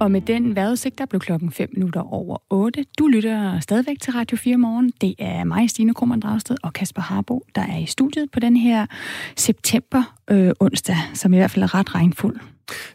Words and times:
Og 0.00 0.10
med 0.10 0.20
den 0.20 0.56
vejrudsigt, 0.56 0.98
der 0.98 1.06
blev 1.06 1.20
klokken 1.20 1.52
5 1.52 1.68
minutter 1.72 2.00
over 2.00 2.36
8. 2.50 2.84
Du 2.98 3.06
lytter 3.06 3.60
stadigvæk 3.60 4.00
til 4.00 4.12
Radio 4.12 4.36
4 4.36 4.56
morgen. 4.56 4.92
Det 5.00 5.14
er 5.18 5.44
mig, 5.44 5.70
Stine 5.70 5.94
Krummernd 5.94 6.22
Dragsted 6.22 6.56
og 6.62 6.72
Kasper 6.72 7.02
Harbo, 7.02 7.44
der 7.54 7.62
er 7.62 7.78
i 7.78 7.86
studiet 7.86 8.30
på 8.32 8.40
den 8.40 8.56
her 8.56 8.86
september 9.36 10.16
øh, 10.30 10.50
onsdag, 10.60 10.96
som 11.14 11.34
i 11.34 11.36
hvert 11.36 11.50
fald 11.50 11.62
er 11.62 11.74
ret 11.74 11.94
regnfuld. 11.94 12.36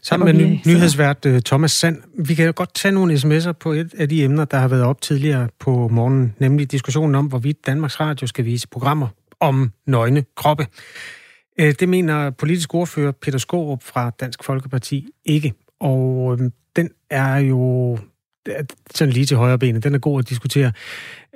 Sammen 0.02 0.36
med 0.36 0.46
ny- 0.46 0.58
nyhedsvært 0.66 1.26
uh, 1.26 1.38
Thomas 1.38 1.72
Sand. 1.72 2.02
Vi 2.18 2.34
kan 2.34 2.46
jo 2.46 2.52
godt 2.56 2.74
tage 2.74 2.92
nogle 2.92 3.14
sms'er 3.14 3.52
på 3.52 3.72
et 3.72 3.94
af 3.98 4.08
de 4.08 4.24
emner, 4.24 4.44
der 4.44 4.58
har 4.58 4.68
været 4.68 4.82
op 4.82 5.00
tidligere 5.00 5.48
på 5.60 5.88
morgenen, 5.88 6.34
nemlig 6.38 6.72
diskussionen 6.72 7.14
om, 7.14 7.26
hvorvidt 7.26 7.66
Danmarks 7.66 8.00
Radio 8.00 8.26
skal 8.26 8.44
vise 8.44 8.68
programmer 8.68 9.08
om 9.40 9.72
nøgne 9.86 10.24
kroppe. 10.36 10.66
Uh, 11.62 11.68
det 11.80 11.88
mener 11.88 12.30
politisk 12.30 12.74
ordfører 12.74 13.12
Peter 13.12 13.38
Skorup 13.38 13.82
fra 13.82 14.10
Dansk 14.20 14.44
Folkeparti 14.44 15.06
ikke. 15.24 15.52
Og 15.84 16.36
øh, 16.40 16.50
den 16.76 16.90
er 17.10 17.36
jo 17.36 17.98
sådan 18.94 19.12
lige 19.12 19.26
til 19.26 19.36
højre 19.36 19.58
benet. 19.58 19.84
Den 19.84 19.94
er 19.94 19.98
god 19.98 20.18
at 20.18 20.28
diskutere. 20.28 20.72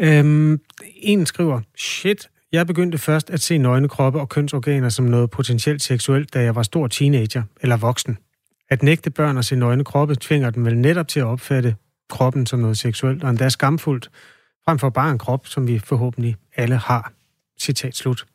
Øhm, 0.01 0.61
en 0.97 1.27
skriver, 1.27 1.61
shit, 1.77 2.29
jeg 2.53 2.67
begyndte 2.67 2.99
først 2.99 3.31
at 3.31 3.41
se 3.41 3.59
nøgne 3.59 3.89
kroppe 3.89 4.21
og 4.21 4.29
kønsorganer 4.29 4.89
som 4.89 5.05
noget 5.05 5.31
potentielt 5.31 5.83
seksuelt, 5.83 6.35
da 6.35 6.43
jeg 6.43 6.55
var 6.55 6.63
stor 6.63 6.87
teenager 6.87 7.43
eller 7.61 7.77
voksen. 7.77 8.19
At 8.71 8.83
nægte 8.83 9.11
børn 9.11 9.39
at 9.39 9.45
se 9.45 9.57
nøgne 9.57 9.85
kroppe 9.85 10.15
tvinger 10.15 10.51
dem 10.51 10.65
vel 10.65 10.79
netop 10.79 11.09
til 11.09 11.21
at 11.21 11.27
opfatte 11.27 11.77
kroppen 12.11 12.47
som 12.47 12.59
noget 12.59 12.79
seksuelt, 12.79 13.25
og 13.25 13.31
endda 13.31 13.49
skamfuldt, 13.49 14.11
frem 14.65 14.79
for 14.79 14.91
bare 14.91 15.11
en 15.11 15.19
krop, 15.19 15.47
som 15.47 15.67
vi 15.67 15.79
forhåbentlig 15.79 16.37
alle 16.57 16.77
har. 16.77 17.13
Citat 17.61 17.97
slut. 17.97 18.27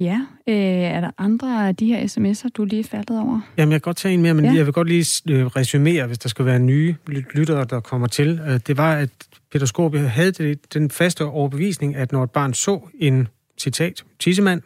Ja, 0.00 0.20
øh, 0.46 0.54
er 0.54 1.00
der 1.00 1.10
andre 1.18 1.68
af 1.68 1.76
de 1.76 1.86
her 1.86 2.06
sms'er, 2.06 2.48
du 2.48 2.64
lige 2.64 2.84
faldet 2.84 3.18
over? 3.18 3.40
Jamen, 3.56 3.72
jeg 3.72 3.82
kan 3.82 3.88
godt 3.88 3.96
tage 3.96 4.14
en 4.14 4.22
mere, 4.22 4.34
men 4.34 4.44
ja. 4.44 4.52
jeg 4.52 4.66
vil 4.66 4.72
godt 4.72 4.88
lige 4.88 5.22
øh, 5.30 5.46
resumere, 5.46 6.06
hvis 6.06 6.18
der 6.18 6.28
skal 6.28 6.44
være 6.44 6.58
nye 6.58 6.94
lyttere, 7.34 7.64
der 7.64 7.80
kommer 7.80 8.06
til. 8.06 8.40
Øh, 8.48 8.60
det 8.66 8.76
var, 8.76 8.94
at 8.96 9.10
Peter 9.52 9.66
Skorp 9.66 9.96
havde 9.96 10.32
det, 10.32 10.74
den 10.74 10.90
faste 10.90 11.24
overbevisning, 11.24 11.96
at 11.96 12.12
når 12.12 12.24
et 12.24 12.30
barn 12.30 12.54
så 12.54 12.80
en, 12.98 13.28
citat, 13.58 14.04
tissemand, 14.18 14.62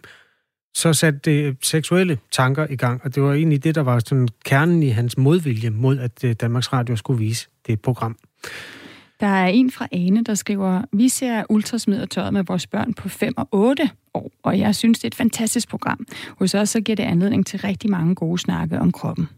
så 0.74 0.92
satte 0.92 1.20
det 1.24 1.56
seksuelle 1.62 2.18
tanker 2.32 2.66
i 2.70 2.76
gang, 2.76 3.00
og 3.04 3.14
det 3.14 3.22
var 3.22 3.32
egentlig 3.32 3.64
det, 3.64 3.74
der 3.74 3.80
var 3.80 3.98
sådan 4.06 4.28
kernen 4.44 4.82
i 4.82 4.88
hans 4.88 5.18
modvilje 5.18 5.70
mod, 5.70 5.98
at 5.98 6.24
øh, 6.24 6.32
Danmarks 6.32 6.72
Radio 6.72 6.96
skulle 6.96 7.18
vise 7.18 7.48
det 7.66 7.80
program. 7.80 8.16
Der 9.24 9.30
er 9.30 9.46
en 9.46 9.70
fra 9.70 9.88
Ane, 9.92 10.24
der 10.24 10.34
skriver, 10.34 10.82
vi 10.92 11.08
ser 11.08 11.44
ultrasmidertøjet 11.48 12.32
med 12.32 12.44
vores 12.44 12.66
børn 12.66 12.94
på 12.94 13.08
5 13.08 13.32
og 13.36 13.48
8 13.52 13.90
år, 14.14 14.30
og 14.42 14.58
jeg 14.58 14.74
synes, 14.74 14.98
det 14.98 15.04
er 15.04 15.08
et 15.08 15.14
fantastisk 15.14 15.68
program. 15.68 16.06
Hos 16.38 16.54
os 16.54 16.68
så 16.68 16.80
giver 16.80 16.96
det 16.96 17.02
anledning 17.02 17.46
til 17.46 17.60
rigtig 17.60 17.90
mange 17.90 18.14
gode 18.14 18.38
snakke 18.38 18.78
om 18.78 18.92
kroppen. 18.92 19.28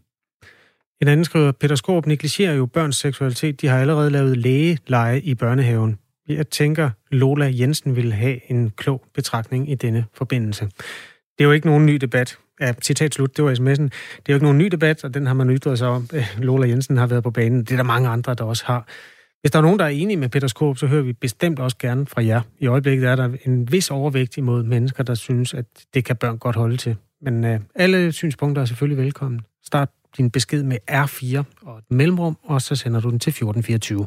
En 1.02 1.08
anden 1.08 1.24
skriver, 1.24 1.52
Peter 1.52 1.74
Skorp 1.74 2.06
negligerer 2.06 2.54
jo 2.54 2.66
børns 2.66 2.96
seksualitet. 2.96 3.60
De 3.60 3.66
har 3.66 3.78
allerede 3.78 4.10
lavet 4.10 4.36
lægeleje 4.36 5.20
i 5.20 5.34
børnehaven. 5.34 5.98
Jeg 6.28 6.48
tænker, 6.48 6.90
Lola 7.10 7.52
Jensen 7.54 7.96
vil 7.96 8.12
have 8.12 8.50
en 8.50 8.70
klog 8.70 9.04
betragtning 9.14 9.70
i 9.70 9.74
denne 9.74 10.04
forbindelse. 10.14 10.64
Det 11.38 11.40
er 11.40 11.44
jo 11.44 11.52
ikke 11.52 11.66
nogen 11.66 11.86
ny 11.86 11.94
debat. 11.94 12.38
Ja, 12.60 12.72
citat 12.82 13.14
slut, 13.14 13.36
det 13.36 13.44
var 13.44 13.50
sms'en. 13.50 13.82
Det 13.82 14.28
er 14.28 14.32
jo 14.32 14.34
ikke 14.34 14.44
nogen 14.44 14.58
ny 14.58 14.66
debat, 14.66 15.04
og 15.04 15.14
den 15.14 15.26
har 15.26 15.34
man 15.34 15.50
ytret 15.50 15.78
sig 15.78 15.88
om. 15.88 16.08
Lola 16.38 16.68
Jensen 16.68 16.96
har 16.96 17.06
været 17.06 17.22
på 17.22 17.30
banen. 17.30 17.60
Det 17.60 17.72
er 17.72 17.76
der 17.76 17.82
mange 17.82 18.08
andre, 18.08 18.34
der 18.34 18.44
også 18.44 18.64
har. 18.66 18.86
Hvis 19.40 19.50
der 19.50 19.58
er 19.58 19.62
nogen, 19.62 19.78
der 19.78 19.84
er 19.84 19.88
enige 19.88 20.16
med 20.16 20.28
Peter 20.28 20.48
Skåb, 20.48 20.78
så 20.78 20.86
hører 20.86 21.02
vi 21.02 21.12
bestemt 21.12 21.58
også 21.58 21.76
gerne 21.78 22.06
fra 22.06 22.24
jer. 22.24 22.40
I 22.58 22.66
øjeblikket 22.66 23.08
er 23.08 23.16
der 23.16 23.36
en 23.44 23.72
vis 23.72 23.90
overvægt 23.90 24.36
imod 24.36 24.62
mennesker, 24.62 25.04
der 25.04 25.14
synes, 25.14 25.54
at 25.54 25.64
det 25.94 26.04
kan 26.04 26.16
børn 26.16 26.38
godt 26.38 26.56
holde 26.56 26.76
til. 26.76 26.96
Men 27.22 27.44
øh, 27.44 27.60
alle 27.74 28.12
synspunkter 28.12 28.62
er 28.62 28.66
selvfølgelig 28.66 29.04
velkommen. 29.04 29.40
Start 29.64 29.88
din 30.16 30.30
besked 30.30 30.62
med 30.62 30.76
R4 30.90 31.42
og 31.62 31.78
et 31.78 31.84
mellemrum, 31.90 32.36
og 32.42 32.62
så 32.62 32.76
sender 32.76 33.00
du 33.00 33.10
den 33.10 33.18
til 33.18 33.30
1424. 33.30 34.06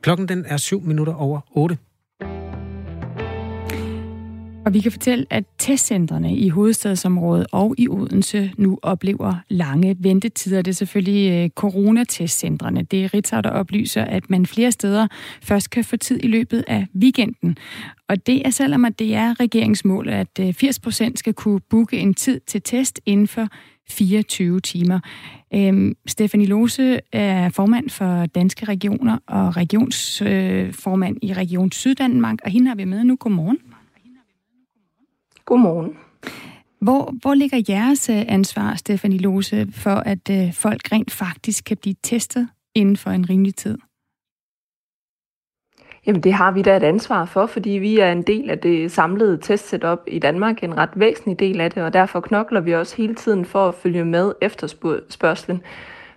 Klokken 0.00 0.28
den 0.28 0.44
er 0.46 0.56
7 0.56 0.82
minutter 0.82 1.14
over 1.14 1.40
8. 1.50 1.78
Og 4.68 4.74
vi 4.74 4.80
kan 4.80 4.92
fortælle, 4.92 5.26
at 5.30 5.44
testcentrene 5.58 6.36
i 6.36 6.48
hovedstadsområdet 6.48 7.46
og 7.52 7.74
i 7.78 7.88
Odense 7.88 8.52
nu 8.56 8.78
oplever 8.82 9.34
lange 9.48 9.96
ventetider. 9.98 10.62
Det 10.62 10.70
er 10.70 10.74
selvfølgelig 10.74 11.30
øh, 11.32 11.50
coronatestcentrene. 11.50 12.82
Det 12.82 13.04
er 13.04 13.14
Ritzau, 13.14 13.40
der 13.40 13.50
oplyser, 13.50 14.04
at 14.04 14.30
man 14.30 14.46
flere 14.46 14.72
steder 14.72 15.06
først 15.42 15.70
kan 15.70 15.84
få 15.84 15.96
tid 15.96 16.20
i 16.24 16.26
løbet 16.26 16.64
af 16.66 16.86
weekenden. 16.96 17.56
Og 18.08 18.26
det 18.26 18.46
er 18.46 18.50
selvom, 18.50 18.84
at 18.84 18.98
det 18.98 19.14
er 19.14 19.40
regeringsmål, 19.40 20.08
at 20.08 20.40
øh, 20.40 20.52
80 20.52 20.78
procent 20.78 21.18
skal 21.18 21.34
kunne 21.34 21.60
booke 21.70 21.98
en 21.98 22.14
tid 22.14 22.40
til 22.46 22.62
test 22.62 23.00
inden 23.06 23.28
for 23.28 23.48
24 23.90 24.60
timer. 24.60 25.00
Øhm, 25.54 25.96
Stefanie 26.06 26.46
Lose 26.46 27.00
er 27.12 27.48
formand 27.48 27.90
for 27.90 28.26
Danske 28.26 28.64
Regioner 28.64 29.18
og 29.26 29.56
regionsformand 29.56 31.16
øh, 31.22 31.30
i 31.30 31.32
Region 31.32 31.72
Syddanmark, 31.72 32.38
og 32.44 32.50
hende 32.50 32.68
har 32.68 32.74
vi 32.74 32.84
med 32.84 33.04
nu. 33.04 33.16
Godmorgen. 33.16 33.58
Godmorgen. 35.48 35.98
Hvor, 36.80 37.14
hvor 37.22 37.34
ligger 37.34 37.62
jeres 37.68 38.10
øh, 38.10 38.24
ansvar, 38.28 38.74
Stefanie 38.74 39.18
Lose, 39.18 39.68
for 39.72 39.90
at 39.90 40.30
øh, 40.30 40.52
folk 40.52 40.80
rent 40.92 41.10
faktisk 41.10 41.64
kan 41.64 41.76
blive 41.76 41.94
testet 42.02 42.48
inden 42.74 42.96
for 42.96 43.10
en 43.10 43.30
rimelig 43.30 43.54
tid? 43.54 43.78
Jamen 46.06 46.22
det 46.22 46.32
har 46.32 46.50
vi 46.52 46.62
da 46.62 46.76
et 46.76 46.82
ansvar 46.82 47.24
for, 47.24 47.46
fordi 47.46 47.70
vi 47.70 47.98
er 47.98 48.12
en 48.12 48.22
del 48.22 48.50
af 48.50 48.58
det 48.58 48.92
samlede 48.92 49.38
testsetup 49.38 49.98
i 50.06 50.18
Danmark, 50.18 50.62
en 50.62 50.76
ret 50.76 50.90
væsentlig 50.94 51.38
del 51.38 51.60
af 51.60 51.70
det, 51.70 51.82
og 51.82 51.92
derfor 51.92 52.20
knokler 52.20 52.60
vi 52.60 52.74
også 52.74 52.96
hele 52.96 53.14
tiden 53.14 53.44
for 53.44 53.68
at 53.68 53.74
følge 53.74 54.04
med 54.04 54.32
efterspørgselen. 54.42 55.62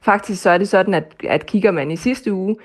Faktisk 0.02 0.42
så 0.42 0.50
er 0.50 0.58
det 0.58 0.70
sådan, 0.70 0.94
at, 0.94 1.16
at 1.30 1.46
kigger 1.46 1.72
man 1.72 1.92
i 1.92 1.96
sidste 1.96 2.34
uge, 2.34 2.56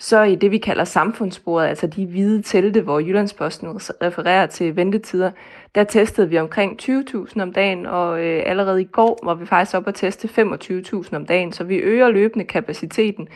så 0.00 0.22
i 0.22 0.34
det, 0.34 0.50
vi 0.50 0.58
kalder 0.58 0.84
samfundssporet, 0.84 1.66
altså 1.66 1.86
de 1.86 2.06
hvide 2.06 2.42
telte, 2.42 2.80
hvor 2.80 3.00
Jyllandsposten 3.00 3.68
refererer 4.02 4.46
til 4.46 4.76
ventetider, 4.76 5.30
der 5.74 5.84
testede 5.84 6.28
vi 6.28 6.38
omkring 6.38 6.82
20.000 6.82 7.42
om 7.42 7.52
dagen, 7.52 7.86
og 7.86 8.20
øh, 8.24 8.42
allerede 8.46 8.82
i 8.82 8.84
går 8.84 9.18
var 9.22 9.34
vi 9.34 9.46
faktisk 9.46 9.76
op 9.76 9.88
at 9.88 9.94
teste 9.94 10.28
25.000 10.28 11.16
om 11.16 11.26
dagen, 11.26 11.52
så 11.52 11.64
vi 11.64 11.76
øger 11.76 12.08
løbende 12.08 12.44
kapaciteten. 12.44 13.28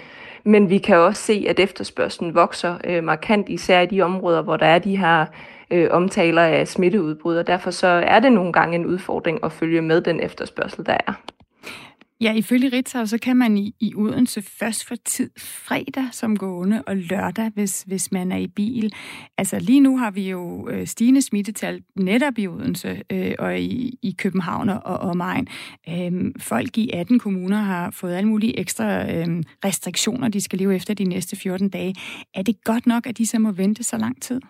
Men 0.44 0.70
vi 0.70 0.78
kan 0.78 0.96
også 0.96 1.22
se, 1.22 1.46
at 1.48 1.60
efterspørgselen 1.60 2.34
vokser 2.34 2.78
øh, 2.84 3.04
markant, 3.04 3.48
især 3.48 3.80
i 3.80 3.86
de 3.86 4.02
områder, 4.02 4.42
hvor 4.42 4.56
der 4.56 4.66
er 4.66 4.78
de 4.78 4.96
her 4.96 5.26
øh, 5.70 5.88
omtaler 5.90 6.42
af 6.42 6.68
smitteudbrud, 6.68 7.36
og 7.36 7.46
derfor 7.46 7.70
så 7.70 7.86
er 7.86 8.20
det 8.20 8.32
nogle 8.32 8.52
gange 8.52 8.74
en 8.74 8.86
udfordring 8.86 9.44
at 9.44 9.52
følge 9.52 9.82
med 9.82 10.00
den 10.00 10.20
efterspørgsel, 10.20 10.86
der 10.86 10.96
er. 11.06 11.12
Ja, 12.22 12.32
ifølge 12.34 12.68
Ritzau, 12.68 13.06
så 13.06 13.18
kan 13.18 13.36
man 13.36 13.58
i, 13.58 13.74
i 13.80 13.94
Odense 13.94 14.42
først 14.42 14.84
få 14.84 14.96
tid 14.96 15.30
fredag 15.38 16.04
som 16.12 16.36
gående 16.36 16.82
og 16.86 16.96
lørdag, 16.96 17.50
hvis, 17.54 17.82
hvis 17.82 18.12
man 18.12 18.32
er 18.32 18.36
i 18.36 18.46
bil. 18.46 18.92
Altså 19.38 19.58
lige 19.58 19.80
nu 19.80 19.98
har 19.98 20.10
vi 20.10 20.30
jo 20.30 20.68
øh, 20.68 20.86
stigende 20.86 21.22
smittetal 21.22 21.82
netop 21.96 22.38
i 22.38 22.46
Odense 22.46 23.02
øh, 23.12 23.34
og 23.38 23.60
i, 23.60 23.98
i 24.02 24.14
København 24.18 24.68
og, 24.68 24.80
og 24.84 24.98
omegn. 24.98 25.48
Øh, 25.88 26.12
folk 26.38 26.78
i 26.78 26.90
18 26.92 27.18
kommuner 27.18 27.56
har 27.56 27.90
fået 27.90 28.14
alle 28.14 28.28
mulige 28.28 28.58
ekstra 28.58 29.12
øh, 29.12 29.42
restriktioner, 29.64 30.28
de 30.28 30.40
skal 30.40 30.58
leve 30.58 30.74
efter 30.74 30.94
de 30.94 31.04
næste 31.04 31.36
14 31.36 31.68
dage. 31.68 31.94
Er 32.34 32.42
det 32.42 32.64
godt 32.64 32.86
nok, 32.86 33.06
at 33.06 33.18
de 33.18 33.26
så 33.26 33.38
må 33.38 33.52
vente 33.52 33.82
så 33.82 33.96
lang 33.96 34.22
tid? 34.22 34.40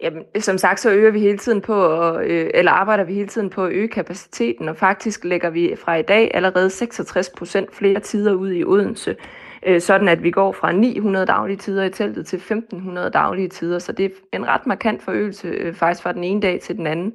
Jamen, 0.00 0.22
som 0.40 0.58
sagt, 0.58 0.80
så 0.80 0.90
øger 0.90 1.10
vi 1.10 1.20
hele 1.20 1.38
tiden 1.38 1.60
på, 1.60 1.98
øh, 2.18 2.50
eller 2.54 2.72
arbejder 2.72 3.04
vi 3.04 3.14
hele 3.14 3.28
tiden 3.28 3.50
på 3.50 3.64
at 3.64 3.72
øge 3.72 3.88
kapaciteten, 3.88 4.68
og 4.68 4.76
faktisk 4.76 5.24
lægger 5.24 5.50
vi 5.50 5.76
fra 5.84 5.96
i 5.96 6.02
dag 6.02 6.30
allerede 6.34 6.70
66 6.70 7.30
procent 7.30 7.74
flere 7.74 8.00
tider 8.00 8.32
ud 8.32 8.52
i 8.52 8.64
Odense, 8.64 9.16
øh, 9.66 9.80
sådan 9.80 10.08
at 10.08 10.22
vi 10.22 10.30
går 10.30 10.52
fra 10.52 10.72
900 10.72 11.26
daglige 11.26 11.56
tider 11.56 11.84
i 11.84 11.90
teltet 11.90 12.26
til 12.26 12.36
1500 12.36 13.10
daglige 13.10 13.48
tider, 13.48 13.78
så 13.78 13.92
det 13.92 14.04
er 14.04 14.36
en 14.36 14.48
ret 14.48 14.66
markant 14.66 15.02
forøgelse 15.02 15.48
øh, 15.48 15.74
faktisk 15.74 16.02
fra 16.02 16.12
den 16.12 16.24
ene 16.24 16.40
dag 16.40 16.60
til 16.60 16.76
den 16.76 16.86
anden. 16.86 17.12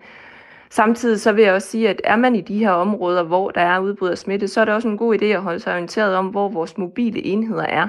Samtidig 0.70 1.22
så 1.22 1.32
vil 1.32 1.44
jeg 1.44 1.54
også 1.54 1.68
sige, 1.68 1.90
at 1.90 2.02
er 2.04 2.16
man 2.16 2.36
i 2.36 2.42
de 2.42 2.58
her 2.58 2.72
områder, 2.72 3.24
hvor 3.24 3.52
der 3.52 3.62
er 3.62 3.80
udbrud 3.80 4.10
af 4.10 4.18
smitte, 4.18 4.48
så 4.48 4.62
er 4.62 4.66
det 4.66 4.74
også 4.74 4.88
en 4.88 4.98
god 4.98 5.16
idé 5.22 5.26
at 5.26 5.42
holde 5.42 5.60
sig 5.60 5.74
orienteret 5.74 6.16
om, 6.16 6.28
hvor 6.28 6.50
vores 6.50 6.78
mobile 6.78 7.26
enheder 7.26 7.66
er. 7.66 7.88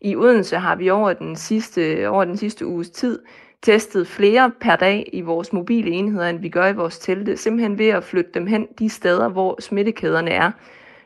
I 0.00 0.16
Odense 0.16 0.56
har 0.56 0.76
vi 0.76 0.90
over 0.90 1.12
den 1.12 1.36
sidste, 1.36 2.08
over 2.08 2.24
den 2.24 2.36
sidste 2.36 2.66
uges 2.66 2.90
tid 2.90 3.18
testet 3.66 4.06
flere 4.06 4.52
per 4.60 4.76
dag 4.76 5.10
i 5.12 5.20
vores 5.20 5.52
mobile 5.52 5.90
enheder, 5.90 6.28
end 6.28 6.38
vi 6.38 6.48
gør 6.48 6.66
i 6.66 6.74
vores 6.74 6.98
telte, 6.98 7.36
simpelthen 7.36 7.78
ved 7.78 7.88
at 7.88 8.04
flytte 8.04 8.30
dem 8.34 8.46
hen 8.46 8.66
de 8.78 8.88
steder, 8.88 9.28
hvor 9.28 9.60
smittekæderne 9.60 10.30
er. 10.30 10.50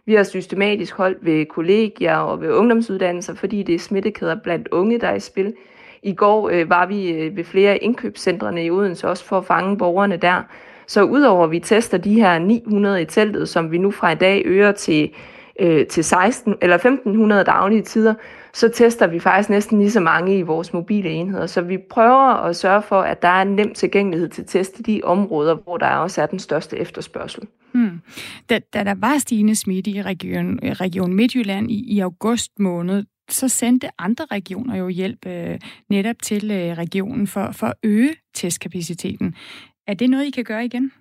Vi 0.06 0.14
har 0.14 0.22
systematisk 0.22 0.94
holdt 0.96 1.18
ved 1.24 1.46
kollegier 1.46 2.16
og 2.16 2.40
ved 2.40 2.52
ungdomsuddannelser, 2.52 3.34
fordi 3.34 3.62
det 3.62 3.74
er 3.74 3.78
smittekæder 3.78 4.34
blandt 4.34 4.68
unge, 4.68 5.00
der 5.00 5.08
er 5.08 5.14
i 5.14 5.20
spil. 5.20 5.54
I 6.02 6.14
går 6.14 6.50
øh, 6.50 6.70
var 6.70 6.86
vi 6.86 7.10
øh, 7.10 7.36
ved 7.36 7.44
flere 7.44 7.78
indkøbscentrene 7.78 8.64
i 8.64 8.70
Odense 8.70 9.08
også 9.08 9.24
for 9.24 9.38
at 9.38 9.44
fange 9.44 9.78
borgerne 9.78 10.16
der. 10.16 10.42
Så 10.86 11.02
udover 11.02 11.44
at 11.44 11.50
vi 11.50 11.58
tester 11.58 11.98
de 11.98 12.14
her 12.14 12.38
900 12.38 13.02
i 13.02 13.04
teltet, 13.04 13.48
som 13.48 13.72
vi 13.72 13.78
nu 13.78 13.90
fra 13.90 14.12
i 14.12 14.14
dag 14.14 14.42
øger 14.44 14.72
til 14.72 15.10
øh, 15.60 15.86
til 15.86 16.04
16 16.04 16.54
eller 16.62 16.76
1500 16.76 17.44
daglige 17.44 17.82
tider, 17.82 18.14
så 18.52 18.68
tester 18.68 19.06
vi 19.06 19.18
faktisk 19.20 19.50
næsten 19.50 19.78
lige 19.78 19.90
så 19.90 20.00
mange 20.00 20.38
i 20.38 20.42
vores 20.42 20.72
mobile 20.72 21.08
enheder. 21.08 21.46
Så 21.46 21.60
vi 21.60 21.78
prøver 21.90 22.44
at 22.44 22.56
sørge 22.56 22.82
for, 22.82 23.00
at 23.00 23.22
der 23.22 23.28
er 23.28 23.42
en 23.42 23.56
nem 23.56 23.74
tilgængelighed 23.74 24.28
til 24.28 24.46
test 24.46 24.78
i 24.78 24.82
de 24.82 25.00
områder, 25.04 25.54
hvor 25.54 25.76
der 25.76 25.86
også 25.86 26.22
er 26.22 26.26
den 26.26 26.38
største 26.38 26.78
efterspørgsel. 26.78 27.42
Hmm. 27.72 28.00
Da, 28.50 28.58
da 28.74 28.84
der 28.84 28.94
var 28.94 29.18
stigende 29.18 29.56
smitte 29.56 29.90
i 29.90 30.02
region, 30.02 30.58
region 30.62 31.14
Midtjylland 31.14 31.70
i, 31.70 31.94
i 31.94 32.00
august 32.00 32.58
måned, 32.58 33.04
så 33.30 33.48
sendte 33.48 33.88
andre 33.98 34.24
regioner 34.30 34.76
jo 34.76 34.88
hjælp 34.88 35.26
øh, 35.26 35.58
netop 35.90 36.16
til 36.22 36.50
øh, 36.50 36.78
regionen 36.78 37.26
for, 37.26 37.52
for 37.52 37.66
at 37.66 37.74
øge 37.82 38.14
testkapaciteten. 38.34 39.34
Er 39.86 39.94
det 39.94 40.10
noget, 40.10 40.24
I 40.26 40.30
kan 40.30 40.44
gøre 40.44 40.64
igen? 40.64 40.92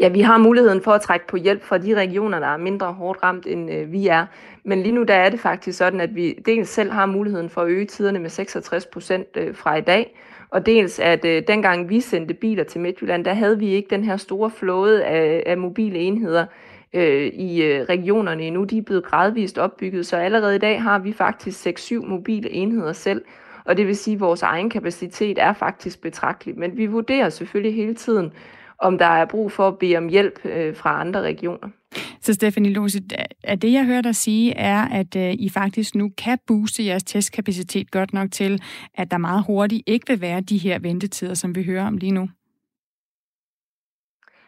Ja, 0.00 0.08
vi 0.08 0.20
har 0.20 0.38
muligheden 0.38 0.82
for 0.82 0.92
at 0.92 1.00
trække 1.00 1.26
på 1.26 1.36
hjælp 1.36 1.62
fra 1.62 1.78
de 1.78 1.94
regioner, 1.94 2.38
der 2.38 2.46
er 2.46 2.56
mindre 2.56 2.92
hårdt 2.92 3.22
ramt, 3.22 3.46
end 3.46 3.72
øh, 3.72 3.92
vi 3.92 4.06
er. 4.06 4.26
Men 4.64 4.82
lige 4.82 4.92
nu 4.92 5.02
der 5.02 5.14
er 5.14 5.30
det 5.30 5.40
faktisk 5.40 5.78
sådan, 5.78 6.00
at 6.00 6.14
vi 6.14 6.38
dels 6.46 6.68
selv 6.68 6.90
har 6.90 7.06
muligheden 7.06 7.50
for 7.50 7.60
at 7.60 7.68
øge 7.68 7.84
tiderne 7.84 8.18
med 8.18 8.30
66 8.30 8.86
procent 8.86 9.26
øh, 9.36 9.54
fra 9.54 9.76
i 9.76 9.80
dag, 9.80 10.16
og 10.50 10.66
dels 10.66 10.98
at 10.98 11.24
øh, 11.24 11.42
dengang 11.48 11.88
vi 11.88 12.00
sendte 12.00 12.34
biler 12.34 12.64
til 12.64 12.80
Midtjylland, 12.80 13.24
der 13.24 13.34
havde 13.34 13.58
vi 13.58 13.68
ikke 13.68 13.90
den 13.90 14.04
her 14.04 14.16
store 14.16 14.50
flåde 14.50 15.04
af, 15.04 15.42
af 15.46 15.58
mobile 15.58 15.98
enheder 15.98 16.46
øh, 16.92 17.26
i 17.26 17.62
øh, 17.62 17.82
regionerne 17.82 18.42
endnu. 18.42 18.64
De 18.64 18.78
er 18.78 18.82
blevet 18.82 19.04
gradvist 19.04 19.58
opbygget, 19.58 20.06
så 20.06 20.16
allerede 20.16 20.56
i 20.56 20.58
dag 20.58 20.82
har 20.82 20.98
vi 20.98 21.12
faktisk 21.12 21.66
6-7 21.66 22.06
mobile 22.06 22.50
enheder 22.50 22.92
selv, 22.92 23.24
og 23.64 23.76
det 23.76 23.86
vil 23.86 23.96
sige, 23.96 24.14
at 24.14 24.20
vores 24.20 24.42
egen 24.42 24.70
kapacitet 24.70 25.38
er 25.38 25.52
faktisk 25.52 26.02
betragtelig. 26.02 26.58
Men 26.58 26.76
vi 26.76 26.86
vurderer 26.86 27.28
selvfølgelig 27.28 27.74
hele 27.74 27.94
tiden, 27.94 28.32
om 28.80 28.98
der 28.98 29.06
er 29.06 29.24
brug 29.24 29.52
for 29.52 29.68
at 29.68 29.78
bede 29.78 29.96
om 29.96 30.08
hjælp 30.08 30.40
øh, 30.44 30.76
fra 30.76 31.00
andre 31.00 31.22
regioner. 31.22 31.68
Så 32.20 32.34
Stefanie 32.34 32.72
Lose, 32.72 33.00
er 33.44 33.54
det, 33.54 33.72
jeg 33.72 33.84
hører 33.84 34.00
dig 34.00 34.16
sige, 34.16 34.54
er, 34.54 34.88
at 34.88 35.16
øh, 35.16 35.32
I 35.32 35.48
faktisk 35.48 35.94
nu 35.94 36.10
kan 36.18 36.38
booste 36.46 36.86
jeres 36.86 37.02
testkapacitet 37.02 37.90
godt 37.90 38.12
nok 38.12 38.30
til, 38.32 38.62
at 38.94 39.10
der 39.10 39.18
meget 39.18 39.44
hurtigt 39.46 39.82
ikke 39.86 40.06
vil 40.08 40.20
være 40.20 40.40
de 40.40 40.58
her 40.58 40.78
ventetider, 40.78 41.34
som 41.34 41.54
vi 41.54 41.62
hører 41.62 41.86
om 41.86 41.96
lige 41.96 42.12
nu? 42.12 42.28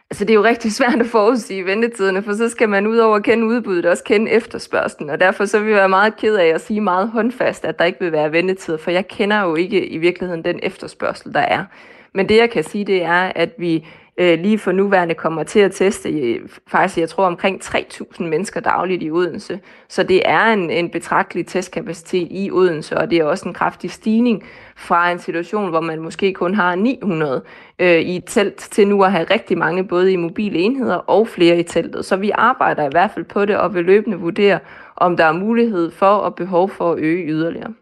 Altså 0.09 0.25
det 0.25 0.29
er 0.29 0.35
jo 0.35 0.43
rigtig 0.43 0.71
svært 0.71 0.99
at 0.99 1.05
forudsige 1.05 1.65
ventetiderne, 1.65 2.23
for 2.23 2.33
så 2.33 2.49
skal 2.49 2.69
man 2.69 2.87
ud 2.87 2.97
over 2.97 3.15
at 3.15 3.23
kende 3.23 3.45
udbuddet 3.45 3.85
også 3.85 4.03
kende 4.03 4.31
efterspørgselen, 4.31 5.09
og 5.09 5.19
derfor 5.19 5.45
så 5.45 5.59
vil 5.59 5.67
jeg 5.67 5.77
være 5.77 5.89
meget 5.89 6.17
ked 6.17 6.35
af 6.35 6.45
at 6.45 6.61
sige 6.61 6.81
meget 6.81 7.09
håndfast, 7.09 7.65
at 7.65 7.79
der 7.79 7.85
ikke 7.85 7.99
vil 7.99 8.11
være 8.11 8.31
ventetider, 8.31 8.77
for 8.77 8.91
jeg 8.91 9.07
kender 9.07 9.41
jo 9.41 9.55
ikke 9.55 9.87
i 9.87 9.97
virkeligheden 9.97 10.45
den 10.45 10.59
efterspørgsel, 10.63 11.33
der 11.33 11.39
er. 11.39 11.65
Men 12.13 12.29
det 12.29 12.37
jeg 12.37 12.49
kan 12.49 12.63
sige, 12.63 12.85
det 12.85 13.03
er, 13.03 13.31
at 13.35 13.49
vi 13.57 13.85
øh, 14.17 14.39
lige 14.39 14.57
for 14.59 14.71
nuværende 14.71 15.15
kommer 15.15 15.43
til 15.43 15.59
at 15.59 15.71
teste 15.71 16.39
faktisk, 16.67 16.97
jeg 16.97 17.09
tror, 17.09 17.25
omkring 17.25 17.61
3.000 17.63 18.23
mennesker 18.23 18.59
dagligt 18.59 19.03
i 19.03 19.11
Odense. 19.11 19.59
Så 19.87 20.03
det 20.03 20.21
er 20.25 20.43
en, 20.43 20.69
en 20.69 20.89
betragtelig 20.89 21.47
testkapacitet 21.47 22.27
i 22.31 22.51
Odense, 22.51 22.97
og 22.97 23.09
det 23.09 23.17
er 23.17 23.23
også 23.23 23.47
en 23.47 23.53
kraftig 23.53 23.91
stigning 23.91 24.43
fra 24.75 25.11
en 25.11 25.19
situation, 25.19 25.69
hvor 25.69 25.81
man 25.81 25.99
måske 25.99 26.33
kun 26.33 26.55
har 26.55 26.75
900 26.75 27.43
øh, 27.79 27.99
i 27.99 28.15
et 28.15 28.23
telt, 28.27 28.57
til 28.57 28.87
nu 28.87 29.03
at 29.03 29.11
have 29.11 29.23
rigtig 29.23 29.57
mange 29.57 29.87
både 29.87 30.13
i 30.13 30.15
mobile 30.15 30.59
enheder 30.59 30.95
og 30.95 31.27
flere 31.27 31.59
i 31.59 31.63
teltet. 31.63 32.05
Så 32.05 32.15
vi 32.15 32.31
arbejder 32.35 32.83
i 32.85 32.91
hvert 32.91 33.11
fald 33.11 33.25
på 33.25 33.45
det 33.45 33.57
og 33.57 33.75
vil 33.75 33.85
løbende 33.85 34.17
vurdere, 34.17 34.59
om 34.95 35.17
der 35.17 35.25
er 35.25 35.33
mulighed 35.33 35.91
for 35.91 36.05
og 36.05 36.35
behov 36.35 36.69
for 36.69 36.91
at 36.91 36.99
øge 36.99 37.27
yderligere. 37.27 37.73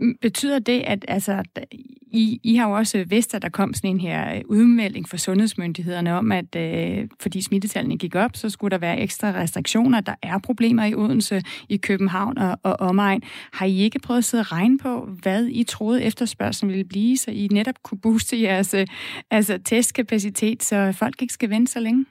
Mm, 0.00 0.16
betyder 0.20 0.58
det, 0.58 0.80
at 0.80 1.04
altså, 1.08 1.32
øh, 1.32 1.64
I, 2.02 2.40
I 2.42 2.54
har 2.54 2.68
jo 2.68 2.74
også 2.74 3.04
vidst, 3.08 3.34
at 3.34 3.42
der 3.42 3.48
kom 3.48 3.74
sådan 3.74 3.90
en 3.90 4.00
her 4.00 4.34
øh, 4.34 4.40
udmelding 4.48 5.08
fra 5.08 5.16
sundhedsmyndighederne 5.16 6.14
om, 6.14 6.32
at 6.32 6.56
øh, 6.56 7.08
fordi 7.20 7.42
smittetallene 7.42 7.98
gik 7.98 8.14
op, 8.14 8.30
så 8.34 8.50
skulle 8.50 8.70
der 8.70 8.78
være 8.78 9.00
ekstra 9.00 9.32
restriktioner. 9.32 10.00
Der 10.00 10.14
er 10.22 10.38
problemer 10.38 10.84
i 10.84 10.94
Odense, 10.94 11.42
i 11.68 11.76
København 11.76 12.38
og, 12.38 12.58
og 12.62 12.80
omegn. 12.80 13.22
Har 13.52 13.66
I 13.66 13.78
ikke 13.78 13.98
prøvet 13.98 14.18
at 14.18 14.24
sidde 14.24 14.40
og 14.42 14.52
regne 14.52 14.78
på, 14.78 15.08
hvad 15.22 15.46
I 15.46 15.64
troede 15.64 16.02
efterspørgselen 16.02 16.70
ville 16.70 16.84
blive, 16.84 17.16
så 17.16 17.30
I 17.30 17.48
netop 17.50 17.74
kunne 17.82 17.98
booste 17.98 18.42
jeres 18.42 18.74
øh, 18.74 18.86
altså, 19.30 19.58
testkapacitet, 19.64 20.62
så 20.62 20.92
folk 20.92 21.22
ikke 21.22 21.34
skal 21.34 21.50
vente 21.50 21.72
så 21.72 21.80
længe? 21.80 22.04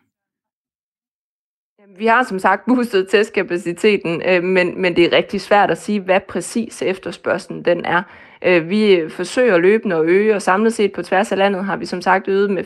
Vi 1.97 2.05
har 2.05 2.23
som 2.23 2.39
sagt 2.39 2.65
boostet 2.65 3.07
testkapaciteten, 3.09 4.21
øh, 4.25 4.43
men, 4.43 4.81
men 4.81 4.95
det 4.95 5.05
er 5.05 5.17
rigtig 5.17 5.41
svært 5.41 5.71
at 5.71 5.77
sige, 5.77 5.99
hvad 5.99 6.19
præcis 6.19 6.81
efterspørgselen 6.81 7.65
den 7.65 7.85
er. 7.85 8.03
Øh, 8.45 8.69
vi 8.69 9.01
forsøger 9.09 9.57
løbende 9.57 9.95
at 9.95 10.05
øge, 10.05 10.35
og 10.35 10.41
samlet 10.41 10.73
set 10.73 10.91
på 10.91 11.01
tværs 11.01 11.31
af 11.31 11.37
landet 11.37 11.65
har 11.65 11.77
vi 11.77 11.85
som 11.85 12.01
sagt 12.01 12.27
øget 12.27 12.49
med 12.49 12.63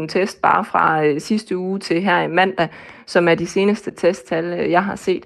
5.000 0.00 0.06
test 0.06 0.42
bare 0.42 0.64
fra 0.64 1.04
øh, 1.04 1.20
sidste 1.20 1.56
uge 1.56 1.78
til 1.78 2.02
her 2.02 2.20
i 2.20 2.28
mandag, 2.28 2.68
som 3.06 3.28
er 3.28 3.34
de 3.34 3.46
seneste 3.46 3.90
testtal, 3.90 4.44
øh, 4.44 4.70
jeg 4.70 4.84
har 4.84 4.96
set. 4.96 5.24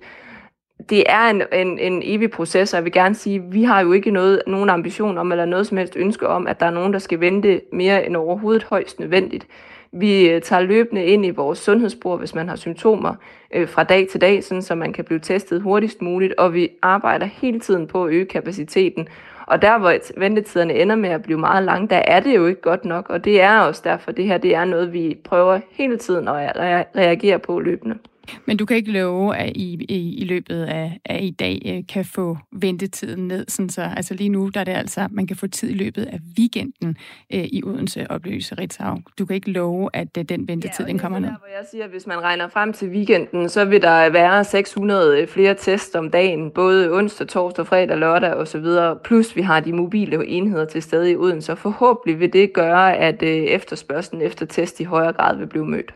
Det 0.91 1.05
er 1.07 1.31
en, 1.31 1.43
en, 1.53 1.79
en 1.79 2.03
evig 2.05 2.31
proces, 2.31 2.73
og 2.73 2.77
jeg 2.77 2.85
vil 2.85 2.93
gerne 2.93 3.15
sige, 3.15 3.37
at 3.37 3.53
vi 3.53 3.63
har 3.63 3.81
jo 3.81 3.93
ikke 3.93 4.11
noget, 4.11 4.43
nogen 4.47 4.71
ambition 4.71 5.19
om, 5.19 5.33
eller 5.33 5.45
noget 5.45 5.67
som 5.67 5.77
helst 5.79 5.97
ønske 5.97 6.29
om, 6.29 6.47
at 6.47 6.61
der 6.61 6.67
er 6.67 6.71
nogen, 6.71 6.93
der 6.93 6.99
skal 6.99 7.21
vente 7.21 7.61
mere 7.73 8.07
end 8.07 8.17
overhovedet 8.17 8.65
højst 8.65 9.01
nødvendigt. 9.01 9.47
Vi 9.93 10.29
øh, 10.29 10.43
tager 10.43 10.63
løbende 10.63 11.05
ind 11.05 11.27
i 11.27 11.31
vores 11.31 11.59
sundhedsspor, 11.59 12.17
hvis 12.17 12.35
man 12.35 12.49
har 12.49 12.57
symptomer 12.57 13.15
øh, 13.55 13.69
fra 13.69 13.85
dag 13.85 14.09
til 14.09 14.21
dag, 14.21 14.45
sådan 14.45 14.63
så 14.63 14.75
man 14.75 14.93
kan 14.93 15.05
blive 15.05 15.21
testet 15.21 15.63
hurtigst 15.63 16.03
muligt, 16.03 16.35
og 16.39 16.55
vi 16.55 16.69
arbejder 16.83 17.27
hele 17.27 17.61
tiden 17.61 17.87
på 17.87 18.05
at 18.05 18.13
øge 18.13 18.27
kapaciteten. 18.27 19.09
Og 19.47 19.63
der, 19.63 19.79
hvor 19.79 19.95
ventetiderne 20.17 20.75
ender 20.75 20.97
med 20.97 21.11
at 21.11 21.23
blive 21.23 21.39
meget 21.39 21.65
lange, 21.65 21.89
der 21.89 21.97
er 21.97 22.21
det 22.21 22.37
jo 22.37 22.47
ikke 22.47 22.61
godt 22.61 22.85
nok, 22.85 23.11
og 23.11 23.25
det 23.25 23.41
er 23.41 23.61
også 23.61 23.83
derfor, 23.85 24.13
det 24.13 24.25
her 24.25 24.39
det 24.39 24.55
er 24.55 24.65
noget, 24.65 24.93
vi 24.93 25.19
prøver 25.25 25.61
hele 25.71 25.97
tiden 25.97 26.29
at 26.29 26.57
reagere 26.97 27.39
på 27.39 27.61
løbende. 27.61 27.99
Men 28.47 28.57
du 28.57 28.67
kan 28.67 28.77
ikke 28.77 28.93
love, 28.93 29.37
at 29.37 29.57
I 29.57 29.87
i, 29.89 30.15
i 30.15 30.25
løbet 30.25 30.63
af, 30.63 31.01
af 31.05 31.21
i 31.23 31.31
dag 31.31 31.63
øh, 31.67 31.87
kan 31.89 32.05
få 32.05 32.39
ventetiden 32.53 33.29
ned. 33.29 33.45
Sådan 33.49 33.69
så, 33.69 33.83
altså 33.97 34.15
lige 34.15 34.29
nu 34.29 34.49
der 34.55 34.61
er 34.61 34.65
det 34.65 34.73
altså, 34.73 35.09
man 35.11 35.27
kan 35.27 35.37
få 35.37 35.47
tid 35.47 35.71
i 35.71 35.75
løbet 35.75 36.05
af 36.05 36.19
weekenden 36.39 36.97
øh, 37.35 37.45
i 37.45 37.63
Odense 37.65 38.11
oplyse 38.11 38.55
Ritzau. 38.55 38.97
Du 39.19 39.27
kan 39.27 39.37
ikke 39.37 39.51
love, 39.51 39.91
at 39.93 40.09
øh, 40.19 40.25
den 40.25 40.49
ventetid 40.49 40.85
ja, 40.85 40.91
den 40.91 40.99
kommer 40.99 41.19
ned. 41.19 41.29
Der, 41.29 41.39
hvor 41.39 41.59
jeg 41.59 41.67
siger, 41.71 41.85
at 41.85 41.91
hvis 41.91 42.07
man 42.07 42.23
regner 42.23 42.49
frem 42.49 42.73
til 42.73 42.89
weekenden, 42.89 43.49
så 43.49 43.65
vil 43.65 43.83
der 43.83 44.11
være 44.11 44.45
600 44.45 45.21
øh, 45.21 45.29
flere 45.29 45.55
tests 45.55 45.95
om 45.95 46.11
dagen, 46.11 46.51
både 46.51 46.93
onsdag, 46.93 47.29
torsdag, 47.29 47.67
fredag, 47.67 47.99
lørdag 47.99 48.35
osv. 48.35 48.65
Plus 49.05 49.37
vi 49.37 49.43
har 49.43 49.61
de 49.61 49.73
mobile 49.73 50.27
enheder 50.27 50.65
til 50.65 50.83
stede 50.83 51.11
i 51.11 51.17
Odense, 51.17 51.47
så 51.47 51.55
forhåbentlig 51.55 52.21
vil 52.21 52.33
det 52.33 52.53
gøre, 52.53 52.97
at 52.97 53.23
efterspørgselen 53.23 54.23
efter 54.23 54.47
test 54.47 54.81
i 54.81 54.85
højere 54.85 55.13
grad 55.13 55.37
vil 55.37 55.47
blive 55.47 55.67
mødt. 55.67 55.95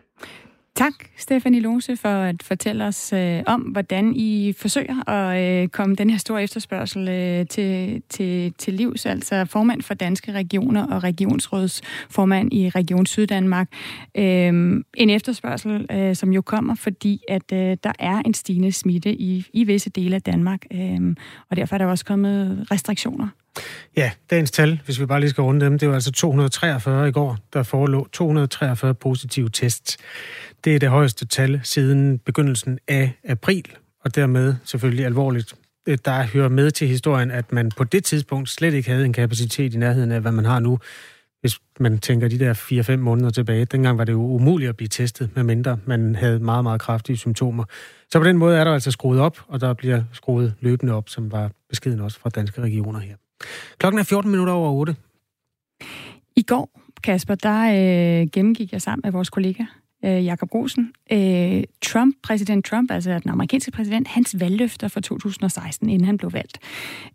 Tak, 0.75 0.93
Stefanie 1.17 1.61
Lose, 1.61 1.97
for 1.97 2.09
at 2.09 2.43
fortælle 2.43 2.85
os 2.85 3.13
øh, 3.13 3.43
om, 3.45 3.61
hvordan 3.61 4.15
I 4.15 4.53
forsøger 4.57 5.09
at 5.09 5.41
øh, 5.63 5.67
komme 5.67 5.95
den 5.95 6.09
her 6.09 6.17
store 6.17 6.43
efterspørgsel 6.43 7.07
øh, 7.07 7.47
til, 7.47 8.01
til, 8.09 8.53
til 8.57 8.73
livs. 8.73 9.05
Altså 9.05 9.45
formand 9.45 9.81
for 9.81 9.93
Danske 9.93 10.31
Regioner 10.31 10.87
og 10.87 11.03
regionsrådsformand 11.03 12.53
i 12.53 12.69
Region 12.69 13.05
Syddanmark. 13.05 13.67
Øh, 14.15 14.83
en 14.93 15.09
efterspørgsel, 15.09 15.85
øh, 15.91 16.15
som 16.15 16.33
jo 16.33 16.41
kommer, 16.41 16.75
fordi 16.75 17.21
at 17.27 17.51
øh, 17.53 17.77
der 17.83 17.91
er 17.99 18.21
en 18.25 18.33
stigende 18.33 18.71
smitte 18.71 19.13
i, 19.13 19.45
i 19.53 19.63
visse 19.63 19.89
dele 19.89 20.15
af 20.15 20.21
Danmark. 20.21 20.65
Øh, 20.73 21.15
og 21.49 21.57
derfor 21.57 21.75
er 21.75 21.77
der 21.77 21.85
også 21.85 22.05
kommet 22.05 22.67
restriktioner 22.71 23.27
Ja, 23.97 24.11
dagens 24.29 24.51
tal, 24.51 24.81
hvis 24.85 24.99
vi 24.99 25.05
bare 25.05 25.19
lige 25.19 25.29
skal 25.29 25.41
runde 25.41 25.65
dem, 25.65 25.79
det 25.79 25.87
var 25.87 25.93
altså 25.93 26.11
243 26.11 27.07
i 27.07 27.11
går, 27.11 27.37
der 27.53 27.63
forelå 27.63 28.07
243 28.11 28.93
positive 28.93 29.49
tests. 29.49 29.97
Det 30.63 30.75
er 30.75 30.79
det 30.79 30.89
højeste 30.89 31.25
tal 31.25 31.59
siden 31.63 32.19
begyndelsen 32.19 32.79
af 32.87 33.11
april, 33.23 33.65
og 34.03 34.15
dermed 34.15 34.55
selvfølgelig 34.63 35.05
alvorligt. 35.05 35.53
Øh, 35.87 35.97
der 36.05 36.23
hører 36.23 36.49
med 36.49 36.71
til 36.71 36.87
historien, 36.87 37.31
at 37.31 37.51
man 37.51 37.71
på 37.77 37.83
det 37.83 38.03
tidspunkt 38.03 38.49
slet 38.49 38.73
ikke 38.73 38.89
havde 38.89 39.05
en 39.05 39.13
kapacitet 39.13 39.73
i 39.73 39.77
nærheden 39.77 40.11
af, 40.11 40.21
hvad 40.21 40.31
man 40.31 40.45
har 40.45 40.59
nu. 40.59 40.79
Hvis 41.41 41.59
man 41.79 41.99
tænker 41.99 42.27
de 42.27 42.39
der 42.39 42.53
4-5 42.93 42.95
måneder 42.95 43.29
tilbage, 43.29 43.65
dengang 43.65 43.97
var 43.97 44.03
det 44.03 44.13
jo 44.13 44.21
umuligt 44.21 44.69
at 44.69 44.77
blive 44.77 44.87
testet, 44.87 45.29
medmindre 45.35 45.77
man 45.85 46.15
havde 46.15 46.39
meget, 46.39 46.63
meget 46.63 46.81
kraftige 46.81 47.17
symptomer. 47.17 47.63
Så 48.09 48.19
på 48.19 48.25
den 48.25 48.37
måde 48.37 48.57
er 48.57 48.63
der 48.63 48.73
altså 48.73 48.91
skruet 48.91 49.19
op, 49.19 49.39
og 49.47 49.61
der 49.61 49.73
bliver 49.73 50.03
skruet 50.13 50.53
løbende 50.59 50.93
op, 50.93 51.09
som 51.09 51.31
var 51.31 51.51
beskeden 51.69 51.99
også 51.99 52.19
fra 52.19 52.29
danske 52.29 52.61
regioner 52.61 52.99
her. 52.99 53.15
Klokken 53.77 53.99
er 53.99 54.03
14 54.03 54.31
minutter 54.31 54.53
over 54.53 54.71
8. 54.71 54.95
I 56.35 56.41
går, 56.41 56.69
Kasper, 57.03 57.35
der 57.35 57.61
øh, 57.61 58.27
gennemgik 58.33 58.71
jeg 58.71 58.81
sammen 58.81 59.01
med 59.03 59.11
vores 59.11 59.29
kollega, 59.29 59.63
øh, 60.05 60.25
Jakob 60.25 60.53
Rosen, 60.53 60.93
øh, 61.11 61.63
Trump, 61.81 62.15
præsident 62.23 62.65
Trump, 62.65 62.91
altså 62.91 63.19
den 63.23 63.31
amerikanske 63.31 63.71
præsident, 63.71 64.07
hans 64.07 64.35
valgløfter 64.39 64.87
for 64.87 64.99
2016, 64.99 65.89
inden 65.89 66.05
han 66.05 66.17
blev 66.17 66.33
valgt. 66.33 66.57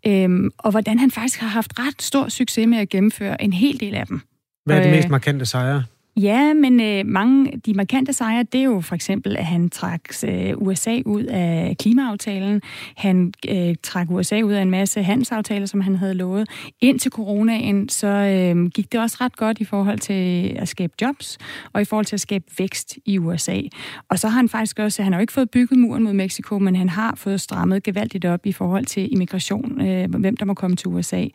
Øh, 0.07 0.51
og 0.57 0.71
hvordan 0.71 0.99
han 0.99 1.11
faktisk 1.11 1.39
har 1.39 1.47
haft 1.47 1.79
ret 1.79 2.01
stor 2.01 2.29
succes 2.29 2.67
med 2.67 2.77
at 2.77 2.89
gennemføre 2.89 3.41
en 3.41 3.53
hel 3.53 3.79
del 3.79 3.95
af 3.95 4.07
dem. 4.07 4.21
Hvad 4.65 4.77
er 4.77 4.81
de 4.81 4.89
øh, 4.89 4.95
mest 4.95 5.09
markante 5.09 5.45
sejre? 5.45 5.83
Ja, 6.17 6.53
men 6.53 6.81
øh, 6.81 7.05
mange 7.05 7.61
de 7.65 7.73
markante 7.73 8.13
sejre, 8.13 8.43
det 8.43 8.59
er 8.59 8.63
jo 8.63 8.81
for 8.81 8.95
eksempel, 8.95 9.37
at 9.37 9.45
han 9.45 9.69
trak 9.69 10.01
øh, 10.27 10.53
USA 10.57 11.01
ud 11.05 11.23
af 11.23 11.75
klimaaftalen. 11.79 12.61
Han 12.97 13.33
øh, 13.49 13.75
trak 13.83 14.11
USA 14.11 14.41
ud 14.41 14.51
af 14.51 14.61
en 14.61 14.71
masse 14.71 15.03
handelsaftaler, 15.03 15.65
som 15.65 15.81
han 15.81 15.95
havde 15.95 16.13
lovet. 16.13 16.49
Indtil 16.81 17.11
coronaen, 17.11 17.89
så 17.89 18.07
øh, 18.07 18.65
gik 18.65 18.91
det 18.91 18.99
også 18.99 19.17
ret 19.21 19.35
godt 19.35 19.59
i 19.59 19.65
forhold 19.65 19.99
til 19.99 20.53
at 20.59 20.67
skabe 20.67 20.93
jobs, 21.01 21.37
og 21.73 21.81
i 21.81 21.85
forhold 21.85 22.05
til 22.05 22.15
at 22.15 22.21
skabe 22.21 22.45
vækst 22.57 22.97
i 23.05 23.17
USA. 23.17 23.61
Og 24.09 24.19
så 24.19 24.27
har 24.27 24.35
han 24.35 24.49
faktisk 24.49 24.79
også, 24.79 25.03
han 25.03 25.13
har 25.13 25.19
jo 25.19 25.21
ikke 25.21 25.33
fået 25.33 25.49
bygget 25.49 25.79
muren 25.79 26.03
mod 26.03 26.13
Mexico, 26.13 26.59
men 26.59 26.75
han 26.75 26.89
har 26.89 27.15
fået 27.15 27.41
strammet 27.41 27.83
gevaldigt 27.83 28.25
op 28.25 28.45
i 28.45 28.51
forhold 28.51 28.85
til 28.85 29.11
immigration, 29.11 29.81
øh, 29.81 30.15
hvem 30.15 30.37
der 30.37 30.45
må 30.45 30.53
komme 30.53 30.75
til 30.75 30.87
USA. 30.87 31.25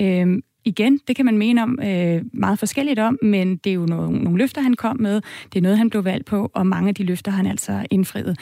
Øh, 0.00 0.38
igen, 0.64 1.00
det 1.08 1.16
kan 1.16 1.24
man 1.24 1.38
mene 1.38 1.62
om 1.62 1.78
øh, 1.82 2.22
meget 2.32 2.58
forskelligt 2.58 2.98
om, 2.98 3.18
men 3.22 3.56
det 3.56 3.70
er 3.70 3.74
jo 3.74 3.86
nogle, 3.86 4.18
nogle 4.18 4.38
løfter, 4.38 4.60
han 4.60 4.74
kom 4.74 5.00
med. 5.00 5.20
Det 5.52 5.58
er 5.58 5.62
noget, 5.62 5.78
han 5.78 5.90
blev 5.90 6.04
valgt 6.04 6.26
på, 6.26 6.50
og 6.54 6.66
mange 6.66 6.88
af 6.88 6.94
de 6.94 7.02
løfter 7.02 7.30
han 7.30 7.46
altså 7.46 7.86
indfriet. 7.90 8.38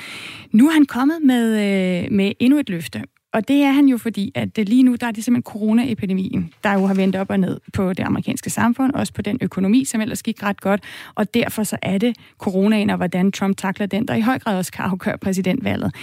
Nu 0.52 0.68
er 0.68 0.72
han 0.72 0.86
kommet 0.86 1.18
med, 1.22 1.46
øh, 1.52 2.12
med 2.12 2.32
endnu 2.40 2.58
et 2.58 2.68
løfte, 2.68 3.02
og 3.32 3.48
det 3.48 3.62
er 3.62 3.70
han 3.70 3.86
jo 3.86 3.98
fordi, 3.98 4.32
at 4.34 4.58
øh, 4.58 4.66
lige 4.66 4.82
nu 4.82 4.94
der 4.94 5.06
er 5.06 5.10
det 5.10 5.24
simpelthen 5.24 5.52
coronaepidemien, 5.52 6.52
der 6.64 6.72
jo 6.72 6.86
har 6.86 6.94
vendt 6.94 7.16
op 7.16 7.30
og 7.30 7.40
ned 7.40 7.60
på 7.72 7.92
det 7.92 8.02
amerikanske 8.02 8.50
samfund, 8.50 8.92
også 8.94 9.12
på 9.12 9.22
den 9.22 9.38
økonomi, 9.42 9.84
som 9.84 10.00
ellers 10.00 10.22
gik 10.22 10.42
ret 10.42 10.60
godt. 10.60 10.84
Og 11.14 11.34
derfor 11.34 11.62
så 11.62 11.76
er 11.82 11.98
det 11.98 12.16
coronaen, 12.38 12.90
og 12.90 12.96
hvordan 12.96 13.32
Trump 13.32 13.56
takler 13.56 13.86
den, 13.86 14.08
der 14.08 14.14
i 14.14 14.20
høj 14.20 14.38
grad 14.38 14.58
også 14.58 14.72
kan 14.72 14.84
afgøre 14.84 15.18
præsidentvalget. 15.18 15.94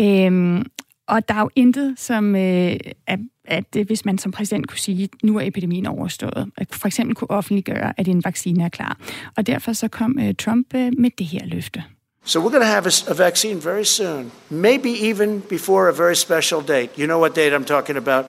Øhm, 0.00 0.66
og 1.08 1.28
der 1.28 1.34
er 1.34 1.40
jo 1.40 1.50
intet, 1.56 1.94
som 1.98 2.36
øh, 2.36 2.76
er 3.06 3.16
at 3.48 3.76
øh, 3.76 3.86
hvis 3.86 4.04
man 4.04 4.18
som 4.18 4.32
præsident 4.32 4.68
kunne 4.68 4.78
sige, 4.78 5.04
at 5.04 5.10
nu 5.22 5.36
er 5.38 5.46
epidemien 5.46 5.86
overstået, 5.86 6.46
at 6.56 6.68
for 6.72 6.86
eksempel 6.86 7.14
kunne 7.14 7.30
offentliggøre, 7.30 7.92
at 7.96 8.08
en 8.08 8.24
vaccine 8.24 8.64
er 8.64 8.68
klar. 8.68 8.96
Og 9.36 9.46
derfor 9.46 9.72
så 9.72 9.88
kom 9.88 10.18
øh, 10.20 10.34
Trump 10.34 10.74
øh, 10.74 10.92
med 10.98 11.10
det 11.18 11.26
her 11.26 11.46
løfte. 11.46 11.84
So 12.24 12.40
we're 12.40 12.50
going 12.50 12.62
to 12.62 12.68
have 12.68 12.86
a, 12.86 13.10
a 13.10 13.14
vaccine 13.14 13.60
very 13.64 13.84
soon, 13.84 14.32
maybe 14.50 14.88
even 15.10 15.42
before 15.48 15.88
a 15.88 15.92
very 15.92 16.14
special 16.14 16.60
date. 16.68 16.88
You 16.98 17.06
know 17.06 17.20
what 17.20 17.36
date 17.36 17.56
I'm 17.56 17.64
talking 17.64 17.98
about? 17.98 18.26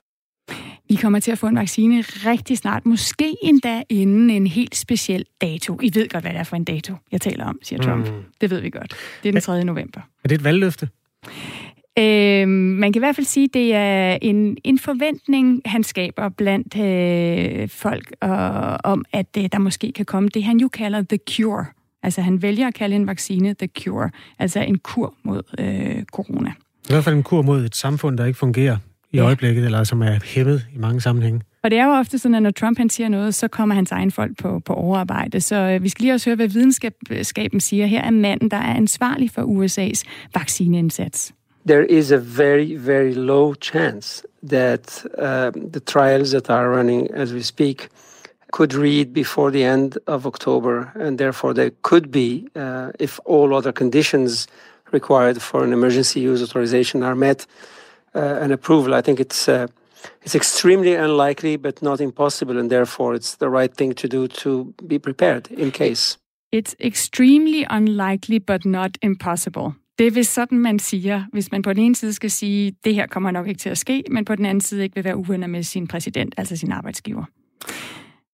Vi 0.88 0.96
kommer 0.96 1.20
til 1.20 1.30
at 1.30 1.38
få 1.38 1.46
en 1.46 1.56
vaccine 1.56 2.00
rigtig 2.00 2.58
snart, 2.58 2.86
måske 2.86 3.36
endda 3.42 3.82
inden 3.88 4.30
en 4.30 4.46
helt 4.46 4.76
speciel 4.76 5.24
dato. 5.40 5.78
I 5.82 5.90
ved 5.94 6.08
godt, 6.08 6.24
hvad 6.24 6.32
det 6.32 6.40
er 6.40 6.44
for 6.44 6.56
en 6.56 6.64
dato, 6.64 6.94
jeg 7.12 7.20
taler 7.20 7.44
om, 7.44 7.58
siger 7.62 7.82
Trump. 7.82 8.08
Mm. 8.08 8.14
Det 8.40 8.50
ved 8.50 8.60
vi 8.60 8.70
godt. 8.70 8.94
Det 9.22 9.28
er 9.28 9.32
den 9.32 9.40
3. 9.40 9.64
november. 9.64 10.00
Er 10.24 10.28
det 10.28 10.34
et 10.34 10.44
valgløfte? 10.44 10.88
Øh, 12.00 12.48
man 12.48 12.92
kan 12.92 13.00
i 13.00 13.04
hvert 13.04 13.16
fald 13.16 13.26
sige, 13.26 13.44
at 13.44 13.54
det 13.54 13.74
er 13.74 14.18
en, 14.22 14.56
en 14.64 14.78
forventning, 14.78 15.62
han 15.64 15.82
skaber 15.82 16.28
blandt 16.28 16.76
øh, 16.78 17.68
folk 17.68 18.12
og, 18.20 18.78
om, 18.84 19.04
at 19.12 19.26
øh, 19.38 19.48
der 19.52 19.58
måske 19.58 19.92
kan 19.92 20.04
komme 20.04 20.28
det, 20.28 20.44
han 20.44 20.58
jo 20.58 20.68
kalder 20.68 21.02
the 21.08 21.18
cure. 21.30 21.64
Altså 22.02 22.20
han 22.20 22.42
vælger 22.42 22.66
at 22.66 22.74
kalde 22.74 22.96
en 22.96 23.06
vaccine 23.06 23.54
the 23.54 23.68
cure, 23.78 24.10
altså 24.38 24.60
en 24.60 24.78
kur 24.78 25.14
mod 25.22 25.42
øh, 25.58 26.02
corona. 26.04 26.52
I 26.88 26.92
hvert 26.92 27.04
fald 27.04 27.16
en 27.16 27.22
kur 27.22 27.42
mod 27.42 27.64
et 27.64 27.76
samfund, 27.76 28.18
der 28.18 28.24
ikke 28.24 28.38
fungerer 28.38 28.76
i 29.12 29.16
ja. 29.16 29.22
øjeblikket, 29.22 29.64
eller 29.64 29.84
som 29.84 30.02
er 30.02 30.18
hæmmet 30.24 30.66
i 30.74 30.78
mange 30.78 31.00
sammenhænge. 31.00 31.40
Og 31.62 31.70
det 31.70 31.78
er 31.78 31.84
jo 31.84 31.90
ofte 31.90 32.18
sådan, 32.18 32.34
at 32.34 32.42
når 32.42 32.50
Trump 32.50 32.78
han 32.78 32.90
siger 32.90 33.08
noget, 33.08 33.34
så 33.34 33.48
kommer 33.48 33.74
hans 33.74 33.92
egen 33.92 34.10
folk 34.10 34.36
på, 34.38 34.58
på 34.58 34.74
overarbejde. 34.74 35.40
Så 35.40 35.56
øh, 35.56 35.82
vi 35.82 35.88
skal 35.88 36.02
lige 36.02 36.14
også 36.14 36.30
høre, 36.30 36.36
hvad 36.36 36.48
videnskaben 36.48 37.60
siger. 37.60 37.86
Her 37.86 38.02
er 38.02 38.10
manden, 38.10 38.50
der 38.50 38.56
er 38.56 38.74
ansvarlig 38.74 39.30
for 39.30 39.42
USA's 39.42 40.02
vaccineindsats. 40.34 41.34
There 41.64 41.84
is 41.84 42.10
a 42.10 42.18
very, 42.18 42.76
very 42.76 43.14
low 43.14 43.54
chance 43.54 44.24
that 44.42 45.04
uh, 45.18 45.50
the 45.54 45.80
trials 45.80 46.30
that 46.30 46.48
are 46.48 46.70
running 46.70 47.10
as 47.10 47.32
we 47.32 47.42
speak 47.42 47.88
could 48.52 48.74
read 48.74 49.12
before 49.12 49.50
the 49.50 49.64
end 49.64 49.98
of 50.06 50.26
October, 50.26 50.92
and 50.96 51.18
therefore 51.18 51.54
there 51.54 51.70
could 51.82 52.10
be, 52.10 52.48
uh, 52.56 52.90
if 52.98 53.20
all 53.24 53.54
other 53.54 53.72
conditions 53.72 54.46
required 54.92 55.40
for 55.40 55.62
an 55.62 55.72
emergency 55.72 56.20
use 56.20 56.42
authorization 56.42 57.02
are 57.02 57.14
met, 57.14 57.46
uh, 58.14 58.18
an 58.40 58.50
approval. 58.50 58.94
I 58.94 59.02
think 59.02 59.20
it's 59.20 59.48
uh, 59.48 59.68
it's 60.22 60.34
extremely 60.34 60.94
unlikely, 60.94 61.56
but 61.56 61.82
not 61.82 62.00
impossible, 62.00 62.58
and 62.58 62.70
therefore 62.70 63.14
it's 63.14 63.36
the 63.36 63.48
right 63.48 63.72
thing 63.72 63.92
to 63.94 64.08
do 64.08 64.26
to 64.28 64.74
be 64.86 64.98
prepared 64.98 65.48
in 65.52 65.70
case. 65.70 66.16
It's 66.50 66.74
extremely 66.80 67.64
unlikely, 67.70 68.40
but 68.40 68.64
not 68.64 68.98
impossible. 69.02 69.76
Det 69.98 70.06
er 70.06 70.10
vist 70.10 70.34
sådan, 70.34 70.58
man 70.58 70.78
siger, 70.78 71.24
hvis 71.32 71.52
man 71.52 71.62
på 71.62 71.72
den 71.72 71.82
ene 71.82 71.94
side 71.94 72.12
skal 72.12 72.30
sige, 72.30 72.72
det 72.84 72.94
her 72.94 73.06
kommer 73.06 73.30
nok 73.30 73.48
ikke 73.48 73.58
til 73.58 73.68
at 73.68 73.78
ske, 73.78 74.04
men 74.10 74.24
på 74.24 74.36
den 74.36 74.46
anden 74.46 74.60
side 74.60 74.82
ikke 74.82 74.94
vil 74.94 75.04
være 75.04 75.16
uvenner 75.16 75.46
med 75.46 75.62
sin 75.62 75.88
præsident, 75.88 76.34
altså 76.36 76.56
sin 76.56 76.72
arbejdsgiver. 76.72 77.24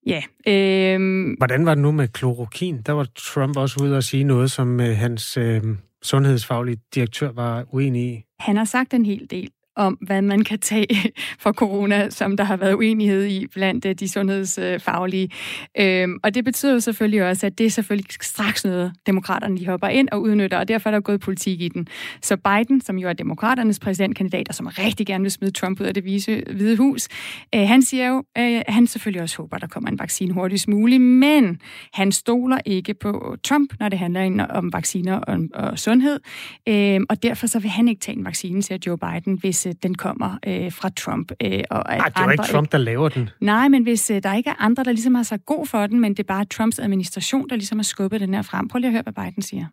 Ja. 0.06 0.22
Øh... 0.46 1.26
Hvordan 1.38 1.66
var 1.66 1.74
det 1.74 1.82
nu 1.82 1.92
med 1.92 2.08
klorokin? 2.08 2.82
Der 2.86 2.92
var 2.92 3.06
Trump 3.16 3.56
også 3.56 3.84
ude 3.84 3.96
og 3.96 4.04
sige 4.04 4.24
noget, 4.24 4.50
som 4.50 4.80
øh, 4.80 4.96
hans 4.96 5.36
øh, 5.36 5.62
sundhedsfaglige 6.02 6.78
direktør 6.94 7.32
var 7.32 7.64
uenig 7.72 8.12
i. 8.12 8.22
Han 8.40 8.56
har 8.56 8.64
sagt 8.64 8.94
en 8.94 9.06
hel 9.06 9.26
del 9.30 9.50
om, 9.76 9.98
hvad 10.00 10.22
man 10.22 10.44
kan 10.44 10.58
tage 10.58 11.12
for 11.42 11.52
corona, 11.52 12.10
som 12.10 12.36
der 12.36 12.44
har 12.44 12.56
været 12.56 12.74
uenighed 12.74 13.24
i 13.24 13.46
blandt 13.46 13.84
øh, 13.84 13.94
de 13.94 14.08
sundhedsfaglige. 14.08 15.30
Øhm, 15.78 16.18
og 16.22 16.34
det 16.34 16.44
betyder 16.44 16.72
jo 16.72 16.80
selvfølgelig 16.80 17.24
også, 17.24 17.46
at 17.46 17.58
det 17.58 17.66
er 17.66 17.70
selvfølgelig 17.70 18.12
straks 18.20 18.64
noget, 18.64 18.92
demokraterne 19.06 19.58
de 19.58 19.66
hopper 19.66 19.88
ind 19.88 20.08
og 20.12 20.22
udnytter, 20.22 20.58
og 20.58 20.68
derfor 20.68 20.90
er 20.90 20.94
der 20.94 21.00
gået 21.00 21.20
politik 21.20 21.60
i 21.60 21.68
den. 21.68 21.88
Så 22.22 22.36
Biden, 22.36 22.80
som 22.80 22.98
jo 22.98 23.08
er 23.08 23.12
demokraternes 23.12 23.78
præsidentkandidat, 23.78 24.48
og 24.48 24.54
som 24.54 24.66
rigtig 24.66 25.06
gerne 25.06 25.22
vil 25.22 25.30
smide 25.30 25.50
Trump 25.50 25.80
ud 25.80 25.86
af 25.86 25.94
det 25.94 26.04
vise, 26.04 26.42
hvide 26.56 26.76
hus, 26.76 27.08
øh, 27.54 27.68
han 27.68 27.82
siger 27.82 28.08
jo, 28.08 28.24
øh, 28.38 28.62
han 28.68 28.86
selvfølgelig 28.86 29.22
også 29.22 29.36
håber, 29.36 29.58
der 29.58 29.66
kommer 29.66 29.90
en 29.90 29.98
vaccine 29.98 30.32
hurtigst 30.32 30.68
muligt, 30.68 31.02
men 31.02 31.60
han 31.92 32.12
stoler 32.12 32.58
ikke 32.64 32.94
på 32.94 33.36
Trump, 33.44 33.72
når 33.80 33.88
det 33.88 33.98
handler 33.98 34.46
om 34.46 34.72
vacciner 34.72 35.16
og, 35.16 35.38
og 35.54 35.78
sundhed, 35.78 36.20
øh, 36.68 37.00
og 37.08 37.22
derfor 37.22 37.46
så 37.46 37.58
vil 37.58 37.70
han 37.70 37.88
ikke 37.88 38.00
tage 38.00 38.18
en 38.18 38.24
vaccine, 38.24 38.62
siger 38.62 38.78
Joe 38.86 38.98
Biden, 38.98 39.38
hvis 39.38 39.65
hvis 39.66 39.74
øh, 39.74 39.82
den 39.82 39.94
kommer 39.94 40.38
øh, 40.46 40.72
fra 40.72 40.88
Trump. 40.88 41.32
Øh, 41.42 41.64
og 41.70 41.94
at 41.94 42.00
Ej, 42.00 42.08
det 42.08 42.16
er 42.16 42.30
ikke 42.30 42.52
Trump, 42.52 42.72
der 42.72 42.78
laver 42.78 43.08
den. 43.08 43.30
Nej, 43.40 43.68
men 43.68 43.82
hvis 43.82 44.10
øh, 44.10 44.22
der 44.22 44.34
ikke 44.34 44.50
er 44.50 44.54
andre, 44.58 44.84
der 44.84 44.92
ligesom 44.92 45.14
har 45.14 45.22
sagt 45.22 45.46
god 45.46 45.66
for 45.66 45.86
den, 45.86 46.00
men 46.00 46.10
det 46.10 46.18
er 46.18 46.32
bare 46.34 46.44
Trumps 46.44 46.78
administration, 46.78 47.48
der 47.48 47.56
ligesom 47.56 47.78
har 47.78 47.82
skubbet 47.82 48.20
den 48.20 48.34
her 48.34 48.42
frem. 48.42 48.68
Prøv 48.68 48.78
lige 48.78 48.88
at 48.88 48.92
høre, 48.92 49.02
hvad 49.02 49.24
Biden 49.24 49.42
siger. 49.42 49.66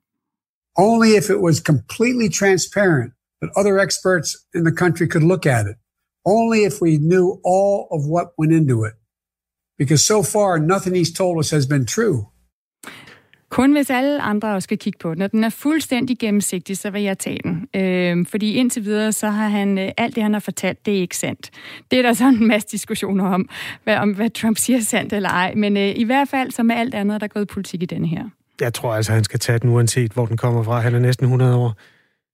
Only 0.78 1.10
if 1.20 1.30
it 1.30 1.40
was 1.48 1.58
completely 1.72 2.30
transparent 2.42 3.14
that 3.42 3.52
other 3.60 3.76
experts 3.86 4.30
in 4.56 4.62
the 4.70 4.76
country 4.84 5.06
could 5.14 5.28
look 5.34 5.46
at 5.46 5.66
it. 5.72 5.76
Only 6.26 6.60
if 6.70 6.76
we 6.86 6.92
knew 7.12 7.26
all 7.54 7.76
of 7.96 8.02
what 8.14 8.28
went 8.40 8.54
into 8.60 8.78
it. 8.90 8.96
Because 9.82 10.02
so 10.14 10.24
far, 10.36 10.52
nothing 10.74 10.94
he's 10.96 11.14
told 11.22 11.36
us 11.42 11.50
has 11.52 11.66
been 11.74 11.86
true. 11.86 12.18
Kun 13.54 13.72
hvis 13.72 13.90
alle 13.90 14.22
andre 14.22 14.54
også 14.54 14.66
skal 14.66 14.78
kigge 14.78 15.00
på 15.00 15.10
den, 15.10 15.18
Når 15.18 15.28
den 15.28 15.44
er 15.44 15.50
fuldstændig 15.50 16.20
gennemsigtig, 16.20 16.78
så 16.78 16.90
vil 16.90 17.02
jeg 17.02 17.18
tage 17.18 17.40
den. 17.44 17.68
Øh, 17.82 18.26
fordi 18.30 18.54
indtil 18.54 18.86
videre, 18.86 19.12
så 19.12 19.28
har 19.28 19.48
han, 19.48 19.78
øh, 19.78 19.92
alt 19.98 20.16
det 20.16 20.24
han 20.24 20.34
har 20.34 20.40
fortalt, 20.40 20.86
det 20.86 20.98
er 20.98 21.02
ikke 21.02 21.18
sandt. 21.18 21.50
Det 21.92 22.00
er 22.00 22.04
der 22.04 22.14
sådan 22.14 22.34
en 22.34 22.48
masse 22.48 22.68
diskussioner 22.72 23.26
om, 23.26 23.50
hvad, 23.84 23.98
om 23.98 24.12
hvad 24.16 24.30
Trump 24.30 24.58
siger 24.58 24.80
sandt 24.82 25.14
eller 25.14 25.30
ej. 25.30 25.54
Men 25.56 25.78
øh, 25.78 25.94
i 25.96 26.04
hvert 26.04 26.30
fald, 26.30 26.52
som 26.52 26.66
med 26.66 26.76
alt 26.76 26.96
andet, 26.96 27.22
der 27.22 27.26
er 27.26 27.30
gået 27.30 27.48
politik 27.48 27.84
i 27.84 27.86
denne 27.86 28.08
her. 28.08 28.24
Jeg 28.62 28.74
tror 28.74 28.94
altså, 28.94 29.12
han 29.12 29.24
skal 29.24 29.40
tage 29.40 29.60
den 29.60 29.70
uanset, 29.70 30.12
hvor 30.12 30.26
den 30.26 30.38
kommer 30.38 30.64
fra. 30.64 30.80
Han 30.80 30.96
er 30.96 31.00
næsten 31.00 31.26
100 31.26 31.56
år. 31.56 31.74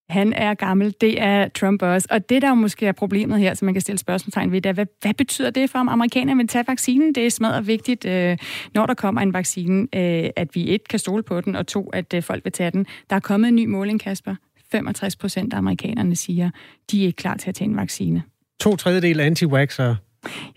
Han 0.09 0.33
er 0.33 0.53
gammel, 0.53 0.95
det 1.01 1.21
er 1.21 1.47
Trump 1.47 1.81
også. 1.81 2.07
Og 2.11 2.29
det, 2.29 2.41
der 2.41 2.53
måske 2.53 2.85
er 2.85 2.91
problemet 2.91 3.39
her, 3.39 3.53
som 3.53 3.65
man 3.65 3.73
kan 3.73 3.81
stille 3.81 3.99
spørgsmålstegn 3.99 4.51
ved, 4.51 4.61
det 4.61 4.69
er, 4.69 4.73
hvad, 4.73 4.85
hvad 5.01 5.13
betyder 5.13 5.49
det 5.49 5.69
for, 5.69 5.79
om 5.79 5.89
amerikanerne 5.89 6.37
vil 6.37 6.47
tage 6.47 6.63
vaccinen? 6.67 7.15
Det 7.15 7.25
er 7.25 7.29
smadret 7.29 7.67
vigtigt, 7.67 8.05
øh, 8.05 8.37
når 8.73 8.85
der 8.85 8.93
kommer 8.93 9.21
en 9.21 9.33
vaccine, 9.33 9.87
øh, 9.95 10.29
at 10.35 10.55
vi 10.55 10.75
et 10.75 10.87
kan 10.87 10.99
stole 10.99 11.23
på 11.23 11.41
den, 11.41 11.55
og 11.55 11.67
to, 11.67 11.89
at 11.89 12.13
øh, 12.13 12.23
folk 12.23 12.45
vil 12.45 12.51
tage 12.51 12.71
den. 12.71 12.85
Der 13.09 13.15
er 13.15 13.19
kommet 13.19 13.47
en 13.47 13.55
ny 13.55 13.65
måling, 13.65 13.99
Kasper. 13.99 14.35
65 14.71 15.15
procent 15.15 15.53
af 15.53 15.57
amerikanerne 15.57 16.15
siger, 16.15 16.49
de 16.91 17.01
er 17.01 17.05
ikke 17.05 17.15
klar 17.15 17.37
til 17.37 17.49
at 17.49 17.55
tage 17.55 17.69
en 17.69 17.77
vaccine. 17.77 18.23
To 18.59 18.75
tredjedel 18.75 19.19
anti-vaxxere. 19.19 19.95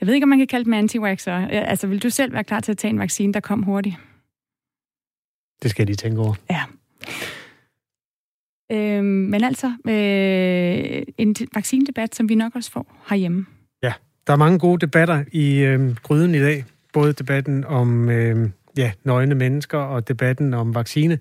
Jeg 0.00 0.06
ved 0.06 0.14
ikke, 0.14 0.24
om 0.24 0.28
man 0.28 0.38
kan 0.38 0.46
kalde 0.46 0.64
dem 0.64 0.74
anti-vaxxere. 0.74 1.50
Altså, 1.50 1.86
vil 1.86 2.02
du 2.02 2.10
selv 2.10 2.32
være 2.32 2.44
klar 2.44 2.60
til 2.60 2.72
at 2.72 2.78
tage 2.78 2.90
en 2.90 2.98
vaccine, 2.98 3.32
der 3.32 3.40
kom 3.40 3.62
hurtigt? 3.62 3.96
Det 5.62 5.70
skal 5.70 5.88
de 5.88 5.94
tænke 5.94 6.20
over. 6.20 6.34
Ja. 6.50 6.62
Øh, 8.72 9.04
men 9.04 9.44
altså, 9.44 9.66
øh, 9.88 11.02
en 11.18 11.36
vaccinedebat, 11.54 12.14
som 12.14 12.28
vi 12.28 12.34
nok 12.34 12.56
også 12.56 12.70
får 12.70 13.04
herhjemme. 13.08 13.46
Ja, 13.82 13.92
der 14.26 14.32
er 14.32 14.36
mange 14.36 14.58
gode 14.58 14.80
debatter 14.80 15.24
i 15.32 15.58
øh, 15.58 15.96
gryden 15.96 16.34
i 16.34 16.38
dag. 16.38 16.64
Både 16.92 17.12
debatten 17.12 17.64
om 17.64 18.08
øh, 18.08 18.50
ja, 18.76 18.92
nøgne 19.04 19.34
mennesker 19.34 19.78
og 19.78 20.08
debatten 20.08 20.54
om 20.54 20.74
vaccine. 20.74 21.18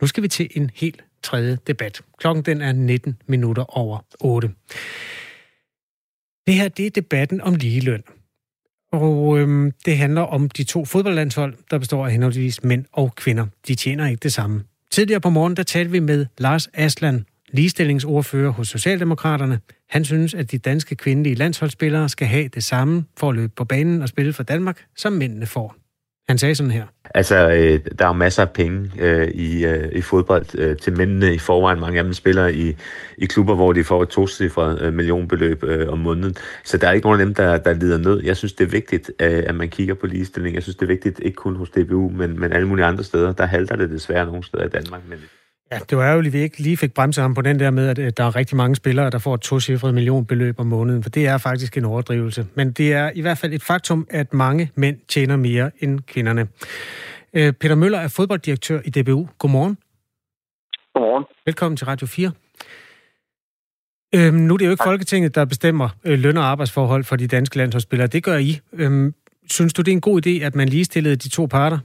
Nu 0.00 0.06
skal 0.06 0.22
vi 0.22 0.28
til 0.28 0.48
en 0.54 0.70
helt 0.74 1.04
tredje 1.22 1.58
debat. 1.66 2.00
Klokken 2.18 2.44
den 2.44 2.60
er 2.60 2.72
19 2.72 3.16
minutter 3.26 3.78
over 3.78 3.98
8. 4.20 4.50
Det 6.46 6.54
her, 6.54 6.68
det 6.68 6.86
er 6.86 6.90
debatten 6.90 7.40
om 7.40 7.54
ligeløn. 7.54 8.02
Og 8.92 9.38
øhm, 9.38 9.72
det 9.84 9.96
handler 9.96 10.22
om 10.22 10.50
de 10.50 10.64
to 10.64 10.84
fodboldlandshold, 10.84 11.54
der 11.70 11.78
består 11.78 12.06
af 12.06 12.12
henholdsvis 12.12 12.64
mænd 12.64 12.84
og 12.92 13.14
kvinder. 13.14 13.46
De 13.68 13.74
tjener 13.74 14.08
ikke 14.08 14.20
det 14.22 14.32
samme. 14.32 14.64
Tidligere 14.94 15.20
på 15.20 15.30
morgen, 15.30 15.56
der 15.56 15.62
talte 15.62 15.90
vi 15.90 16.00
med 16.00 16.26
Lars 16.38 16.68
Aslan, 16.74 17.26
ligestillingsordfører 17.52 18.50
hos 18.50 18.68
Socialdemokraterne. 18.68 19.60
Han 19.90 20.04
synes, 20.04 20.34
at 20.34 20.50
de 20.50 20.58
danske 20.58 20.94
kvindelige 20.96 21.34
landsholdsspillere 21.34 22.08
skal 22.08 22.26
have 22.26 22.48
det 22.48 22.64
samme 22.64 23.04
for 23.16 23.28
at 23.28 23.34
løbe 23.34 23.52
på 23.56 23.64
banen 23.64 24.02
og 24.02 24.08
spille 24.08 24.32
for 24.32 24.42
Danmark, 24.42 24.84
som 24.96 25.12
mændene 25.12 25.46
får. 25.46 25.83
Han 26.28 26.38
sagde 26.38 26.54
sådan 26.54 26.70
her. 26.70 26.86
Altså, 27.14 27.48
øh, 27.48 27.80
der 27.98 28.06
er 28.06 28.12
masser 28.12 28.42
af 28.42 28.50
penge 28.50 28.90
øh, 28.98 29.28
i, 29.28 29.64
øh, 29.64 29.92
i 29.92 30.00
fodbold 30.00 30.58
øh, 30.58 30.76
til 30.76 30.96
mændene 30.96 31.34
i 31.34 31.38
forvejen. 31.38 31.80
Mange 31.80 31.98
af 31.98 32.04
dem 32.04 32.12
spiller 32.12 32.46
i, 32.46 32.76
i 33.18 33.26
klubber, 33.26 33.54
hvor 33.54 33.72
de 33.72 33.84
får 33.84 34.02
et 34.02 34.08
tocifret 34.08 34.82
øh, 34.82 34.94
millionbeløb 34.94 35.64
øh, 35.64 35.88
om 35.88 35.98
måneden. 35.98 36.36
Så 36.64 36.78
der 36.78 36.88
er 36.88 36.92
ikke 36.92 37.06
nogen 37.06 37.20
af 37.20 37.26
dem, 37.26 37.34
der, 37.34 37.58
der 37.58 37.72
lider 37.72 37.98
nød. 37.98 38.22
Jeg 38.24 38.36
synes, 38.36 38.52
det 38.52 38.64
er 38.64 38.70
vigtigt, 38.70 39.10
øh, 39.20 39.42
at 39.46 39.54
man 39.54 39.68
kigger 39.68 39.94
på 39.94 40.06
ligestilling. 40.06 40.54
Jeg 40.54 40.62
synes, 40.62 40.76
det 40.76 40.82
er 40.82 40.92
vigtigt, 40.92 41.20
ikke 41.22 41.36
kun 41.36 41.56
hos 41.56 41.70
DBU, 41.70 42.08
men, 42.08 42.40
men 42.40 42.52
alle 42.52 42.68
mulige 42.68 42.86
andre 42.86 43.04
steder. 43.04 43.32
Der 43.32 43.46
halter 43.46 43.76
det 43.76 43.90
desværre 43.90 44.26
nogle 44.26 44.44
steder 44.44 44.64
i 44.64 44.68
Danmark. 44.68 45.00
Men 45.08 45.18
Ja, 45.72 45.78
det 45.90 45.98
var 45.98 46.04
ærgerligt, 46.04 46.34
at 46.34 46.38
vi 46.38 46.42
ikke 46.42 46.58
lige 46.58 46.76
fik 46.76 46.94
bremset 46.94 47.22
ham 47.22 47.34
på 47.34 47.42
den 47.42 47.58
der 47.58 47.70
med, 47.70 47.98
at 47.98 48.16
der 48.16 48.24
er 48.24 48.36
rigtig 48.36 48.56
mange 48.56 48.76
spillere, 48.76 49.10
der 49.10 49.18
får 49.18 49.34
et 49.34 49.40
tocifret 49.40 49.94
millionbeløb 49.94 50.60
om 50.60 50.66
måneden, 50.66 51.02
for 51.02 51.10
det 51.10 51.26
er 51.26 51.38
faktisk 51.38 51.76
en 51.76 51.84
overdrivelse. 51.84 52.46
Men 52.54 52.72
det 52.72 52.92
er 52.92 53.10
i 53.14 53.20
hvert 53.20 53.38
fald 53.38 53.52
et 53.52 53.62
faktum, 53.62 54.06
at 54.10 54.34
mange 54.34 54.70
mænd 54.74 54.98
tjener 55.08 55.36
mere 55.36 55.70
end 55.80 56.00
kvinderne. 56.00 56.48
Øh, 57.34 57.52
Peter 57.52 57.74
Møller 57.74 57.98
er 57.98 58.08
fodbolddirektør 58.08 58.80
i 58.84 58.90
DBU. 58.90 59.28
Godmorgen. 59.38 59.78
Godmorgen. 60.94 61.24
Velkommen 61.46 61.76
til 61.76 61.86
Radio 61.86 62.06
4. 62.06 62.32
Øhm, 64.14 64.34
nu 64.34 64.54
er 64.54 64.58
det 64.58 64.66
jo 64.66 64.70
ikke 64.70 64.84
Folketinget, 64.84 65.34
der 65.34 65.44
bestemmer 65.44 65.88
øh, 66.04 66.18
løn- 66.18 66.36
og 66.36 66.44
arbejdsforhold 66.44 67.04
for 67.04 67.16
de 67.16 67.26
danske 67.26 67.56
landsholdsspillere. 67.56 68.08
Det 68.08 68.22
gør 68.22 68.36
I. 68.36 68.60
Øhm, 68.72 69.14
synes 69.50 69.72
du, 69.72 69.82
det 69.82 69.88
er 69.88 69.96
en 69.96 70.00
god 70.00 70.26
idé, 70.26 70.30
at 70.30 70.54
man 70.54 70.68
ligestillede 70.68 71.16
de 71.16 71.28
to 71.28 71.46
parter? 71.46 71.78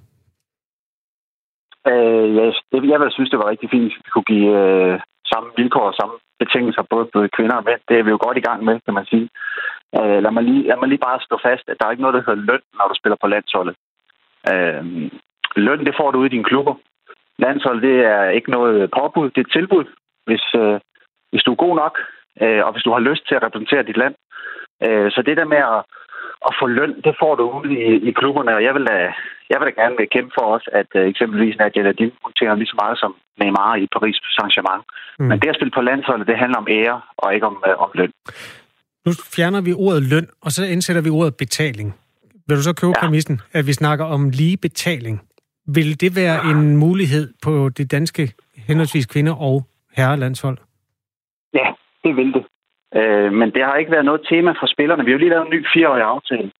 Øh, 1.87 2.35
ja, 2.35 2.45
det, 2.71 2.89
jeg 2.91 2.99
ville 2.99 3.15
synes, 3.15 3.29
det 3.29 3.39
var 3.39 3.49
rigtig 3.49 3.69
fint, 3.69 3.83
hvis 3.83 3.97
vi 4.05 4.09
kunne 4.11 4.31
give 4.33 4.51
øh, 4.63 4.99
samme 5.31 5.49
vilkår 5.57 5.87
og 5.91 5.97
samme 5.99 6.15
betingelser, 6.39 6.83
både 6.93 7.05
for 7.13 7.27
kvinder 7.37 7.55
og 7.55 7.65
mænd. 7.69 7.81
Det 7.89 7.95
er 7.99 8.03
vi 8.03 8.09
jo 8.09 8.19
godt 8.25 8.37
i 8.37 8.45
gang 8.47 8.63
med, 8.63 8.75
kan 8.85 8.93
man 8.93 9.05
sige. 9.05 9.29
Øh, 9.97 10.17
lad, 10.23 10.31
mig 10.31 10.43
lige, 10.43 10.63
lad 10.67 10.77
mig 10.79 10.89
lige 10.89 11.05
bare 11.07 11.19
slå 11.27 11.37
fast, 11.47 11.65
at 11.67 11.77
der 11.79 11.85
er 11.85 11.91
ikke 11.91 12.05
noget, 12.05 12.15
der 12.15 12.25
hedder 12.25 12.45
løn, 12.49 12.63
når 12.77 12.87
du 12.87 12.95
spiller 12.97 13.17
på 13.21 13.27
landsholdet. 13.27 13.75
Øh, 14.51 14.83
løn, 15.55 15.85
det 15.85 15.95
får 15.99 16.11
du 16.11 16.19
ud 16.19 16.25
i 16.25 16.35
dine 16.35 16.49
klubber. 16.51 16.75
Landshold, 17.37 17.81
det 17.81 17.97
er 18.05 18.29
ikke 18.37 18.51
noget 18.51 18.91
påbud, 18.97 19.29
det 19.29 19.37
er 19.37 19.47
et 19.47 19.57
tilbud. 19.57 19.85
Hvis, 20.27 20.45
øh, 20.55 20.79
hvis 21.31 21.43
du 21.43 21.51
er 21.51 21.63
god 21.65 21.75
nok, 21.75 21.99
øh, 22.41 22.65
og 22.65 22.71
hvis 22.71 22.83
du 22.83 22.91
har 22.91 22.99
lyst 23.09 23.27
til 23.27 23.35
at 23.35 23.43
repræsentere 23.43 23.83
dit 23.83 23.97
land. 23.97 24.15
Øh, 24.85 25.11
så 25.11 25.21
det 25.21 25.37
der 25.37 25.45
med 25.53 25.61
at 25.75 25.81
at 26.47 26.53
få 26.59 26.65
løn, 26.67 26.93
det 27.05 27.13
får 27.21 27.33
du 27.35 27.43
ude 27.57 27.69
i, 27.73 28.09
i 28.09 28.11
klubberne, 28.19 28.51
og 28.57 28.63
jeg 28.63 28.73
vil 28.75 28.85
da, 28.91 28.97
jeg 29.51 29.57
vil 29.59 29.67
da 29.69 29.73
gerne 29.81 30.07
kæmpe 30.15 30.31
for 30.37 30.45
os, 30.55 30.65
at 30.79 30.89
uh, 30.95 31.01
eksempelvis 31.11 31.57
Nadia 31.59 31.83
Nadim, 31.83 32.11
hun 32.23 32.33
tjener 32.37 32.55
lige 32.55 32.73
så 32.73 32.77
meget 32.83 32.97
som 33.03 33.11
Neymar 33.39 33.75
i 33.75 33.87
Paris 33.95 34.17
Saint-Germain. 34.37 34.83
Mm. 35.19 35.25
Men 35.29 35.39
det 35.39 35.49
at 35.49 35.55
spille 35.55 35.77
på 35.77 35.81
landsholdet, 35.81 36.27
det 36.27 36.37
handler 36.37 36.57
om 36.63 36.67
ære, 36.69 37.01
og 37.17 37.33
ikke 37.35 37.45
om, 37.51 37.57
uh, 37.67 37.83
om 37.83 37.89
løn. 37.93 38.11
Nu 39.05 39.11
fjerner 39.35 39.61
vi 39.61 39.73
ordet 39.73 40.03
løn, 40.13 40.27
og 40.41 40.51
så 40.51 40.61
indsætter 40.65 41.01
vi 41.01 41.09
ordet 41.09 41.35
betaling. 41.35 41.95
Vil 42.47 42.57
du 42.57 42.63
så 42.63 42.73
købe 42.81 42.93
ja. 42.95 42.99
præmissen, 43.01 43.41
at 43.53 43.67
vi 43.67 43.73
snakker 43.73 44.05
om 44.05 44.29
lige 44.29 44.57
betaling? 44.57 45.21
Vil 45.67 46.01
det 46.01 46.15
være 46.15 46.37
ja. 46.45 46.51
en 46.51 46.77
mulighed 46.77 47.33
på 47.43 47.69
det 47.69 47.91
danske 47.91 48.23
henholdsvis 48.67 49.05
kvinder- 49.05 49.41
og 49.49 49.63
herrelandshold? 49.97 50.57
Ja, 51.53 51.67
det 52.03 52.15
vil 52.15 52.33
det. 52.33 52.45
Øh, 52.95 53.31
men 53.33 53.51
det 53.51 53.63
har 53.63 53.75
ikke 53.75 53.91
været 53.91 54.05
noget 54.05 54.25
tema 54.29 54.51
for 54.51 54.67
spillerne. 54.67 55.05
Vi 55.05 55.11
har 55.11 55.17
jo 55.17 55.23
lige 55.23 55.29
lavet 55.29 55.45
en 55.45 55.53
ny 55.53 55.65
fireårig 55.73 56.03
aftale. 56.03 56.51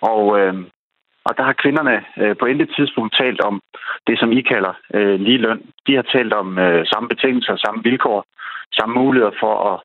Og, 0.00 0.40
øh, 0.40 0.54
og 1.24 1.36
der 1.36 1.42
har 1.42 1.52
kvinderne 1.62 2.04
øh, 2.22 2.36
på 2.36 2.46
intet 2.46 2.70
tidspunkt 2.76 3.16
talt 3.20 3.40
om 3.40 3.62
det, 4.06 4.18
som 4.18 4.32
I 4.32 4.40
kalder 4.40 4.72
øh, 4.94 5.20
lige 5.20 5.38
løn. 5.38 5.62
De 5.86 5.94
har 5.94 6.02
talt 6.02 6.32
om 6.32 6.58
øh, 6.58 6.86
samme 6.86 7.08
betingelser, 7.08 7.56
samme 7.56 7.82
vilkår, 7.82 8.24
samme 8.72 8.94
muligheder 8.94 9.34
for 9.40 9.54
at, 9.70 9.80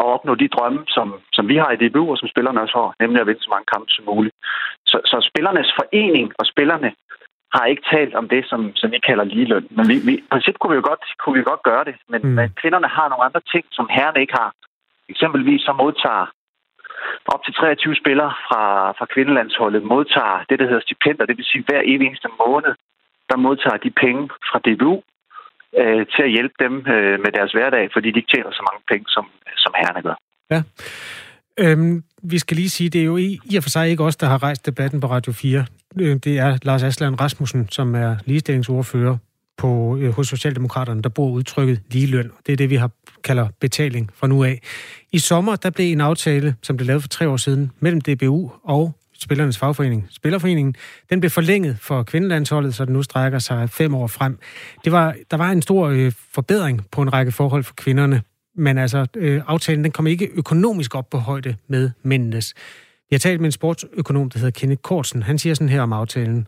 at 0.00 0.04
opnå 0.14 0.34
de 0.34 0.48
drømme, 0.48 0.82
som, 0.88 1.14
som 1.32 1.48
vi 1.48 1.56
har 1.56 1.70
i 1.70 1.80
DBU, 1.82 2.10
og 2.10 2.18
som 2.18 2.28
spillerne 2.28 2.60
også 2.60 2.76
har, 2.78 2.94
nemlig 3.00 3.20
at 3.20 3.26
vinde 3.26 3.42
så 3.42 3.50
mange 3.50 3.70
kampe 3.74 3.90
som 3.90 4.04
muligt. 4.04 4.34
Så, 4.86 4.96
så 5.04 5.16
spillernes 5.30 5.70
forening 5.78 6.32
og 6.38 6.46
spillerne 6.46 6.92
har 7.54 7.64
ikke 7.66 7.84
talt 7.94 8.14
om 8.20 8.28
det, 8.28 8.42
som, 8.50 8.60
som 8.80 8.88
vi 8.90 8.98
kalder 9.08 9.24
ligeløn. 9.24 9.66
Men 9.76 9.84
vi, 9.90 9.96
vi, 10.08 10.14
i 10.14 10.28
princippet 10.32 10.60
kunne 10.60 10.74
vi 10.74 10.80
jo 10.80 10.88
godt, 10.90 11.04
kunne 11.20 11.36
vi 11.38 11.50
godt 11.52 11.62
gøre 11.70 11.84
det, 11.84 11.96
men, 12.08 12.20
mm. 12.22 12.34
men 12.38 12.46
kvinderne 12.60 12.88
har 12.96 13.08
nogle 13.08 13.24
andre 13.28 13.42
ting, 13.52 13.64
som 13.72 13.86
herrerne 13.96 14.20
ikke 14.20 14.36
har. 14.42 14.50
Eksempelvis 15.14 15.62
så 15.68 15.72
modtager 15.82 16.26
op 17.32 17.42
til 17.44 17.54
23 17.54 17.96
spillere 18.02 18.32
fra, 18.48 18.62
fra 18.98 19.06
kvindelandsholdet 19.14 19.82
modtager 19.94 20.38
det, 20.48 20.56
der 20.58 20.66
hedder 20.70 20.86
stipendier. 20.86 21.26
Det 21.26 21.36
vil 21.38 21.50
sige, 21.52 21.64
hver 21.68 21.82
eneste 21.92 22.28
måned, 22.44 22.72
der 23.30 23.36
modtager 23.46 23.78
de 23.84 23.90
penge 24.04 24.22
fra 24.48 24.58
DBU 24.66 24.94
øh, 25.80 26.02
til 26.14 26.22
at 26.28 26.34
hjælpe 26.36 26.56
dem 26.64 26.74
øh, 26.94 27.16
med 27.24 27.30
deres 27.38 27.52
hverdag, 27.56 27.84
fordi 27.94 28.08
de 28.10 28.18
ikke 28.20 28.32
tjener 28.34 28.52
så 28.52 28.62
mange 28.68 28.82
penge, 28.92 29.06
som, 29.16 29.24
som 29.64 29.72
herrerne 29.80 30.02
gør. 30.08 30.16
Ja. 30.54 30.60
Øhm, 31.62 31.96
vi 32.32 32.38
skal 32.38 32.56
lige 32.56 32.70
sige, 32.76 32.90
det 32.90 33.00
er 33.00 33.04
jo 33.12 33.16
i, 33.16 33.30
i 33.50 33.56
og 33.56 33.62
for 33.62 33.70
sig 33.70 33.90
ikke 33.90 34.04
os, 34.04 34.16
der 34.16 34.26
har 34.26 34.42
rejst 34.42 34.66
debatten 34.66 35.00
på 35.00 35.06
Radio 35.06 35.32
4. 35.32 35.64
Øh, 36.00 36.16
det 36.24 36.38
er 36.38 36.58
Lars 36.62 36.82
Aslan 36.82 37.20
Rasmussen, 37.20 37.68
som 37.68 37.94
er 37.94 38.16
ligestillingsordfører 38.26 39.16
på, 39.58 39.96
øh, 39.96 40.12
hos 40.12 40.28
Socialdemokraterne, 40.28 41.02
der 41.02 41.08
bor 41.08 41.30
udtrykket 41.30 41.80
ligeløn. 41.90 42.30
Det 42.46 42.52
er 42.52 42.56
det, 42.56 42.70
vi 42.70 42.76
har 42.76 42.90
kalder 43.24 43.48
betaling 43.60 44.10
fra 44.14 44.26
nu 44.26 44.44
af. 44.44 44.60
I 45.12 45.18
sommer, 45.18 45.56
der 45.56 45.70
blev 45.70 45.92
en 45.92 46.00
aftale, 46.00 46.56
som 46.62 46.76
blev 46.76 46.86
lavet 46.86 47.02
for 47.02 47.08
tre 47.08 47.28
år 47.28 47.36
siden, 47.36 47.70
mellem 47.80 48.00
DBU 48.00 48.52
og 48.64 48.94
Spillernes 49.18 49.58
Fagforening, 49.58 50.06
Spillerforeningen, 50.10 50.74
den 51.10 51.20
blev 51.20 51.30
forlænget 51.30 51.76
for 51.80 52.02
kvindelandsholdet, 52.02 52.74
så 52.74 52.84
den 52.84 52.92
nu 52.92 53.02
strækker 53.02 53.38
sig 53.38 53.70
fem 53.70 53.94
år 53.94 54.06
frem. 54.06 54.38
Det 54.84 54.92
var, 54.92 55.14
der 55.30 55.36
var 55.36 55.50
en 55.50 55.62
stor 55.62 55.88
øh, 55.88 56.12
forbedring 56.32 56.86
på 56.92 57.02
en 57.02 57.12
række 57.12 57.32
forhold 57.32 57.64
for 57.64 57.74
kvinderne, 57.74 58.22
men 58.56 58.78
altså, 58.78 59.06
øh, 59.16 59.42
aftalen 59.46 59.84
den 59.84 59.92
kom 59.92 60.06
ikke 60.06 60.28
økonomisk 60.34 60.94
op 60.94 61.10
på 61.10 61.18
højde 61.18 61.56
med 61.68 61.90
mændenes. 62.02 62.54
Jeg 63.10 63.16
har 63.16 63.18
talt 63.18 63.40
med 63.40 63.48
en 63.48 63.52
sportsøkonom, 63.52 64.30
der 64.30 64.38
hedder 64.38 64.50
Kenneth 64.50 64.82
Kortsen. 64.82 65.22
Han 65.22 65.38
siger 65.38 65.54
sådan 65.54 65.68
her 65.68 65.82
om 65.82 65.92
aftalen 65.92 66.46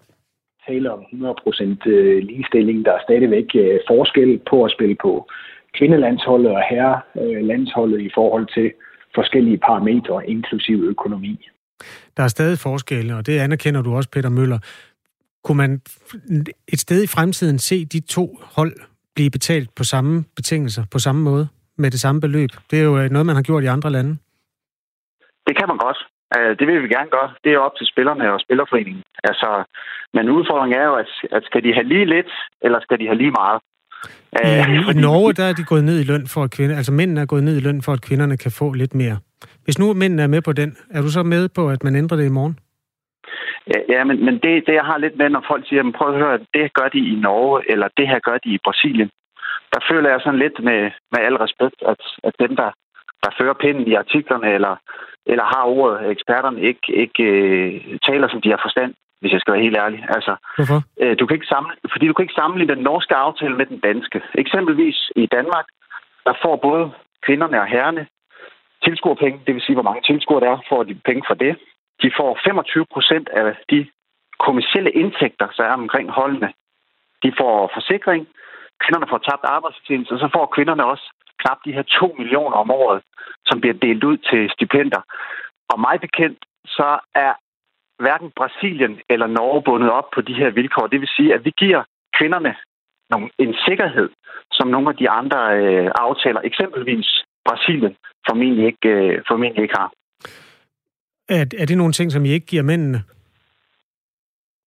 tale 0.69 0.93
om 0.93 1.01
100% 1.01 1.89
øh, 1.89 2.23
ligestilling. 2.23 2.85
Der 2.85 2.93
er 2.93 3.03
stadigvæk 3.09 3.49
øh, 3.55 3.81
forskel 3.89 4.41
på 4.51 4.65
at 4.65 4.71
spille 4.71 4.97
på 5.03 5.29
kvindelandsholdet 5.79 6.51
og 6.51 6.63
herrelandsholdet 6.71 8.01
i 8.01 8.11
forhold 8.15 8.47
til 8.55 8.73
forskellige 9.15 9.59
parametre, 9.59 10.31
inklusiv 10.31 10.77
økonomi. 10.85 11.49
Der 12.17 12.23
er 12.23 12.29
stadig 12.29 12.59
forskelle, 12.59 13.17
og 13.17 13.27
det 13.27 13.39
anerkender 13.39 13.83
du 13.83 13.97
også, 13.97 14.11
Peter 14.11 14.29
Møller. 14.29 14.59
Kunne 15.45 15.59
man 15.59 15.81
et 16.73 16.81
sted 16.81 17.03
i 17.05 17.07
fremtiden 17.07 17.59
se 17.59 17.85
de 17.85 18.01
to 18.01 18.39
hold 18.57 18.73
blive 19.15 19.31
betalt 19.31 19.75
på 19.75 19.85
samme 19.85 20.25
betingelser, 20.37 20.83
på 20.93 20.99
samme 20.99 21.23
måde, 21.23 21.49
med 21.79 21.91
det 21.91 22.01
samme 22.01 22.21
beløb? 22.21 22.51
Det 22.71 22.79
er 22.79 22.83
jo 22.83 22.99
øh, 22.99 23.11
noget, 23.11 23.27
man 23.27 23.37
har 23.37 23.43
gjort 23.43 23.63
i 23.63 23.67
andre 23.67 23.91
lande. 23.91 24.17
Det 25.47 25.57
kan 25.59 25.69
man 25.69 25.79
godt. 25.79 25.99
Det 26.59 26.67
vil 26.67 26.83
vi 26.83 26.89
gerne 26.89 27.11
gøre. 27.11 27.31
Det 27.45 27.53
er 27.53 27.59
op 27.59 27.77
til 27.77 27.87
spillerne 27.87 28.33
og 28.33 28.41
spillerforeningen. 28.41 29.03
Altså, 29.25 29.65
men 30.15 30.31
udfordringen 30.31 30.81
er 30.81 30.85
jo, 30.85 30.95
at, 30.95 31.11
at 31.33 31.43
skal 31.45 31.63
de 31.65 31.75
have 31.75 31.89
lige 31.93 32.05
lidt, 32.05 32.31
eller 32.63 32.81
skal 32.81 32.99
de 32.99 33.07
have 33.07 33.19
lige 33.19 33.31
meget? 33.31 33.61
I, 34.33 34.99
I 34.99 35.01
Norge 35.07 35.33
der 35.33 35.45
er 35.45 35.53
de 35.53 35.65
gået 35.65 35.85
ned 35.85 36.01
i 36.01 36.09
løn 36.13 36.27
for 36.35 36.43
at 36.43 36.51
kvinder, 36.51 36.77
altså 36.77 36.93
mændene 36.93 37.21
er 37.21 37.27
gået 37.27 37.45
ned 37.45 37.57
i 37.57 37.61
løn 37.61 37.83
for, 37.83 37.93
at 37.93 38.03
kvinderne 38.03 38.37
kan 38.37 38.53
få 38.61 38.73
lidt 38.73 38.95
mere. 38.95 39.17
Hvis 39.65 39.79
nu 39.79 39.95
mændene 39.95 40.23
er 40.23 40.27
med 40.27 40.43
på 40.43 40.53
den, 40.53 40.77
er 40.91 41.01
du 41.03 41.09
så 41.09 41.23
med 41.23 41.49
på, 41.49 41.69
at 41.71 41.85
man 41.85 41.97
ændrer 41.97 42.17
det 42.19 42.27
i 42.27 42.37
morgen? 42.39 42.59
Ja, 43.73 43.81
ja 43.95 44.05
men, 44.05 44.25
men 44.25 44.35
det, 44.35 44.53
det, 44.67 44.75
jeg 44.81 44.87
har 44.91 44.99
lidt 44.99 45.17
med, 45.19 45.29
når 45.31 45.45
folk 45.49 45.69
siger, 45.69 45.83
men 45.83 45.93
prøv 45.93 46.09
at 46.15 46.21
høre, 46.23 46.39
det 46.55 46.75
gør 46.79 46.89
de 46.89 46.99
i 47.13 47.15
Norge, 47.27 47.71
eller 47.73 47.89
det 47.97 48.09
her 48.09 48.19
gør 48.19 48.39
de 48.45 48.51
i 48.55 48.65
Brasilien. 48.65 49.11
Der 49.73 49.81
føler 49.91 50.09
jeg 50.11 50.21
sådan 50.21 50.43
lidt 50.45 50.59
med, 50.69 50.81
med 51.13 51.21
al 51.29 51.37
respekt, 51.45 51.79
at, 51.93 52.03
at 52.25 52.35
dem, 52.43 52.57
der, 52.57 52.71
der 53.27 53.37
fører 53.39 53.57
pinden 53.63 53.87
i 53.87 53.95
artiklerne, 53.95 54.49
eller, 54.57 54.75
eller 55.27 55.45
har 55.45 55.65
ordet, 55.65 56.11
eksperterne, 56.11 56.61
ikke, 56.71 56.87
ikke 57.03 57.23
øh, 57.23 57.99
taler, 58.09 58.29
som 58.29 58.41
de 58.41 58.51
har 58.51 58.61
forstand 58.67 58.95
hvis 59.21 59.33
jeg 59.33 59.41
skal 59.41 59.55
være 59.55 59.67
helt 59.67 59.77
ærlig. 59.85 60.01
Altså, 60.17 60.37
Hvorfor? 60.57 60.81
Øh, 61.03 61.19
du 61.19 61.27
kan 61.27 61.35
ikke 61.35 61.53
samle, 61.55 61.73
fordi 61.93 62.07
du 62.07 62.13
kan 62.15 62.25
ikke 62.25 62.41
sammenligne 62.41 62.75
den 62.75 62.83
norske 62.83 63.15
aftale 63.15 63.57
med 63.57 63.67
den 63.67 63.79
danske. 63.79 64.19
Eksempelvis 64.35 64.99
i 65.17 65.27
Danmark, 65.27 65.67
der 66.27 66.35
får 66.43 66.57
både 66.57 66.85
kvinderne 67.27 67.61
og 67.61 67.67
herrene 67.67 68.07
tilskuerpenge, 68.85 69.41
det 69.47 69.55
vil 69.55 69.63
sige, 69.63 69.77
hvor 69.77 69.89
mange 69.89 70.03
tilskuere 70.09 70.45
der 70.45 70.51
er, 70.51 70.67
får 70.69 70.83
de 70.83 70.95
penge 71.09 71.23
for 71.29 71.35
det. 71.35 71.53
De 72.03 72.11
får 72.19 72.39
25 72.45 72.87
procent 72.95 73.29
af 73.29 73.57
de 73.71 73.87
kommersielle 74.39 74.91
indtægter, 74.91 75.47
der 75.57 75.65
er 75.65 75.73
omkring 75.85 76.11
holdene. 76.11 76.51
De 77.23 77.33
får 77.41 77.71
forsikring, 77.77 78.23
kvinderne 78.83 79.11
får 79.13 79.19
tabt 79.19 79.45
arbejdsfortjeneste, 79.57 80.13
og 80.13 80.19
så 80.19 80.29
får 80.37 80.47
kvinderne 80.57 80.85
også 80.93 81.07
knap 81.43 81.59
de 81.65 81.73
her 81.73 81.83
2 81.83 82.15
millioner 82.19 82.57
om 82.57 82.71
året, 82.71 83.03
som 83.47 83.61
bliver 83.61 83.75
delt 83.75 84.05
ud 84.05 84.17
til 84.17 84.51
stipendier. 84.51 85.03
Og 85.71 85.81
mig 85.81 86.01
bekendt, 86.01 86.39
så 86.67 86.99
er 87.15 87.33
hverken 88.03 88.31
Brasilien 88.37 89.01
eller 89.09 89.27
Norge 89.27 89.63
bundet 89.63 89.91
op 89.91 90.09
på 90.15 90.21
de 90.21 90.35
her 90.35 90.51
vilkår. 90.51 90.87
Det 90.87 91.01
vil 91.01 91.09
sige, 91.17 91.35
at 91.35 91.45
vi 91.45 91.53
giver 91.59 91.83
kvinderne 92.19 92.55
en 93.39 93.55
sikkerhed, 93.67 94.09
som 94.53 94.69
nogle 94.69 94.89
af 94.89 94.97
de 94.97 95.11
andre 95.11 95.41
øh, 95.59 95.91
aftaler, 95.95 96.41
eksempelvis 96.45 97.25
Brasilien, 97.45 97.97
formentlig 98.29 98.67
ikke, 98.67 98.89
øh, 98.89 99.23
formentlig 99.29 99.63
ikke 99.63 99.75
har. 99.79 99.91
Er, 101.29 101.45
er 101.59 101.67
det 101.67 101.79
nogle 101.79 101.93
ting, 101.93 102.13
som 102.13 102.25
I 102.25 102.29
ikke 102.29 102.47
giver 102.47 102.63
mændene? 102.63 102.99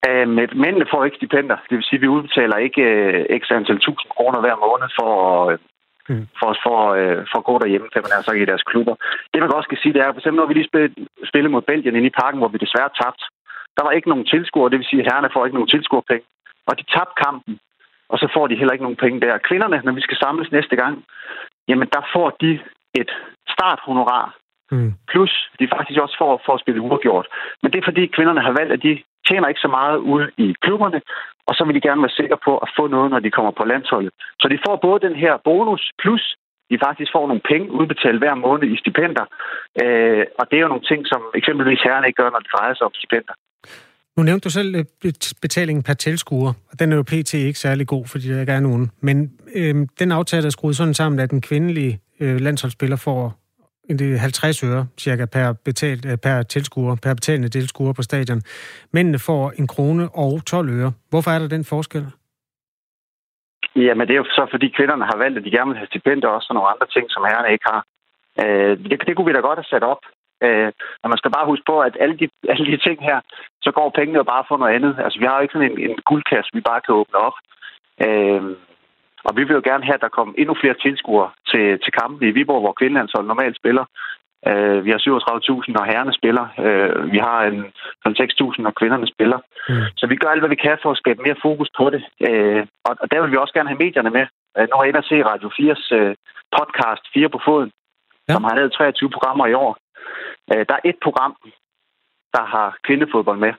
Øh, 0.08 0.28
mændene 0.64 0.86
får 0.92 1.06
ikke 1.06 1.18
stipender. 1.18 1.58
Det 1.70 1.76
vil 1.78 1.84
sige, 1.84 1.98
at 1.98 2.02
vi 2.02 2.08
udbetaler 2.08 2.58
ikke 2.58 2.82
øh, 2.82 3.26
ekstra 3.30 3.56
antal 3.56 3.80
tusind 3.80 4.12
kroner 4.16 4.40
hver 4.42 4.56
måned 4.66 4.90
for 5.00 5.12
mm. 6.10 6.26
for, 6.40 6.52
for, 6.66 6.80
øh, 7.00 7.22
for 7.32 7.38
at 7.40 7.48
gå 7.50 7.56
derhjemme, 7.64 7.88
kan 7.94 8.04
man 8.06 8.18
altså 8.18 8.32
i 8.32 8.46
deres 8.52 8.64
klubber. 8.72 8.96
Det, 9.32 9.42
man 9.42 9.58
også 9.58 9.70
skal 9.70 9.82
sige, 9.82 9.94
det 9.94 10.02
er, 10.02 10.12
for 10.12 10.20
eksempel, 10.22 10.40
når 10.40 10.50
vi 10.50 10.56
lige 10.56 10.70
spillede, 10.72 10.94
spillede 11.30 11.54
mod 11.54 11.64
Belgien 11.70 11.96
inde 11.96 12.12
i 12.12 12.18
parken, 12.22 12.40
hvor 12.40 12.52
vi 12.54 12.64
desværre 12.66 12.96
tabte, 13.02 13.26
Der 13.78 13.84
var 13.86 13.92
ikke 13.92 14.12
nogen 14.12 14.26
tilskuere, 14.34 14.70
det 14.72 14.80
vil 14.80 14.90
sige, 14.90 15.02
at 15.02 15.08
herrerne 15.10 15.34
får 15.34 15.46
ikke 15.46 15.58
nogen 15.58 15.74
tilskuerpenge. 15.76 16.26
Og 16.70 16.74
de 16.80 16.84
tabte 16.96 17.16
kampen, 17.26 17.54
og 18.12 18.18
så 18.22 18.28
får 18.36 18.48
de 18.48 18.60
heller 18.60 18.74
ikke 18.74 18.88
nogen 18.88 19.04
penge 19.04 19.22
der. 19.22 19.46
Kvinderne, 19.50 19.82
når 19.86 19.94
vi 19.98 20.02
skal 20.02 20.18
samles 20.18 20.52
næste 20.52 20.76
gang, 20.76 20.96
jamen 21.70 21.88
der 21.96 22.04
får 22.14 22.30
de 22.42 22.52
et 23.02 23.12
starthonorar, 23.54 24.26
mm. 24.72 24.94
plus 25.12 25.34
de 25.60 25.68
faktisk 25.76 26.00
også 26.06 26.16
får 26.22 26.42
for 26.46 26.54
at 26.54 26.64
spille 26.64 26.82
uafgjort. 26.82 27.28
Men 27.62 27.72
det 27.72 27.78
er 27.80 27.88
fordi 27.90 28.04
kvinderne 28.16 28.42
har 28.48 28.54
valgt, 28.60 28.74
at 28.74 28.84
de 28.88 28.94
tjener 29.28 29.48
ikke 29.48 29.66
så 29.66 29.72
meget 29.80 29.98
ude 29.98 30.28
i 30.38 30.48
klubberne, 30.64 31.00
og 31.48 31.54
så 31.56 31.62
vil 31.66 31.76
de 31.76 31.88
gerne 31.88 32.02
være 32.06 32.20
sikre 32.22 32.38
på 32.48 32.54
at 32.66 32.70
få 32.78 32.84
noget, 32.96 33.10
når 33.12 33.20
de 33.20 33.36
kommer 33.38 33.52
på 33.60 33.64
landsholdet. 33.72 34.12
Så 34.42 34.46
de 34.54 34.64
får 34.66 34.76
både 34.86 35.00
den 35.08 35.16
her 35.24 35.34
bonus, 35.48 35.84
plus 36.04 36.24
de 36.72 36.78
faktisk 36.86 37.12
får 37.16 37.26
nogle 37.28 37.44
penge 37.52 37.72
udbetalt 37.80 38.20
hver 38.24 38.36
måned 38.46 38.68
i 38.74 38.78
stipender. 38.84 39.26
Øh, 39.84 40.24
og 40.40 40.44
det 40.50 40.56
er 40.58 40.64
jo 40.66 40.74
nogle 40.74 40.88
ting, 40.92 41.02
som 41.12 41.22
eksempelvis 41.40 41.82
herrerne 41.86 42.08
ikke 42.08 42.22
gør, 42.22 42.30
når 42.30 42.42
det 42.44 42.52
drejer 42.56 42.74
sig 42.74 42.86
om 42.90 42.94
stipender. 43.00 43.34
Nu 44.18 44.24
nævnte 44.24 44.44
du 44.48 44.50
selv 44.50 44.76
øh, 44.76 45.14
betalingen 45.42 45.84
per 45.84 45.94
tilskuer, 45.94 46.54
og 46.72 46.80
den 46.80 46.92
er 46.92 46.96
jo 46.96 47.04
pt. 47.04 47.34
ikke 47.34 47.60
særlig 47.60 47.88
god, 47.88 48.06
fordi 48.12 48.26
der 48.34 48.40
ikke 48.42 48.52
er 48.52 48.60
nogen. 48.70 48.92
Men 49.02 49.18
øh, 49.56 49.76
den 50.00 50.12
aftale 50.12 50.46
er 50.46 50.50
skruet 50.50 50.76
sådan 50.76 50.94
sammen, 50.94 51.20
at 51.20 51.32
den 51.32 51.42
kvindelige 51.42 52.00
øh, 52.20 52.40
landsholdsspiller 52.40 52.98
får 52.98 53.22
det 53.98 54.20
50 54.20 54.64
øre 54.64 54.88
cirka 54.98 55.26
per, 55.26 55.54
betalt, 55.66 56.06
øh, 56.06 56.18
per 56.24 56.44
tilskuer, 56.44 56.96
per 57.04 57.14
betalende 57.14 57.50
tilskuer 57.50 57.94
på 57.94 58.02
stadion. 58.02 58.42
Mændene 58.94 59.20
får 59.20 59.52
en 59.60 59.68
krone 59.68 60.10
og 60.14 60.46
12 60.46 60.70
øre. 60.70 60.92
Hvorfor 61.10 61.32
er 61.32 61.40
der 61.40 61.48
den 61.48 61.66
forskel? 61.66 62.06
Jamen, 63.76 64.08
det 64.08 64.14
er 64.14 64.22
jo 64.24 64.26
så, 64.38 64.48
fordi 64.54 64.68
kvinderne 64.78 65.06
har 65.06 65.18
valgt, 65.18 65.38
at 65.38 65.46
de 65.46 65.52
gerne 65.52 65.70
vil 65.70 65.78
have 65.78 65.92
stipendier 65.92 66.30
også 66.30 66.48
og 66.50 66.56
nogle 66.56 66.72
andre 66.74 66.88
ting, 66.96 67.06
som 67.10 67.26
herrerne 67.30 67.54
ikke 67.54 67.68
har. 67.72 67.82
Øh, 68.42 68.74
det, 68.90 69.04
det 69.08 69.16
kunne 69.16 69.30
vi 69.30 69.34
da 69.34 69.40
godt 69.40 69.60
have 69.62 69.74
sat 69.74 69.84
op. 69.94 70.02
Øh, 70.46 70.72
og 71.02 71.08
man 71.10 71.18
skal 71.18 71.32
bare 71.32 71.50
huske 71.52 71.66
på, 71.72 71.76
at 71.88 71.98
alle 72.04 72.16
de, 72.22 72.28
alle 72.52 72.66
de 72.72 72.78
ting 72.88 72.98
her, 73.10 73.20
så 73.62 73.70
går 73.72 73.96
pengene 73.98 74.18
jo 74.22 74.24
bare 74.34 74.44
for 74.48 74.58
noget 74.58 74.76
andet. 74.76 74.94
Altså, 75.04 75.20
vi 75.20 75.26
har 75.26 75.36
jo 75.36 75.42
ikke 75.42 75.56
sådan 75.56 75.72
en, 75.72 75.80
en 75.90 75.98
guldkasse, 76.10 76.50
vi 76.54 76.62
bare 76.70 76.82
kan 76.82 76.96
åbne 77.02 77.20
op. 77.28 77.38
Øh, 78.06 78.44
og 79.28 79.32
vi 79.38 79.44
vil 79.44 79.58
jo 79.60 79.62
gerne 79.70 79.86
have, 79.86 79.98
at 80.00 80.06
der 80.06 80.16
kommer 80.18 80.34
endnu 80.38 80.56
flere 80.62 80.82
tilskuere 80.86 81.30
til, 81.52 81.66
til 81.84 81.92
kampen 82.00 82.28
i 82.28 82.32
Viborg, 82.32 82.62
hvor 82.62 82.74
kvindelandshold 82.80 83.26
normalt 83.28 83.56
spiller. 83.62 83.86
Uh, 84.50 84.78
vi 84.86 84.90
har 84.94 85.00
37.000, 85.00 85.72
når 85.76 85.84
herrerne 85.92 86.14
spiller. 86.20 86.46
Uh, 86.66 87.12
vi 87.14 87.20
har 87.28 87.40
en, 87.52 87.60
en 88.06 88.16
6.000, 88.22 88.62
når 88.66 88.74
kvinderne 88.80 89.08
spiller. 89.14 89.40
Mm. 89.70 89.86
Så 90.00 90.04
vi 90.08 90.16
gør 90.16 90.30
alt, 90.30 90.42
hvad 90.42 90.54
vi 90.56 90.64
kan 90.66 90.78
for 90.82 90.92
at 90.92 91.02
skabe 91.04 91.22
mere 91.26 91.42
fokus 91.48 91.70
på 91.80 91.86
det. 91.94 92.02
Uh, 92.30 92.62
og, 92.88 92.94
og 93.02 93.06
der 93.12 93.22
vil 93.22 93.32
vi 93.32 93.38
også 93.38 93.54
gerne 93.54 93.70
have 93.72 93.84
medierne 93.86 94.12
med. 94.18 94.26
Uh, 94.56 94.66
nu 94.68 94.74
har 94.76 94.84
jeg 94.84 94.92
inde 94.92 95.10
se 95.10 95.18
Radio 95.32 95.48
4's 95.58 95.86
uh, 96.00 96.14
podcast 96.58 97.04
4 97.14 97.30
på 97.30 97.40
foden, 97.48 97.72
ja. 98.28 98.34
som 98.34 98.44
har 98.44 98.56
lavet 98.56 98.72
23 98.74 99.10
programmer 99.16 99.46
i 99.48 99.54
år. 99.66 99.74
Uh, 100.52 100.62
der 100.70 100.76
er 100.78 100.84
et 100.92 101.00
program, 101.06 101.34
der 102.36 102.46
har 102.56 102.78
kvindefodbold 102.86 103.40
med. 103.46 103.54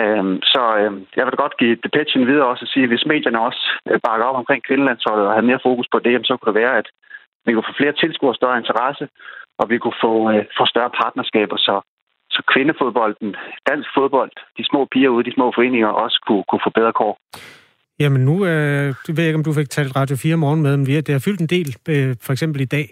Øhm, 0.00 0.36
så 0.52 0.62
øhm, 0.80 1.00
jeg 1.16 1.24
vil 1.24 1.32
da 1.32 1.38
godt 1.44 1.58
give 1.60 1.76
Depechen 1.84 2.26
videre 2.30 2.50
også 2.52 2.64
og 2.64 2.70
sige, 2.72 2.84
at 2.86 2.92
hvis 2.92 3.10
medierne 3.12 3.40
også 3.48 3.62
øh, 3.90 3.98
bakker 4.06 4.26
op 4.26 4.40
omkring 4.40 4.62
kvindelandsholdet 4.68 5.26
og 5.26 5.34
har 5.34 5.48
mere 5.50 5.64
fokus 5.68 5.88
på 5.92 5.98
det, 5.98 6.26
så 6.26 6.36
kunne 6.36 6.52
det 6.52 6.60
være, 6.62 6.76
at 6.80 6.88
vi 7.46 7.52
kunne 7.52 7.68
få 7.70 7.76
flere 7.80 7.98
tilskuere, 8.02 8.34
større 8.40 8.58
interesse, 8.62 9.04
og 9.60 9.64
vi 9.70 9.76
kunne 9.78 9.98
få, 10.04 10.14
øh, 10.32 10.44
få 10.58 10.64
større 10.72 10.92
partnerskaber, 11.02 11.56
så, 11.56 11.74
så 12.34 12.40
kvindefodbolden, 12.52 13.30
dansk 13.70 13.88
fodbold, 13.96 14.32
de 14.58 14.64
små 14.70 14.80
piger 14.92 15.10
ude, 15.14 15.24
de 15.28 15.36
små 15.38 15.46
foreninger 15.56 15.88
også 16.04 16.18
kunne, 16.26 16.44
kunne 16.48 16.64
få 16.66 16.70
bedre 16.78 16.92
kår. 17.00 17.14
Jamen 18.00 18.24
nu 18.24 18.34
øh, 18.50 18.86
ved 19.16 19.22
jeg 19.22 19.30
ikke, 19.30 19.40
om 19.42 19.48
du 19.48 19.52
fik 19.52 19.70
talt 19.70 19.96
Radio 19.96 20.16
4 20.16 20.36
morgen 20.36 20.62
med, 20.62 20.76
men 20.76 20.86
det 20.86 21.08
har 21.16 21.24
fyldt 21.24 21.40
en 21.40 21.52
del, 21.56 21.68
øh, 21.88 22.16
for 22.26 22.32
eksempel 22.32 22.60
i 22.60 22.70
dag. 22.76 22.86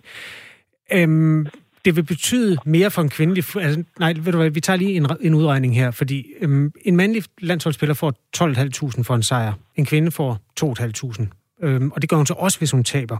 Øhm, 0.96 1.46
det 1.84 1.96
vil 1.96 2.02
betyde 2.02 2.56
mere 2.66 2.90
for 2.90 3.02
en 3.02 3.08
kvindelig... 3.08 3.44
Altså, 3.56 3.84
nej, 3.98 4.12
ved 4.12 4.32
du 4.32 4.38
hvad, 4.38 4.50
vi 4.50 4.60
tager 4.60 4.76
lige 4.76 4.94
en, 4.94 5.06
en 5.20 5.34
udregning 5.34 5.76
her, 5.76 5.90
fordi 5.90 6.26
øhm, 6.40 6.72
en 6.84 6.96
mandlig 6.96 7.22
landsholdsspiller 7.40 7.94
får 7.94 8.12
12.500 8.36 9.02
for 9.02 9.14
en 9.14 9.22
sejr. 9.22 9.52
En 9.76 9.86
kvinde 9.86 10.10
får 10.10 10.38
2.500. 10.60 11.26
Øhm, 11.62 11.90
og 11.90 12.02
det 12.02 12.10
gør 12.10 12.16
hun 12.16 12.26
så 12.26 12.34
også, 12.38 12.58
hvis 12.58 12.70
hun 12.70 12.84
taber. 12.84 13.18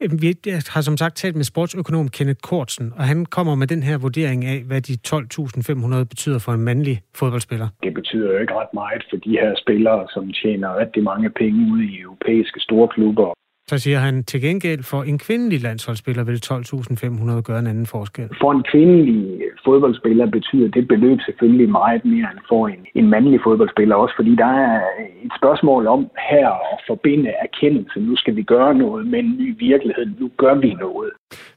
Øhm, 0.00 0.22
vi 0.22 0.36
har 0.68 0.80
som 0.80 0.96
sagt 0.96 1.16
talt 1.16 1.36
med 1.36 1.44
sportsøkonom 1.44 2.08
Kenneth 2.08 2.40
Kortsen, 2.40 2.92
og 2.96 3.04
han 3.04 3.26
kommer 3.26 3.54
med 3.54 3.66
den 3.66 3.82
her 3.82 3.98
vurdering 3.98 4.44
af, 4.44 4.62
hvad 4.62 4.80
de 4.80 4.94
12.500 5.08 6.04
betyder 6.04 6.38
for 6.38 6.52
en 6.52 6.60
mandlig 6.60 7.02
fodboldspiller. 7.14 7.68
Det 7.82 7.94
betyder 7.94 8.32
jo 8.32 8.38
ikke 8.38 8.54
ret 8.54 8.74
meget 8.74 9.02
for 9.10 9.16
de 9.16 9.30
her 9.30 9.54
spillere, 9.62 10.06
som 10.14 10.32
tjener 10.32 10.78
rigtig 10.78 11.02
mange 11.02 11.30
penge 11.30 11.72
ude 11.72 11.84
i 11.84 12.00
europæiske 12.00 12.60
store 12.60 12.88
klubber. 12.88 13.32
Så 13.70 13.78
siger 13.78 13.98
han, 13.98 14.24
til 14.24 14.40
gengæld 14.40 14.82
for 14.82 15.02
en 15.02 15.18
kvindelig 15.18 15.62
landsholdsspiller 15.62 16.24
vil 16.24 16.42
12.500 16.46 17.40
gøre 17.40 17.58
en 17.58 17.66
anden 17.66 17.86
forskel. 17.86 18.28
For 18.40 18.52
en 18.52 18.64
kvindelig 18.70 19.40
fodboldspiller 19.64 20.26
betyder 20.26 20.68
det 20.68 20.88
beløb 20.88 21.18
selvfølgelig 21.26 21.70
meget 21.70 22.04
mere 22.04 22.28
end 22.32 22.40
for 22.48 22.68
en, 22.68 22.80
en 22.94 23.10
mandlig 23.10 23.40
fodboldspiller. 23.44 23.94
Også 23.94 24.14
fordi 24.18 24.36
der 24.36 24.52
er 24.66 24.80
et 25.24 25.32
spørgsmål 25.40 25.86
om 25.86 26.10
her 26.30 26.48
at 26.72 26.80
forbinde 26.86 27.30
erkendelse. 27.46 28.00
Nu 28.00 28.16
skal 28.16 28.36
vi 28.36 28.42
gøre 28.42 28.74
noget 28.74 29.06
med 29.06 29.18
en 29.18 29.36
ny 29.38 29.48
virkelighed. 29.58 30.06
Nu 30.20 30.30
gør 30.36 30.54
vi 30.54 30.74
noget. 30.74 31.10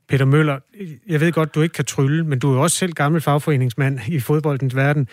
Peter 0.09 0.25
Møller, 0.25 0.57
jeg 1.07 1.19
ved 1.21 1.31
godt, 1.31 1.55
du 1.55 1.61
ikke 1.61 1.73
kan 1.73 1.85
trylle, 1.85 2.23
men 2.23 2.39
du 2.39 2.53
er 2.53 2.59
også 2.59 2.77
selv 2.77 2.93
gammel 2.93 3.21
fagforeningsmand 3.21 3.99
i 4.15 4.19
fodboldens 4.19 4.75
verden. 4.75 5.07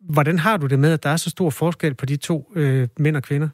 Hvordan 0.00 0.38
har 0.38 0.56
du 0.56 0.66
det 0.66 0.78
med, 0.78 0.92
at 0.92 1.02
der 1.02 1.10
er 1.10 1.16
så 1.16 1.30
stor 1.30 1.50
forskel 1.50 1.94
på 1.94 2.06
de 2.06 2.16
to 2.16 2.52
øh, 2.56 2.88
mænd 2.98 3.16
og 3.16 3.22
kvinder? 3.22 3.48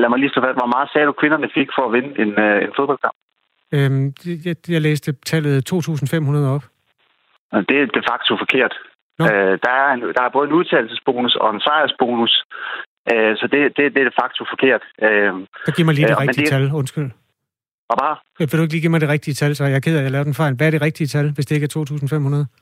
Lad 0.00 0.08
mig 0.08 0.18
lige 0.18 0.34
så 0.34 0.40
fast. 0.44 0.58
Hvor 0.60 0.70
meget 0.74 0.88
sagde 0.92 1.06
du, 1.06 1.12
kvinderne 1.12 1.48
fik 1.58 1.68
for 1.76 1.84
at 1.86 1.92
vinde 1.96 2.12
en, 2.22 2.30
øh, 2.44 2.58
en 2.66 2.72
fodboldkamp? 2.76 3.16
Øhm, 3.74 4.04
jeg, 4.46 4.56
jeg 4.74 4.80
læste 4.80 5.12
tallet 5.30 5.72
2.500 5.72 6.54
op. 6.56 6.64
Det 7.68 7.76
er 7.82 7.86
de 7.98 8.02
facto 8.10 8.32
forkert. 8.42 8.74
Øh, 9.20 9.54
der, 9.64 9.72
er 9.82 9.88
en, 9.94 10.00
der 10.16 10.22
er 10.26 10.30
både 10.36 10.46
en 10.48 10.54
udtalelsesbonus 10.58 11.34
og 11.36 11.54
en 11.54 11.60
sejrsbonus, 11.60 12.44
øh, 13.12 13.36
så 13.36 13.44
det, 13.52 13.60
det, 13.76 13.94
det 13.94 14.00
er 14.02 14.08
de 14.10 14.18
facto 14.22 14.42
forkert. 14.52 14.82
Øh, 15.06 15.32
så 15.66 15.72
giv 15.76 15.84
mig 15.86 15.94
lige 15.94 16.06
det 16.06 16.16
øh, 16.18 16.24
rigtige 16.24 16.44
det, 16.44 16.50
tal, 16.50 16.72
undskyld. 16.80 17.10
Og 17.90 17.96
bare? 18.02 18.16
Vil 18.38 18.58
du 18.58 18.62
ikke 18.62 18.74
lige 18.74 18.80
give 18.80 18.90
mig 18.90 19.00
det 19.00 19.08
rigtige 19.08 19.34
tal, 19.34 19.56
så 19.56 19.64
jeg 19.64 19.76
er 19.76 19.84
ked 19.86 19.94
af, 19.94 19.98
at 19.98 20.04
jeg 20.04 20.12
lavede 20.12 20.24
den 20.24 20.34
fejl. 20.34 20.54
Hvad 20.56 20.66
er 20.66 20.70
det 20.70 20.82
rigtige 20.82 21.06
tal, 21.06 21.26
hvis 21.34 21.46
det 21.46 21.54
ikke 21.54 21.64
er 21.64 22.46
2.500? 22.46 22.61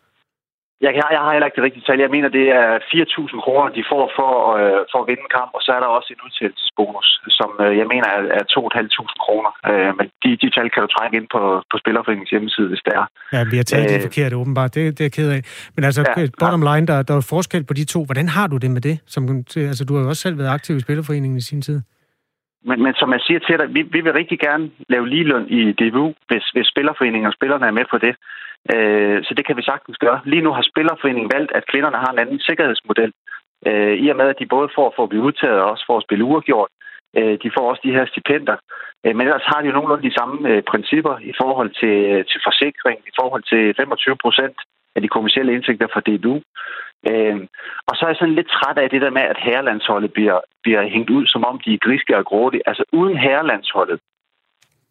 Jeg, 0.85 0.93
jeg, 0.99 1.07
jeg 1.17 1.23
har 1.25 1.33
heller 1.35 1.49
ikke 1.49 1.59
det 1.61 1.67
rigtige 1.69 1.87
tal. 1.87 2.05
Jeg 2.07 2.15
mener, 2.17 2.29
det 2.39 2.47
er 2.61 2.69
4.000 2.79 3.45
kroner, 3.45 3.69
de 3.79 3.83
får 3.93 4.05
for, 4.19 4.33
øh, 4.61 4.81
for 4.93 4.99
at 5.03 5.09
vinde 5.11 5.25
en 5.27 5.35
kamp, 5.39 5.51
og 5.57 5.63
så 5.65 5.71
er 5.77 5.81
der 5.83 5.91
også 5.99 6.09
en 6.15 6.23
udtalelsesbonus, 6.27 7.09
som 7.39 7.51
øh, 7.65 7.73
jeg 7.81 7.87
mener 7.93 8.09
er, 8.17 8.23
er 8.39 8.45
2.500 8.55 9.25
kroner. 9.25 9.51
Øh, 9.71 9.91
men 9.99 10.07
de, 10.23 10.29
de 10.43 10.49
tal 10.57 10.69
kan 10.73 10.81
du 10.85 10.89
trække 10.97 11.15
ind 11.19 11.29
på, 11.35 11.41
på 11.71 11.77
Spillerforeningens 11.83 12.33
hjemmeside, 12.35 12.69
hvis 12.73 12.83
det 12.87 12.93
er. 13.01 13.05
Ja, 13.35 13.41
vi 13.53 13.57
har 13.61 13.67
taget 13.71 13.87
øh, 13.87 13.93
det 13.95 14.07
forkert 14.09 14.33
åbenbart. 14.41 14.71
Det, 14.77 14.83
det 14.97 15.01
er 15.05 15.09
jeg 15.11 15.17
ked 15.19 15.29
af. 15.37 15.43
Men 15.77 15.83
altså, 15.89 16.03
ja, 16.09 16.15
bottom 16.43 16.63
line, 16.71 16.87
der, 16.91 16.99
der 17.09 17.15
er 17.21 17.27
forskel 17.35 17.63
på 17.71 17.75
de 17.79 17.85
to. 17.95 18.01
Hvordan 18.09 18.29
har 18.37 18.47
du 18.53 18.57
det 18.65 18.71
med 18.77 18.83
det? 18.89 18.97
Som, 19.15 19.23
altså, 19.71 19.83
du 19.89 19.93
har 19.95 20.01
jo 20.03 20.09
også 20.13 20.23
selv 20.27 20.39
været 20.41 20.53
aktiv 20.59 20.73
i 20.77 20.85
Spillerforeningen 20.87 21.39
i 21.43 21.47
sin 21.51 21.63
tid. 21.69 21.79
Men, 22.69 22.83
men 22.83 22.95
som 22.95 23.13
jeg 23.13 23.21
siger 23.21 23.41
til 23.41 23.59
dig, 23.59 23.75
vi, 23.75 23.83
vi 23.83 24.01
vil 24.01 24.13
rigtig 24.13 24.39
gerne 24.39 24.71
lave 24.89 25.09
ligeløn 25.09 25.47
i 25.49 25.73
DBU, 25.73 26.15
hvis, 26.29 26.45
hvis 26.55 26.67
Spillerforeningen 26.67 27.27
og 27.27 27.33
spillerne 27.33 27.67
er 27.67 27.79
med 27.79 27.87
på 27.91 27.99
det. 27.99 28.15
Øh, 28.75 29.25
så 29.25 29.35
det 29.37 29.47
kan 29.47 29.57
vi 29.57 29.63
sagtens 29.63 29.99
gøre. 29.99 30.21
Lige 30.25 30.43
nu 30.43 30.51
har 30.53 30.63
Spillerforeningen 30.73 31.31
valgt, 31.37 31.53
at 31.53 31.69
kvinderne 31.73 31.97
har 31.97 32.11
en 32.13 32.19
anden 32.19 32.41
sikkerhedsmodel. 32.41 33.13
Øh, 33.67 33.95
I 34.05 34.09
og 34.09 34.17
med, 34.17 34.29
at 34.29 34.39
de 34.39 34.47
både 34.55 34.69
får 34.75 34.93
for 34.97 35.03
at 35.03 35.09
blive 35.09 35.27
udtaget 35.29 35.61
og 35.61 35.71
også 35.71 35.85
for 35.87 35.97
at 35.97 36.05
spille 36.07 36.25
uafgjort. 36.25 36.71
Øh, 37.19 37.39
de 37.43 37.51
får 37.57 37.65
også 37.71 37.83
de 37.85 37.97
her 37.97 38.07
stipender. 38.07 38.57
Øh, 39.05 39.17
men 39.17 39.27
ellers 39.27 39.51
har 39.53 39.61
de 39.61 39.67
jo 39.67 39.73
nogenlunde 39.73 40.09
de 40.09 40.19
samme 40.19 40.37
øh, 40.51 40.63
principper 40.63 41.15
i 41.31 41.33
forhold 41.41 41.71
til, 41.81 41.95
øh, 42.13 42.25
til 42.31 42.41
forsikring, 42.49 42.99
i 43.11 43.13
forhold 43.21 43.43
til 43.53 43.63
25 43.77 44.17
procent 44.25 44.57
af 44.97 45.01
de 45.03 45.09
kommersielle 45.15 45.55
indtægter 45.55 45.89
fra 45.93 46.05
DBU. 46.07 46.37
Øh, 47.09 47.37
og 47.89 47.97
så 47.97 48.01
er 48.05 48.09
jeg 48.11 48.17
sådan 48.17 48.35
lidt 48.35 48.51
træt 48.57 48.79
af 48.79 48.91
det 48.91 49.03
der 49.03 49.11
med, 49.11 49.23
at 49.23 49.39
herrelandsholdet 49.39 50.13
bliver, 50.13 50.41
bliver 50.63 50.89
hængt 50.89 51.11
ud, 51.11 51.27
som 51.27 51.45
om 51.45 51.61
de 51.65 51.75
er 51.75 51.85
griske 51.87 52.17
og 52.17 52.25
grådige. 52.25 52.63
Altså 52.67 52.85
uden 52.93 53.17
herrelandsholdet, 53.19 54.01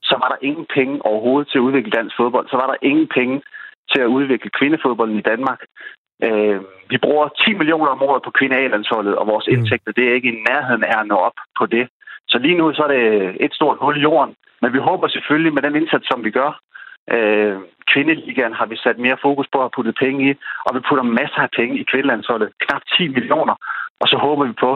så 0.04 0.16
var 0.22 0.28
der 0.30 0.46
ingen 0.48 0.66
penge 0.76 1.06
overhovedet 1.06 1.50
til 1.50 1.58
at 1.58 1.68
udvikle 1.68 1.92
dansk 1.92 2.16
fodbold. 2.18 2.48
Så 2.50 2.56
var 2.56 2.68
der 2.68 2.88
ingen 2.90 3.08
penge 3.08 3.42
til 3.92 4.02
at 4.02 4.14
udvikle 4.18 4.50
kvindefodbolden 4.50 5.18
i 5.18 5.28
Danmark. 5.32 5.62
Øh, 6.24 6.62
vi 6.90 6.98
bruger 6.98 7.28
10 7.28 7.54
millioner 7.54 7.92
om 7.92 8.02
året 8.02 8.24
på 8.24 8.32
kvindealandsholdet, 8.32 9.16
og 9.16 9.28
vores 9.28 9.48
mm. 9.48 9.54
indtægter, 9.54 9.92
det 9.92 10.06
er 10.08 10.14
ikke 10.14 10.30
i 10.30 10.44
nærheden 10.50 10.84
af 10.84 11.00
at 11.00 11.08
nå 11.08 11.16
op 11.16 11.38
på 11.60 11.66
det. 11.66 11.88
Så 12.28 12.38
lige 12.38 12.58
nu 12.58 12.74
så 12.74 12.84
er 12.84 12.92
det 12.98 13.36
et 13.46 13.54
stort 13.54 13.78
hul 13.82 13.98
i 13.98 14.02
jorden. 14.02 14.36
Men 14.62 14.74
vi 14.74 14.80
håber 14.80 15.08
selvfølgelig 15.08 15.54
med 15.54 15.62
den 15.62 15.76
indsats, 15.76 16.08
som 16.08 16.24
vi 16.24 16.32
gør, 16.32 16.52
øh, 17.16 17.56
kvindeligaen 17.92 18.54
har 18.60 18.68
vi 18.72 18.76
sat 18.84 18.98
mere 19.06 19.18
fokus 19.26 19.48
på 19.54 19.60
at 19.66 19.74
putte 19.76 19.94
penge 20.04 20.20
i, 20.30 20.32
og 20.66 20.72
vi 20.76 20.80
putter 20.88 21.06
masser 21.20 21.42
af 21.48 21.52
penge 21.60 21.76
i 21.82 21.88
kvindelandsholdet, 21.92 22.50
knap 22.64 22.82
10 22.98 23.08
millioner. 23.18 23.56
Og 24.02 24.08
så 24.12 24.18
håber 24.26 24.44
vi 24.46 24.56
på, 24.66 24.72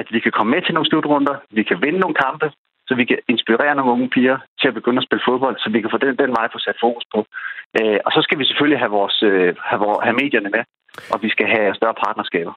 at 0.00 0.06
vi 0.14 0.20
kan 0.20 0.32
komme 0.36 0.50
med 0.54 0.62
til 0.62 0.74
nogle 0.74 0.90
slutrunder, 0.90 1.34
vi 1.58 1.62
kan 1.62 1.78
vinde 1.84 1.98
nogle 1.98 2.20
kampe, 2.26 2.46
så 2.88 2.92
vi 3.00 3.04
kan 3.10 3.18
inspirere 3.28 3.74
nogle 3.74 3.92
unge 3.92 4.08
piger 4.14 4.38
til 4.60 4.68
at 4.68 4.74
begynde 4.78 5.00
at 5.00 5.06
spille 5.08 5.26
fodbold, 5.28 5.56
så 5.58 5.68
vi 5.74 5.80
kan 5.80 5.90
få 5.94 5.98
den, 6.04 6.16
den 6.22 6.30
vej 6.38 6.46
få 6.52 6.58
sat 6.58 6.78
fokus 6.84 7.04
på. 7.14 7.20
Øh, 7.78 7.98
og 8.06 8.10
så 8.14 8.20
skal 8.22 8.38
vi 8.38 8.44
selvfølgelig 8.44 8.80
have, 8.82 8.94
vores, 8.98 9.16
øh, 9.30 9.54
have, 9.68 9.80
vores, 9.84 10.00
have 10.06 10.16
medierne 10.22 10.50
med, 10.56 10.62
og 11.12 11.18
vi 11.24 11.28
skal 11.34 11.46
have 11.54 11.74
større 11.74 11.96
partnerskaber. 12.04 12.54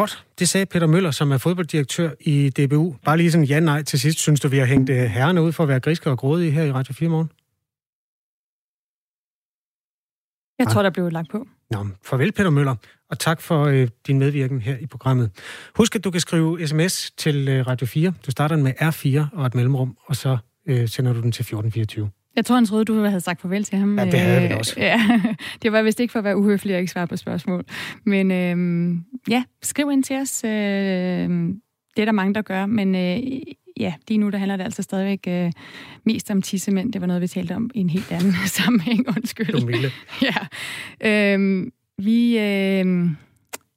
Godt, 0.00 0.24
det 0.38 0.48
sagde 0.48 0.66
Peter 0.66 0.86
Møller, 0.86 1.10
som 1.10 1.32
er 1.32 1.38
fodbolddirektør 1.38 2.10
i 2.20 2.34
DBU. 2.56 2.94
Bare 3.04 3.16
lige 3.16 3.30
sådan 3.30 3.44
ja-nej 3.44 3.82
til 3.82 4.00
sidst. 4.00 4.18
Synes 4.18 4.40
du, 4.40 4.48
vi 4.48 4.58
har 4.58 4.66
hængt 4.66 4.90
øh, 4.90 4.96
herrerne 4.96 5.42
ud 5.42 5.52
for 5.52 5.62
at 5.62 5.68
være 5.68 5.80
griske 5.80 6.10
og 6.10 6.18
grådige 6.18 6.50
her 6.50 6.64
i 6.64 6.72
Radio 6.72 6.94
4 6.98 7.08
morgen? 7.08 7.30
Jeg 10.58 10.66
tror, 10.66 10.82
der 10.82 10.90
blev 10.90 11.10
lagt 11.10 11.30
på. 11.30 11.46
Nå, 11.70 11.86
farvel 12.04 12.32
Peter 12.32 12.50
Møller, 12.50 12.74
og 13.10 13.18
tak 13.18 13.40
for 13.40 13.64
øh, 13.64 13.88
din 14.06 14.18
medvirken 14.18 14.60
her 14.60 14.76
i 14.76 14.86
programmet. 14.86 15.30
Husk, 15.76 15.96
at 15.96 16.04
du 16.04 16.10
kan 16.10 16.20
skrive 16.20 16.66
sms 16.66 17.10
til 17.10 17.48
øh, 17.48 17.66
Radio 17.66 17.86
4. 17.86 18.12
Du 18.26 18.30
starter 18.30 18.56
med 18.56 18.72
R4 18.80 19.38
og 19.38 19.46
et 19.46 19.54
mellemrum, 19.54 19.96
og 20.06 20.16
så 20.16 20.38
øh, 20.68 20.88
sender 20.88 21.12
du 21.12 21.20
den 21.20 21.32
til 21.32 21.42
1424. 21.42 22.10
Jeg 22.36 22.44
tror, 22.44 22.54
han 22.54 22.66
troede, 22.66 22.84
du 22.84 23.02
havde 23.02 23.20
sagt 23.20 23.40
farvel 23.40 23.64
til 23.64 23.78
ham. 23.78 23.98
Ja, 23.98 24.04
det 24.04 24.20
havde 24.20 24.48
vi 24.48 24.54
også. 24.54 24.74
Ja, 24.80 25.20
det 25.62 25.72
var 25.72 25.82
vist 25.82 26.00
ikke 26.00 26.12
for 26.12 26.18
at 26.18 26.24
være 26.24 26.36
uhøflig 26.36 26.74
og 26.74 26.80
ikke 26.80 26.92
svare 26.92 27.06
på 27.06 27.16
spørgsmål. 27.16 27.64
Men 28.04 28.30
øh, 28.30 28.96
ja, 29.28 29.44
skriv 29.62 29.90
ind 29.90 30.04
til 30.04 30.16
os. 30.16 30.44
Øh, 30.44 30.50
det 31.96 32.02
er 32.02 32.04
der 32.04 32.12
mange, 32.12 32.34
der 32.34 32.42
gør, 32.42 32.66
men 32.66 32.94
øh, 32.94 33.18
ja, 33.80 33.94
lige 34.08 34.18
nu 34.18 34.30
der 34.30 34.38
handler 34.38 34.56
det 34.56 34.64
altså 34.64 34.82
stadigvæk 34.82 35.24
øh, 35.28 35.52
mest 36.04 36.30
om 36.30 36.42
tissemænd. 36.42 36.92
Det 36.92 37.00
var 37.00 37.06
noget, 37.06 37.22
vi 37.22 37.26
talte 37.26 37.56
om 37.56 37.70
i 37.74 37.80
en 37.80 37.90
helt 37.90 38.12
anden 38.12 38.34
sammenhæng. 38.58 39.08
Undskyld. 39.08 39.60
Dumille. 39.60 39.90
ja. 41.02 41.36
Øh, 41.36 41.66
vi... 41.98 42.38
Øh, 42.38 43.10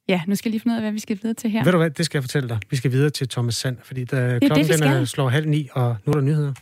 Ja, 0.08 0.20
nu 0.26 0.34
skal 0.34 0.48
jeg 0.48 0.52
lige 0.52 0.60
finde 0.60 0.74
ud 0.74 0.76
af, 0.76 0.82
hvad 0.82 0.92
vi 0.92 0.98
skal 0.98 1.18
videre 1.22 1.34
til 1.34 1.50
her. 1.50 1.64
Ved 1.64 1.72
du 1.72 1.78
hvad, 1.78 1.90
det 1.90 2.06
skal 2.06 2.18
jeg 2.18 2.22
fortælle 2.22 2.48
dig. 2.48 2.58
Vi 2.70 2.76
skal 2.76 2.92
videre 2.92 3.10
til 3.10 3.28
Thomas 3.28 3.54
Sand, 3.54 3.76
fordi 3.82 4.04
der, 4.04 4.38
klokken 4.38 4.66
det, 4.68 4.80
den 4.80 4.88
er, 4.88 5.04
slår 5.04 5.28
halv 5.28 5.48
ni, 5.48 5.68
og 5.72 5.96
nu 6.06 6.10
er 6.10 6.14
der 6.16 6.22
nyheder. 6.22 6.52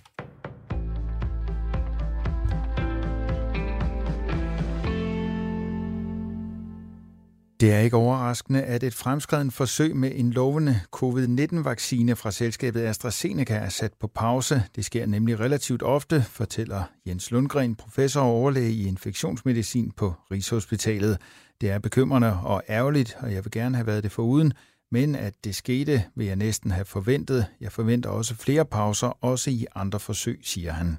Det 7.61 7.73
er 7.73 7.79
ikke 7.79 7.97
overraskende, 7.97 8.63
at 8.63 8.83
et 8.83 8.95
fremskreden 8.95 9.51
forsøg 9.51 9.97
med 9.97 10.13
en 10.15 10.31
lovende 10.31 10.81
covid-19-vaccine 10.97 12.17
fra 12.17 12.31
selskabet 12.31 12.81
AstraZeneca 12.81 13.55
er 13.55 13.69
sat 13.69 13.93
på 14.01 14.07
pause. 14.07 14.63
Det 14.77 14.85
sker 14.85 15.07
nemlig 15.07 15.41
relativt 15.41 15.83
ofte, 15.83 16.23
fortæller 16.23 16.83
Jens 17.07 17.31
Lundgren, 17.31 17.75
professor 17.75 18.21
og 18.21 18.27
overlæge 18.27 18.71
i 18.71 18.87
infektionsmedicin 18.87 19.91
på 19.91 20.15
Rigshospitalet. 20.31 21.19
Det 21.61 21.71
er 21.71 21.79
bekymrende 21.79 22.39
og 22.45 22.63
ærgerligt, 22.69 23.17
og 23.21 23.33
jeg 23.33 23.45
vil 23.45 23.51
gerne 23.51 23.77
have 23.77 23.87
været 23.87 24.03
det 24.03 24.13
foruden, 24.13 24.53
men 24.91 25.15
at 25.15 25.35
det 25.45 25.55
skete, 25.55 26.05
vil 26.15 26.27
jeg 26.27 26.37
næsten 26.37 26.71
have 26.71 26.85
forventet. 26.85 27.47
Jeg 27.61 27.73
forventer 27.73 28.11
også 28.11 28.35
flere 28.35 28.65
pauser, 28.65 29.25
også 29.25 29.51
i 29.51 29.67
andre 29.75 30.01
forsøg, 30.01 30.41
siger 30.43 30.73
han. 30.73 30.97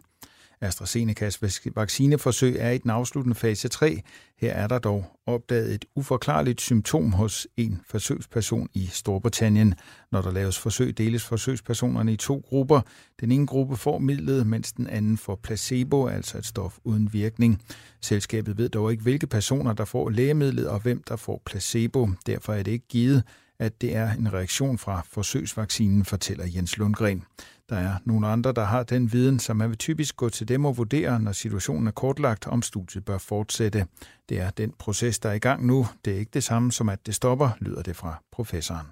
AstraZenecas 0.62 1.42
vaccineforsøg 1.76 2.56
er 2.60 2.70
i 2.70 2.78
den 2.78 2.92
afsluttende 2.92 3.36
fase 3.36 3.68
3. 3.68 4.02
Her 4.38 4.54
er 4.54 4.68
der 4.68 4.80
dog 4.80 5.06
opdaget 5.26 5.74
et 5.74 5.86
uforklarligt 5.96 6.62
symptom 6.62 7.12
hos 7.12 7.48
en 7.58 7.82
forsøgsperson 7.90 8.70
i 8.74 8.86
Storbritannien. 8.86 9.76
Når 10.12 10.22
der 10.22 10.32
laves 10.32 10.60
forsøg, 10.60 10.98
deles 10.98 11.24
forsøgspersonerne 11.24 12.14
i 12.14 12.16
to 12.16 12.44
grupper. 12.48 12.82
Den 13.22 13.32
ene 13.32 13.48
gruppe 13.48 13.78
får 13.78 14.00
midlet, 14.00 14.48
mens 14.48 14.74
den 14.74 14.88
anden 14.88 15.18
får 15.18 15.36
placebo, 15.44 16.08
altså 16.08 16.38
et 16.38 16.46
stof 16.46 16.78
uden 16.84 17.14
virkning. 17.14 17.62
Selskabet 18.02 18.58
ved 18.58 18.70
dog 18.70 18.92
ikke, 18.92 19.04
hvilke 19.04 19.28
personer, 19.28 19.74
der 19.74 19.86
får 19.86 20.10
lægemidlet 20.10 20.70
og 20.70 20.80
hvem, 20.80 21.04
der 21.08 21.16
får 21.16 21.42
placebo. 21.46 22.10
Derfor 22.26 22.54
er 22.54 22.64
det 22.64 22.72
ikke 22.72 22.88
givet, 22.88 23.24
at 23.60 23.82
det 23.82 23.96
er 23.96 24.12
en 24.12 24.34
reaktion 24.34 24.78
fra 24.78 25.02
forsøgsvaccinen, 25.12 26.06
fortæller 26.06 26.46
Jens 26.56 26.78
Lundgren. 26.78 27.24
Der 27.70 27.76
er 27.76 27.94
nogle 28.06 28.28
andre, 28.28 28.52
der 28.52 28.64
har 28.64 28.84
den 28.84 29.14
viden, 29.14 29.40
som 29.40 29.58
man 29.58 29.70
vil 29.70 29.78
typisk 29.78 30.16
gå 30.16 30.30
til 30.30 30.48
dem 30.48 30.66
og 30.66 30.78
vurdere, 30.78 31.20
når 31.20 31.32
situationen 31.32 31.88
er 31.88 31.92
kortlagt, 31.92 32.48
om 32.48 32.62
studiet 32.62 33.06
bør 33.06 33.18
fortsætte. 33.18 33.86
Det 34.30 34.40
er 34.40 34.50
den 34.50 34.74
proces, 34.80 35.20
der 35.20 35.30
er 35.30 35.34
i 35.34 35.40
gang 35.40 35.66
nu. 35.66 35.88
Det 36.06 36.14
er 36.14 36.18
ikke 36.18 36.32
det 36.34 36.44
samme 36.44 36.72
som, 36.72 36.90
at 36.90 37.06
det 37.06 37.16
stopper, 37.16 37.50
lyder 37.60 37.82
det 37.82 37.96
fra 37.96 38.22
professoren. 38.32 38.88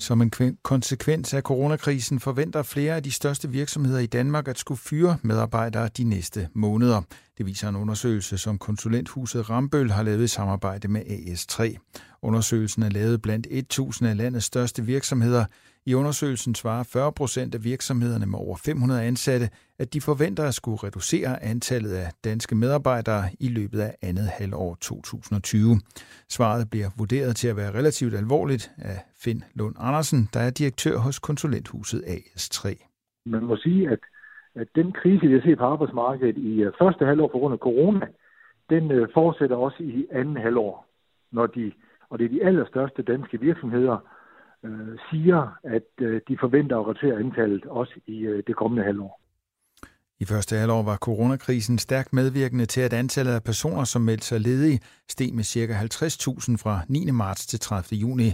Som 0.00 0.22
en 0.22 0.56
konsekvens 0.62 1.34
af 1.34 1.42
coronakrisen 1.42 2.20
forventer 2.20 2.62
flere 2.62 2.96
af 2.96 3.02
de 3.02 3.10
største 3.10 3.50
virksomheder 3.50 3.98
i 3.98 4.06
Danmark 4.06 4.48
at 4.48 4.58
skulle 4.58 4.78
fyre 4.78 5.16
medarbejdere 5.22 5.88
de 5.88 6.04
næste 6.04 6.48
måneder. 6.54 7.02
Det 7.38 7.46
viser 7.46 7.68
en 7.68 7.76
undersøgelse, 7.76 8.38
som 8.38 8.58
konsulenthuset 8.58 9.50
Rambøl 9.50 9.90
har 9.90 10.02
lavet 10.02 10.24
i 10.24 10.28
samarbejde 10.28 10.88
med 10.88 11.00
AS3. 11.00 11.76
Undersøgelsen 12.22 12.82
er 12.82 12.88
lavet 12.88 13.22
blandt 13.22 13.46
1000 13.50 14.08
af 14.08 14.16
landets 14.16 14.46
største 14.46 14.84
virksomheder. 14.84 15.44
I 15.88 15.94
undersøgelsen 15.94 16.54
svarer 16.54 16.84
40 16.92 17.12
procent 17.12 17.54
af 17.54 17.64
virksomhederne 17.64 18.26
med 18.26 18.38
over 18.38 18.56
500 18.56 19.02
ansatte, 19.10 19.46
at 19.82 19.94
de 19.94 20.00
forventer 20.00 20.44
at 20.48 20.54
skulle 20.54 20.80
reducere 20.86 21.42
antallet 21.52 21.92
af 22.04 22.08
danske 22.24 22.54
medarbejdere 22.54 23.22
i 23.40 23.48
løbet 23.58 23.80
af 23.80 23.92
andet 24.02 24.28
halvår 24.38 24.74
2020. 24.80 25.74
Svaret 26.36 26.70
bliver 26.70 26.90
vurderet 26.98 27.36
til 27.36 27.48
at 27.48 27.56
være 27.56 27.74
relativt 27.78 28.14
alvorligt 28.14 28.64
af 28.78 28.98
Finn 29.22 29.40
Lund 29.58 29.74
Andersen, 29.78 30.20
der 30.34 30.40
er 30.40 30.50
direktør 30.50 30.96
hos 31.06 31.18
konsulenthuset 31.18 32.00
AS3. 32.14 32.62
Man 33.26 33.44
må 33.44 33.56
sige, 33.56 33.90
at, 33.94 34.02
at 34.54 34.68
den 34.74 34.92
krise, 34.92 35.26
vi 35.26 35.32
har 35.32 35.42
set 35.44 35.58
på 35.58 35.64
arbejdsmarkedet 35.64 36.36
i 36.36 36.62
øh, 36.62 36.72
første 36.80 37.04
halvår 37.04 37.28
på 37.28 37.38
grund 37.38 37.52
af 37.52 37.58
corona, 37.68 38.06
den 38.70 38.90
øh, 38.90 39.08
fortsætter 39.14 39.56
også 39.56 39.82
i 39.82 40.06
anden 40.12 40.36
halvår, 40.36 40.86
når 41.32 41.46
de, 41.46 41.72
og 42.10 42.18
det 42.18 42.24
er 42.24 42.28
de 42.28 42.44
allerstørste 42.44 43.02
danske 43.02 43.40
virksomheder, 43.40 43.98
øh, 44.64 44.98
siger, 45.10 45.58
at 45.64 45.88
øh, 46.00 46.20
de 46.28 46.36
forventer 46.40 46.78
at 46.78 46.86
reducere 46.86 47.18
antallet 47.18 47.64
også 47.64 48.00
i 48.06 48.18
øh, 48.18 48.42
det 48.46 48.56
kommende 48.56 48.84
halvår. 48.84 49.20
I 50.20 50.24
første 50.24 50.56
halvår 50.56 50.82
var 50.82 50.96
coronakrisen 50.96 51.78
stærkt 51.78 52.12
medvirkende 52.12 52.66
til, 52.66 52.80
at 52.80 52.92
antallet 52.92 53.32
af 53.32 53.42
personer, 53.42 53.84
som 53.84 54.02
meldte 54.02 54.26
sig 54.26 54.40
ledige, 54.40 54.80
steg 55.08 55.34
med 55.34 55.44
ca. 55.44 55.66
50.000 55.66 56.56
fra 56.56 56.80
9. 56.88 57.10
marts 57.10 57.46
til 57.46 57.60
30. 57.60 58.00
juni. 58.00 58.32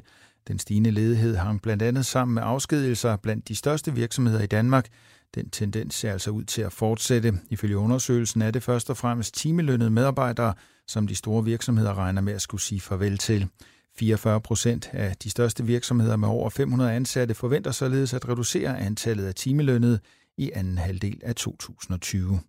Den 0.49 0.59
stigende 0.59 0.91
ledighed 0.91 1.37
hang 1.37 1.63
blandt 1.63 1.83
andet 1.83 2.07
sammen 2.07 2.35
med 2.35 2.43
afskedigelser 2.47 3.17
blandt 3.17 3.49
de 3.49 3.57
største 3.57 3.95
virksomheder 3.95 4.43
i 4.43 4.47
Danmark. 4.47 4.89
Den 5.35 5.51
tendens 5.51 5.95
ser 5.95 6.13
altså 6.13 6.31
ud 6.31 6.45
til 6.45 6.63
at 6.63 6.73
fortsætte. 6.73 7.33
Ifølge 7.51 7.79
undersøgelsen 7.79 8.43
er 8.43 8.51
det 8.51 8.63
først 8.63 8.91
og 8.91 8.97
fremmest 8.97 9.35
timelønnede 9.35 9.91
medarbejdere, 9.91 10.55
som 10.87 11.07
de 11.07 11.15
store 11.15 11.45
virksomheder 11.45 11.99
regner 11.99 12.21
med 12.21 12.33
at 12.33 12.43
skulle 12.43 12.61
sige 12.61 12.81
farvel 12.81 13.19
til. 13.19 13.49
44 13.99 14.41
procent 14.41 14.91
af 14.93 15.17
de 15.17 15.31
største 15.31 15.65
virksomheder 15.65 16.17
med 16.17 16.29
over 16.29 16.51
500 16.51 16.93
ansatte 16.93 17.35
forventer 17.35 17.71
således 17.71 18.15
at 18.15 18.29
reducere 18.29 18.81
antallet 18.81 19.27
af 19.27 19.35
timelønnede 19.35 19.99
i 20.39 20.51
anden 20.55 20.79
halvdel 20.79 21.21
af 21.23 21.35
2020. 21.35 22.41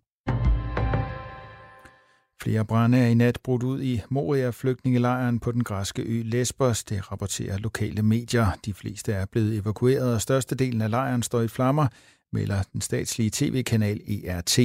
Flere 2.42 2.64
brænde 2.64 2.98
er 2.98 3.06
i 3.06 3.14
nat 3.14 3.38
brudt 3.44 3.62
ud 3.62 3.82
i 3.82 4.02
Moria-flygtningelejren 4.08 5.40
på 5.40 5.52
den 5.52 5.64
græske 5.64 6.02
ø 6.02 6.22
Lesbos, 6.24 6.84
det 6.84 7.12
rapporterer 7.12 7.58
lokale 7.58 8.02
medier. 8.02 8.46
De 8.64 8.74
fleste 8.74 9.12
er 9.12 9.26
blevet 9.26 9.56
evakueret, 9.56 10.14
og 10.14 10.22
størstedelen 10.22 10.80
af 10.80 10.90
lejren 10.90 11.22
står 11.22 11.40
i 11.40 11.48
flammer, 11.48 11.86
melder 12.32 12.62
den 12.72 12.80
statslige 12.80 13.30
tv-kanal 13.32 14.00
ERT. 14.24 14.58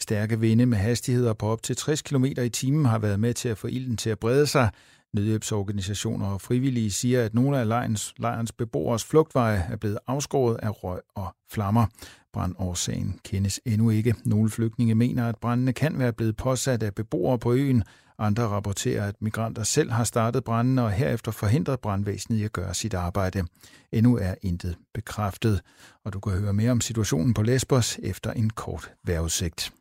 Stærke 0.00 0.40
vinde 0.40 0.66
med 0.66 0.78
hastigheder 0.78 1.32
på 1.32 1.46
op 1.46 1.62
til 1.62 1.76
60 1.76 2.02
km 2.02 2.24
i 2.24 2.48
timen 2.48 2.84
har 2.84 2.98
været 2.98 3.20
med 3.20 3.34
til 3.34 3.48
at 3.48 3.58
få 3.58 3.66
ilden 3.66 3.96
til 3.96 4.10
at 4.10 4.18
brede 4.18 4.46
sig, 4.46 4.70
Nødhjælpsorganisationer 5.14 6.26
og 6.26 6.40
frivillige 6.40 6.90
siger, 6.90 7.24
at 7.24 7.34
nogle 7.34 7.58
af 7.58 7.68
lejrens, 7.68 8.14
lejrens 8.18 8.52
beboers 8.52 9.04
flugtveje 9.04 9.66
er 9.70 9.76
blevet 9.76 9.98
afskåret 10.06 10.56
af 10.62 10.84
røg 10.84 11.00
og 11.14 11.34
flammer. 11.50 11.86
Brandårsagen 12.32 13.20
kendes 13.24 13.60
endnu 13.64 13.90
ikke. 13.90 14.14
Nogle 14.24 14.50
flygtninge 14.50 14.94
mener, 14.94 15.28
at 15.28 15.36
brændene 15.36 15.72
kan 15.72 15.98
være 15.98 16.12
blevet 16.12 16.36
påsat 16.36 16.82
af 16.82 16.94
beboere 16.94 17.38
på 17.38 17.52
øen. 17.52 17.84
Andre 18.18 18.42
rapporterer, 18.42 19.06
at 19.06 19.14
migranter 19.20 19.62
selv 19.62 19.90
har 19.90 20.04
startet 20.04 20.44
brændene 20.44 20.82
og 20.82 20.90
herefter 20.92 21.32
forhindret 21.32 21.80
brandvæsenet 21.80 22.38
i 22.38 22.44
at 22.44 22.52
gøre 22.52 22.74
sit 22.74 22.94
arbejde. 22.94 23.44
Endnu 23.92 24.16
er 24.16 24.34
intet 24.42 24.76
bekræftet, 24.94 25.60
og 26.04 26.12
du 26.12 26.20
kan 26.20 26.32
høre 26.32 26.52
mere 26.52 26.70
om 26.70 26.80
situationen 26.80 27.34
på 27.34 27.42
Lesbos 27.42 27.98
efter 28.02 28.32
en 28.32 28.50
kort 28.50 28.90
vejrudsigt. 29.04 29.72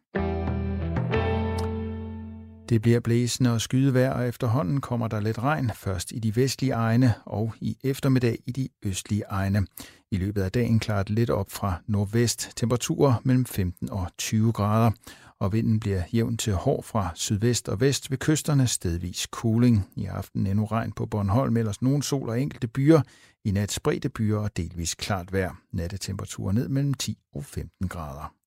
Det 2.72 2.82
bliver 2.82 3.00
blæsende 3.00 3.54
og 3.54 3.62
skydevejr, 3.62 4.12
og 4.12 4.28
efterhånden 4.28 4.82
kommer 4.82 5.08
der 5.08 5.20
lidt 5.20 5.40
regn, 5.40 5.72
først 5.76 6.12
i 6.12 6.20
de 6.20 6.36
vestlige 6.36 6.74
egne 6.74 7.14
og 7.26 7.54
i 7.62 7.78
eftermiddag 7.84 8.38
i 8.48 8.52
de 8.52 8.70
østlige 8.84 9.24
egne. 9.30 9.68
I 10.12 10.18
løbet 10.18 10.42
af 10.42 10.52
dagen 10.52 10.80
klarer 10.80 11.04
det 11.04 11.16
lidt 11.16 11.30
op 11.30 11.52
fra 11.52 11.82
nordvest, 11.88 12.50
temperaturer 12.56 13.14
mellem 13.24 13.46
15 13.46 13.90
og 13.92 14.08
20 14.18 14.52
grader, 14.52 14.92
og 15.40 15.54
vinden 15.54 15.80
bliver 15.80 16.04
jævn 16.14 16.38
til 16.38 16.54
hård 16.54 16.84
fra 16.84 17.10
sydvest 17.16 17.70
og 17.70 17.80
vest 17.80 18.12
ved 18.12 18.18
kysterne, 18.18 18.68
stedvis 18.68 19.28
cooling. 19.32 19.88
I 19.96 20.06
aften 20.06 20.48
endnu 20.48 20.66
regn 20.66 20.92
på 20.92 21.06
Bornholm, 21.06 21.58
ellers 21.58 21.82
nogen 21.82 22.02
sol 22.02 22.30
og 22.30 22.42
enkelte 22.42 22.68
byer. 22.68 23.02
I 23.46 23.52
nat 23.52 23.72
spredte 23.72 24.10
byer 24.10 24.38
og 24.38 24.58
delvis 24.58 24.96
klart 24.96 25.34
vejr. 25.34 25.56
Nattetemperaturer 25.74 26.52
ned 26.52 26.70
mellem 26.70 26.94
10 26.94 27.18
og 27.36 27.46
15 27.46 27.88
grader. 27.88 28.41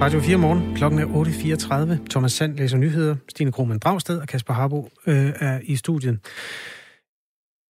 Radio 0.00 0.20
4 0.20 0.36
morgen. 0.36 0.76
Klokken 0.76 1.00
er 1.00 1.06
8.34. 2.00 2.06
Thomas 2.10 2.32
Sand 2.32 2.56
læser 2.56 2.76
nyheder. 2.76 3.16
Stine 3.28 3.52
Krohmann 3.52 3.78
Dragsted 3.78 4.18
og 4.18 4.28
Kasper 4.28 4.54
Harbo 4.54 4.90
øh, 5.06 5.32
er 5.40 5.60
i 5.62 5.76
studiet. 5.76 6.18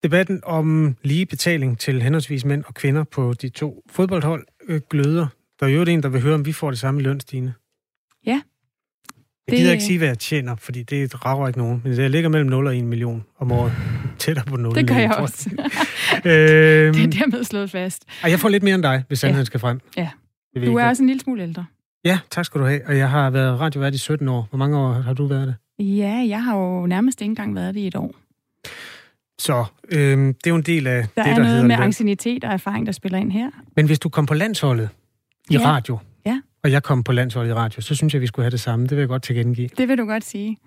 Debatten 0.03 0.41
om 0.43 0.97
lige 1.03 1.27
betaling 1.27 1.79
til 1.79 2.03
henholdsvis 2.03 2.45
mænd 2.45 2.65
og 2.67 2.75
kvinder 2.75 3.05
på 3.05 3.35
de 3.43 3.49
to 3.49 3.83
fodboldhold 3.91 4.47
øh, 4.69 4.81
gløder. 4.91 5.27
Der 5.61 5.67
er 5.67 5.71
jo 5.71 5.83
en, 5.83 6.03
der 6.03 6.09
vil 6.09 6.21
høre, 6.23 6.35
om 6.35 6.47
vi 6.47 6.53
får 6.53 6.71
det 6.71 6.79
samme 6.79 7.01
løn, 7.01 7.21
Stine. 7.21 7.55
Ja. 8.27 8.41
Jeg 9.49 9.57
gider 9.57 9.73
ikke 9.73 9.85
sige, 9.85 9.99
hvad 9.99 10.09
jeg 10.09 10.19
tjener, 10.19 10.57
fordi 10.57 10.83
det 10.83 11.25
rager 11.25 11.47
ikke 11.47 11.59
nogen. 11.59 11.81
Men 11.85 11.99
jeg 11.99 12.11
ligger 12.11 12.29
mellem 12.29 12.51
0 12.51 12.67
og 12.67 12.77
1 12.77 12.85
million 12.85 13.25
om 13.39 13.53
året. 13.53 13.73
Tættere 14.19 14.45
på 14.45 14.57
0. 14.57 14.75
Det 14.75 14.89
gør 14.89 14.95
jeg 14.95 15.15
også. 15.15 15.51
øhm, 16.25 16.95
det 16.95 17.05
er 17.05 17.07
dermed 17.19 17.45
slået 17.45 17.71
fast. 17.71 18.05
Og 18.23 18.31
jeg 18.31 18.41
får 18.41 18.49
lidt 18.49 18.63
mere 18.63 18.75
end 18.75 18.83
dig, 18.83 19.05
hvis 19.09 19.19
sandheden 19.19 19.43
ja. 19.43 19.45
skal 19.45 19.61
frem. 19.61 19.81
Ja. 19.97 20.09
Du 20.67 20.77
er 20.77 20.85
også 20.85 21.03
en 21.03 21.07
lille 21.07 21.21
smule 21.21 21.43
ældre. 21.43 21.65
Ja, 22.05 22.19
tak 22.31 22.45
skal 22.45 22.61
du 22.61 22.67
have. 22.67 22.87
Og 22.87 22.99
jeg 22.99 23.11
har 23.11 23.31
været 23.31 23.61
radiovært 23.61 23.95
i 23.95 23.99
17 23.99 24.29
år. 24.29 24.47
Hvor 24.51 24.59
mange 24.59 24.79
år 24.79 24.93
har 24.93 25.13
du 25.15 25.27
været 25.27 25.47
det? 25.47 25.85
Ja, 25.85 26.25
jeg 26.29 26.45
har 26.45 26.57
jo 26.57 26.87
nærmest 26.87 27.21
ikke 27.21 27.31
engang 27.31 27.55
været 27.55 27.75
det 27.75 27.81
i 27.81 27.87
et 27.87 27.97
år. 27.97 28.15
Så 29.39 29.65
øhm, 29.89 30.35
det 30.35 30.47
er 30.47 30.51
jo 30.51 30.57
en 30.57 30.63
del 30.63 30.87
af 30.87 31.07
der 31.17 31.23
det, 31.23 31.37
der 31.37 31.43
er 31.43 31.49
noget 31.49 31.67
med 31.67 31.77
ancienitet 31.77 32.45
og 32.45 32.53
erfaring, 32.53 32.87
der 32.87 32.93
spiller 32.93 33.19
ind 33.19 33.33
her. 33.33 33.51
Men 33.77 33.87
hvis 33.87 33.99
du 33.99 34.09
kom 34.09 34.27
på 34.27 34.35
landsholdet 34.35 34.89
i 35.51 35.57
ja. 35.57 35.71
radio, 35.71 35.99
ja. 36.27 36.41
og 36.65 36.73
jeg 36.73 36.83
kom 36.83 37.05
på 37.05 37.13
landsholdet 37.13 37.51
i 37.51 37.55
radio, 37.55 37.83
så 37.83 37.95
synes 37.95 38.15
jeg, 38.15 38.23
vi 38.23 38.27
skulle 38.27 38.45
have 38.45 38.51
det 38.51 38.61
samme. 38.61 38.87
Det 38.87 38.91
vil 38.91 38.99
jeg 38.99 39.09
godt 39.09 39.23
tilkendegive. 39.23 39.69
Det 39.79 39.89
vil 39.89 39.99
du 39.99 40.05
godt 40.05 40.25
sige. 40.25 40.59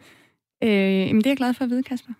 Øh, 0.63 0.69
jamen, 0.69 1.17
det 1.17 1.25
er 1.25 1.29
jeg 1.29 1.37
glad 1.37 1.53
for 1.53 1.63
at 1.63 1.69
vide, 1.69 1.83
Kasper. 1.83 2.13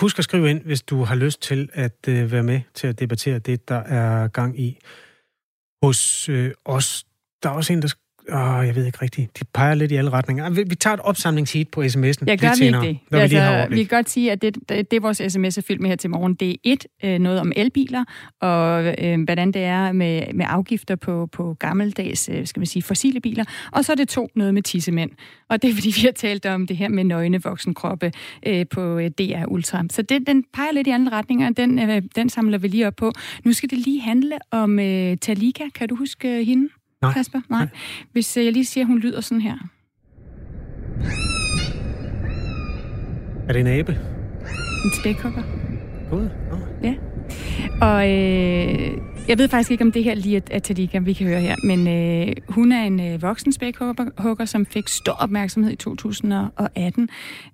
Husk 0.00 0.18
at 0.18 0.24
skrive 0.24 0.50
ind, 0.50 0.62
hvis 0.62 0.82
du 0.82 1.04
har 1.04 1.14
lyst 1.14 1.42
til 1.42 1.68
at 1.72 2.08
øh, 2.08 2.32
være 2.32 2.42
med 2.42 2.60
til 2.74 2.86
at 2.86 3.00
debattere 3.00 3.38
det, 3.38 3.68
der 3.68 3.78
er 3.78 4.28
gang 4.28 4.60
i 4.60 4.78
hos 5.82 6.28
øh, 6.28 6.50
os. 6.64 7.06
Der 7.44 7.50
er 7.50 7.54
også 7.54 7.72
en, 7.72 7.82
der 7.82 7.94
Åh, 8.32 8.66
jeg 8.66 8.76
ved 8.76 8.86
ikke 8.86 8.98
rigtigt. 9.02 9.38
De 9.38 9.44
peger 9.54 9.74
lidt 9.74 9.92
i 9.92 9.94
alle 9.94 10.10
retninger. 10.10 10.44
Ah, 10.44 10.56
vi 10.56 10.74
tager 10.74 10.94
et 10.94 11.00
opsamlingsheat 11.00 11.68
på 11.68 11.82
sms'en 11.82 12.24
Jeg 12.26 12.38
gør 12.38 12.58
vi 12.58 12.66
ikke 12.66 12.80
det. 12.80 12.98
Når 13.10 13.18
altså, 13.18 13.36
vi, 13.38 13.74
lige 13.74 13.76
vi 13.76 13.84
kan 13.84 13.96
godt 13.96 14.10
sige, 14.10 14.32
at 14.32 14.42
det, 14.42 14.56
det, 14.68 14.90
det 14.90 15.02
vores 15.02 15.22
sms 15.28 15.58
er 15.58 15.62
fyldt 15.62 15.80
med 15.80 15.88
her 15.88 15.96
til 15.96 16.10
morgen, 16.10 16.34
det 16.34 16.50
er 16.50 16.54
et, 16.64 16.86
øh, 17.04 17.18
noget 17.18 17.40
om 17.40 17.52
elbiler, 17.56 18.04
og 18.40 18.94
øh, 19.04 19.22
hvordan 19.24 19.52
det 19.52 19.62
er 19.62 19.92
med, 19.92 20.22
med 20.34 20.46
afgifter 20.48 20.96
på, 20.96 21.28
på 21.32 21.54
gammeldags, 21.54 22.28
øh, 22.32 22.46
skal 22.46 22.60
man 22.60 22.66
sige, 22.66 22.82
fossile 22.82 23.20
biler. 23.20 23.44
Og 23.72 23.84
så 23.84 23.92
er 23.92 23.96
det 23.96 24.08
to, 24.08 24.28
noget 24.34 24.54
med 24.54 24.62
tissemænd. 24.62 25.10
Og 25.48 25.62
det 25.62 25.70
er, 25.70 25.74
fordi 25.78 25.92
vi 25.96 26.00
har 26.04 26.12
talt 26.12 26.46
om 26.46 26.66
det 26.66 26.76
her 26.76 26.88
med 26.88 27.04
nøgne 27.04 27.42
voksenkroppe 27.42 28.12
øh, 28.46 28.66
på 28.70 28.98
øh, 28.98 29.10
DR 29.10 29.44
Ultra. 29.48 29.84
Så 29.90 30.02
det, 30.02 30.26
den 30.26 30.44
peger 30.54 30.72
lidt 30.72 30.86
i 30.86 30.90
andre 30.90 31.12
retninger, 31.12 31.50
den, 31.50 31.78
øh, 31.78 32.02
den 32.16 32.28
samler 32.28 32.58
vi 32.58 32.68
lige 32.68 32.86
op 32.86 32.96
på. 32.96 33.12
Nu 33.44 33.52
skal 33.52 33.70
det 33.70 33.78
lige 33.78 34.00
handle 34.00 34.38
om 34.50 34.78
øh, 34.78 35.16
Talika. 35.16 35.64
Kan 35.74 35.88
du 35.88 35.96
huske 35.96 36.44
hende? 36.44 36.68
Nej. 37.04 37.12
Kasper? 37.12 37.40
Nej. 37.48 37.58
Nej. 37.58 37.68
Hvis 38.12 38.36
øh, 38.36 38.44
jeg 38.44 38.52
lige 38.52 38.64
siger, 38.64 38.84
at 38.84 38.88
hun 38.88 38.98
lyder 38.98 39.20
sådan 39.20 39.40
her. 39.40 39.56
Er 43.48 43.52
det 43.52 43.60
en 43.60 43.66
abe? 43.66 43.98
En 44.84 44.90
spækhugger. 45.00 45.42
God. 46.10 46.28
Oh. 46.52 46.58
Ja. 46.82 46.94
Og 47.80 48.10
øh, 48.10 48.98
jeg 49.28 49.38
ved 49.38 49.48
faktisk 49.48 49.70
ikke, 49.70 49.84
om 49.84 49.92
det 49.92 50.04
her 50.04 50.14
lige 50.14 50.42
er 50.50 50.58
Tadika, 50.58 50.98
vi 50.98 51.12
kan 51.12 51.26
høre 51.26 51.40
her, 51.40 51.56
men 51.64 51.88
øh, 51.88 52.36
hun 52.48 52.72
er 52.72 52.82
en 52.82 53.00
øh, 53.00 53.22
voksen 53.22 53.52
spækhugger, 53.52 54.44
som 54.44 54.66
fik 54.66 54.88
stor 54.88 55.12
opmærksomhed 55.12 55.72
i 55.72 55.76
2018. 55.76 57.08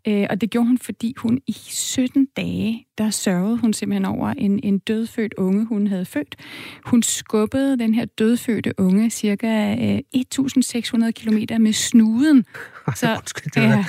Øh, 0.08 0.26
og 0.30 0.40
det 0.40 0.50
gjorde 0.50 0.66
hun, 0.66 0.78
fordi 0.78 1.14
hun 1.18 1.40
i 1.46 1.56
17 1.68 2.26
dage, 2.36 2.86
der 2.98 3.10
sørgede 3.10 3.58
hun 3.58 3.72
simpelthen 3.72 4.04
over 4.04 4.28
en, 4.28 4.60
en 4.62 4.78
dødfødt 4.78 5.34
unge, 5.34 5.66
hun 5.66 5.86
havde 5.86 6.04
født. 6.04 6.36
Hun 6.84 7.02
skubbede 7.02 7.78
den 7.78 7.94
her 7.94 8.04
dødfødte 8.04 8.72
unge 8.78 9.10
cirka 9.10 9.76
øh, 9.80 9.98
1.600 10.16 11.10
kilometer 11.10 11.58
med 11.58 11.72
snuden. 11.72 12.44
Så, 12.96 13.16
Undskyld, 13.16 13.52
det 13.54 13.60
ja, 13.60 13.84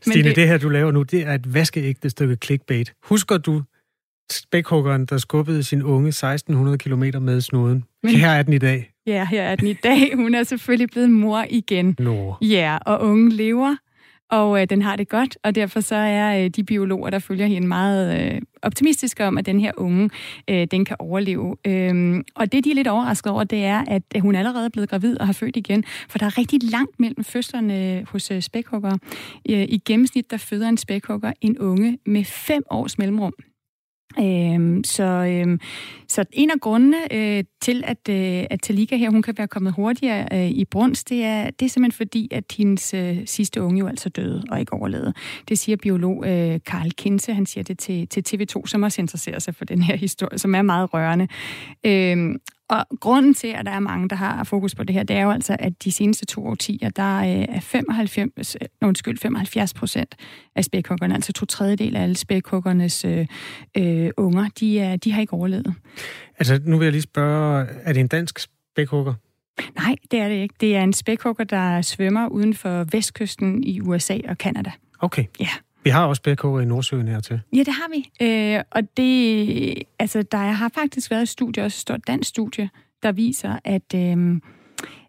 Stine, 0.00 0.28
det, 0.28 0.36
det 0.36 0.48
her, 0.48 0.58
du 0.58 0.68
laver 0.68 0.92
nu, 0.92 1.02
det 1.02 1.26
er 1.26 1.34
et 1.34 1.54
vaskeægte 1.54 2.10
stykke 2.10 2.36
clickbait. 2.44 2.92
Husker 3.02 3.38
du 3.38 3.62
spækhuggeren, 4.32 5.06
der 5.06 5.18
skubbede 5.18 5.62
sin 5.62 5.82
unge 5.82 6.08
1600 6.08 6.78
km 6.78 7.02
med 7.20 7.40
snuden. 7.40 7.84
Men, 8.02 8.14
her 8.14 8.30
er 8.30 8.42
den 8.42 8.52
i 8.52 8.58
dag. 8.58 8.90
Ja, 9.06 9.26
her 9.30 9.42
er 9.42 9.56
den 9.56 9.68
i 9.68 9.72
dag. 9.72 10.10
Hun 10.22 10.34
er 10.34 10.42
selvfølgelig 10.42 10.90
blevet 10.90 11.10
mor 11.10 11.44
igen. 11.50 11.96
Nå. 11.98 12.34
Ja, 12.42 12.78
og 12.86 13.00
ungen 13.00 13.32
lever, 13.32 13.76
og 14.30 14.60
øh, 14.60 14.66
den 14.70 14.82
har 14.82 14.96
det 14.96 15.08
godt, 15.08 15.38
og 15.42 15.54
derfor 15.54 15.80
så 15.80 15.94
er 15.94 16.44
øh, 16.44 16.50
de 16.50 16.64
biologer, 16.64 17.10
der 17.10 17.18
følger 17.18 17.46
hende 17.46 17.68
meget 17.68 18.32
øh, 18.34 18.40
optimistiske 18.62 19.24
om, 19.24 19.38
at 19.38 19.46
den 19.46 19.60
her 19.60 19.72
unge, 19.76 20.10
øh, 20.50 20.66
den 20.70 20.84
kan 20.84 20.96
overleve. 20.98 21.56
Øhm, 21.66 22.24
og 22.34 22.52
det, 22.52 22.64
de 22.64 22.70
er 22.70 22.74
lidt 22.74 22.88
overrasket 22.88 23.32
over, 23.32 23.44
det 23.44 23.64
er, 23.64 23.84
at 23.88 24.02
hun 24.20 24.34
allerede 24.34 24.64
er 24.64 24.68
blevet 24.68 24.88
gravid 24.88 25.20
og 25.20 25.26
har 25.26 25.32
født 25.32 25.56
igen, 25.56 25.84
for 26.08 26.18
der 26.18 26.26
er 26.26 26.38
rigtig 26.38 26.62
langt 26.62 27.00
mellem 27.00 27.24
fødslerne 27.24 28.04
hos 28.08 28.30
øh, 28.30 28.42
spækhugger. 28.42 28.96
Øh, 29.50 29.62
I 29.62 29.82
gennemsnit, 29.86 30.30
der 30.30 30.36
føder 30.36 30.68
en 30.68 30.76
spækhugger 30.76 31.32
en 31.40 31.58
unge 31.58 31.98
med 32.06 32.24
fem 32.24 32.62
års 32.70 32.98
mellemrum. 32.98 33.32
Øhm, 34.18 34.84
så, 34.84 35.04
øhm, 35.04 35.60
så 36.08 36.24
en 36.32 36.50
af 36.50 36.60
grundene 36.60 37.14
øh, 37.14 37.44
til, 37.60 37.84
at, 37.86 38.08
øh, 38.10 38.44
at 38.50 38.60
Talika 38.62 38.96
her, 38.96 39.10
hun 39.10 39.22
kan 39.22 39.34
være 39.38 39.48
kommet 39.48 39.72
hurtigere 39.72 40.28
øh, 40.32 40.50
i 40.50 40.64
brunst, 40.64 41.08
det 41.08 41.24
er, 41.24 41.50
det 41.50 41.66
er 41.66 41.70
simpelthen 41.70 41.96
fordi, 41.96 42.28
at 42.30 42.44
hendes 42.56 42.94
øh, 42.94 43.18
sidste 43.26 43.62
unge 43.62 43.78
jo 43.78 43.86
altså 43.86 44.08
døde 44.08 44.44
og 44.50 44.60
ikke 44.60 44.72
overlevede. 44.72 45.14
Det 45.48 45.58
siger 45.58 45.76
biolog 45.76 46.24
øh, 46.26 46.60
Karl 46.66 46.90
Kinse, 46.90 47.34
han 47.34 47.46
siger 47.46 47.64
det 47.64 47.78
til, 47.78 48.08
til 48.08 48.24
TV2, 48.28 48.66
som 48.66 48.82
også 48.82 49.00
interesserer 49.00 49.38
sig 49.38 49.54
for 49.54 49.64
den 49.64 49.82
her 49.82 49.96
historie, 49.96 50.38
som 50.38 50.54
er 50.54 50.62
meget 50.62 50.94
rørende. 50.94 51.28
Øhm, 51.86 52.40
og 52.68 52.86
grunden 53.00 53.34
til, 53.34 53.48
at 53.48 53.66
der 53.66 53.72
er 53.72 53.80
mange, 53.80 54.08
der 54.08 54.16
har 54.16 54.44
fokus 54.44 54.74
på 54.74 54.84
det 54.84 54.94
her, 54.94 55.02
det 55.02 55.16
er 55.16 55.22
jo 55.22 55.30
altså, 55.30 55.56
at 55.58 55.84
de 55.84 55.92
seneste 55.92 56.26
to 56.26 56.46
årtier, 56.46 56.90
der 56.90 57.20
er 57.20 57.60
95, 57.60 58.56
øh, 58.60 58.68
undskyld, 58.82 59.18
75 59.18 59.74
procent 59.74 60.14
af 60.56 60.64
spækhuggerne, 60.64 61.14
altså 61.14 61.32
to 61.32 61.46
tredjedel 61.46 61.96
af 61.96 62.02
alle 62.02 62.16
spækhuggernes 62.16 63.04
øh, 63.04 63.26
øh, 63.76 64.10
unger, 64.16 64.48
de, 64.60 64.80
er, 64.80 64.96
de 64.96 65.12
har 65.12 65.20
ikke 65.20 65.32
overlevet. 65.32 65.74
Altså, 66.38 66.60
nu 66.64 66.78
vil 66.78 66.84
jeg 66.84 66.92
lige 66.92 67.02
spørge, 67.02 67.66
er 67.82 67.92
det 67.92 68.00
en 68.00 68.08
dansk 68.08 68.38
spækhugger? 68.38 69.14
Nej, 69.76 69.96
det 70.10 70.20
er 70.20 70.28
det 70.28 70.34
ikke. 70.34 70.54
Det 70.60 70.76
er 70.76 70.82
en 70.82 70.92
spækhugger, 70.92 71.44
der 71.44 71.82
svømmer 71.82 72.28
uden 72.28 72.54
for 72.54 72.86
vestkysten 72.92 73.64
i 73.64 73.80
USA 73.80 74.18
og 74.28 74.38
Kanada. 74.38 74.70
Okay. 75.00 75.24
Ja. 75.40 75.48
Vi 75.84 75.90
har 75.90 76.06
også 76.06 76.22
BK 76.22 76.44
i 76.44 76.64
Nordsøen 76.64 77.08
hertil. 77.08 77.40
Ja, 77.52 77.58
det 77.58 77.74
har 77.74 77.90
vi. 77.94 78.26
Øh, 78.26 78.62
og 78.70 78.96
det, 78.96 79.82
altså, 79.98 80.22
der 80.22 80.38
har 80.38 80.68
faktisk 80.68 81.10
været 81.10 81.22
et 81.22 81.28
studie, 81.28 81.64
også 81.64 81.76
et 81.76 81.80
stort 81.80 82.06
dansk 82.06 82.28
studie, 82.28 82.70
der 83.02 83.12
viser, 83.12 83.58
at, 83.64 83.94
øh, 83.94 84.40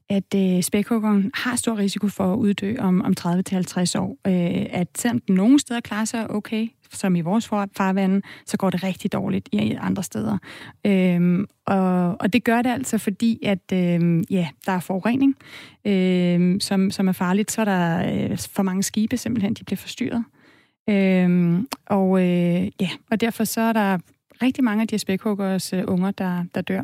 at 0.09 0.35
øh, 0.35 0.63
spækhuggeren 0.63 1.31
har 1.33 1.55
stor 1.55 1.77
risiko 1.77 2.07
for 2.07 2.33
at 2.33 2.37
uddø 2.37 2.75
om, 2.79 3.01
om 3.01 3.13
30-50 3.19 3.99
år. 3.99 4.17
Øh, 4.27 4.65
at 4.69 4.87
selvom 4.97 5.19
den 5.19 5.35
nogle 5.35 5.59
steder 5.59 5.79
klarer 5.79 6.05
sig 6.05 6.31
okay, 6.31 6.67
som 6.91 7.15
i 7.15 7.21
vores 7.21 7.47
farvande, 7.47 8.21
så 8.45 8.57
går 8.57 8.69
det 8.69 8.83
rigtig 8.83 9.13
dårligt 9.13 9.49
i 9.51 9.77
andre 9.79 10.03
steder. 10.03 10.37
Øhm, 10.85 11.45
og, 11.65 12.21
og 12.21 12.33
det 12.33 12.43
gør 12.43 12.61
det 12.61 12.69
altså, 12.69 12.97
fordi 12.97 13.39
at 13.45 13.71
øhm, 13.73 14.23
ja, 14.29 14.47
der 14.65 14.71
er 14.71 14.79
forurening, 14.79 15.35
øhm, 15.85 16.59
som, 16.59 16.91
som 16.91 17.07
er 17.07 17.11
farligt. 17.11 17.51
Så 17.51 17.61
er 17.61 17.65
der 17.65 18.13
øh, 18.13 18.37
for 18.37 18.63
mange 18.63 18.83
skibe 18.83 19.17
simpelthen, 19.17 19.53
de 19.53 19.63
bliver 19.63 19.77
forstyrret. 19.77 20.23
Øhm, 20.89 21.67
og 21.85 22.19
øh, 22.21 22.71
ja, 22.81 22.89
og 23.11 23.21
derfor 23.21 23.43
så 23.43 23.61
er 23.61 23.73
der 23.73 23.97
rigtig 24.41 24.63
mange 24.63 24.81
af 24.81 24.87
de 24.87 24.99
spækhuggers 24.99 25.73
uh, 25.73 25.79
unger, 25.87 26.11
der, 26.11 26.43
der 26.55 26.61
dør. 26.61 26.81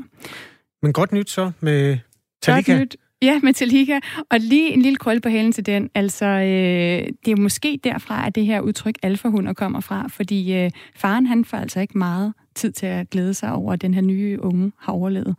Men 0.81 0.93
godt 0.93 1.11
nyt 1.11 1.29
så 1.29 1.51
med 1.59 1.97
Talika. 2.41 2.71
Godt 2.71 2.81
nyt. 2.81 2.97
Ja, 3.21 3.39
med 3.43 3.53
Talika. 3.53 3.99
Og 4.29 4.39
lige 4.39 4.73
en 4.73 4.81
lille 4.81 4.97
krøl 4.97 5.21
på 5.21 5.29
hælen 5.29 5.51
til 5.51 5.65
den. 5.65 5.89
Altså, 5.95 6.25
øh, 6.25 7.07
det 7.25 7.31
er 7.31 7.35
måske 7.35 7.79
derfra, 7.83 8.27
at 8.27 8.35
det 8.35 8.45
her 8.45 8.61
udtryk 8.61 8.95
alfahunder 9.03 9.53
kommer 9.53 9.79
fra, 9.79 10.07
fordi 10.07 10.53
øh, 10.53 10.71
faren 10.95 11.25
han 11.25 11.45
får 11.45 11.57
altså 11.57 11.79
ikke 11.79 11.97
meget 11.97 12.33
tid 12.55 12.71
til 12.71 12.85
at 12.85 13.09
glæde 13.09 13.33
sig 13.33 13.53
over, 13.53 13.73
at 13.73 13.81
den 13.81 13.93
her 13.93 14.01
nye 14.01 14.37
unge 14.41 14.71
har 14.77 14.93
overlevet. 14.93 15.35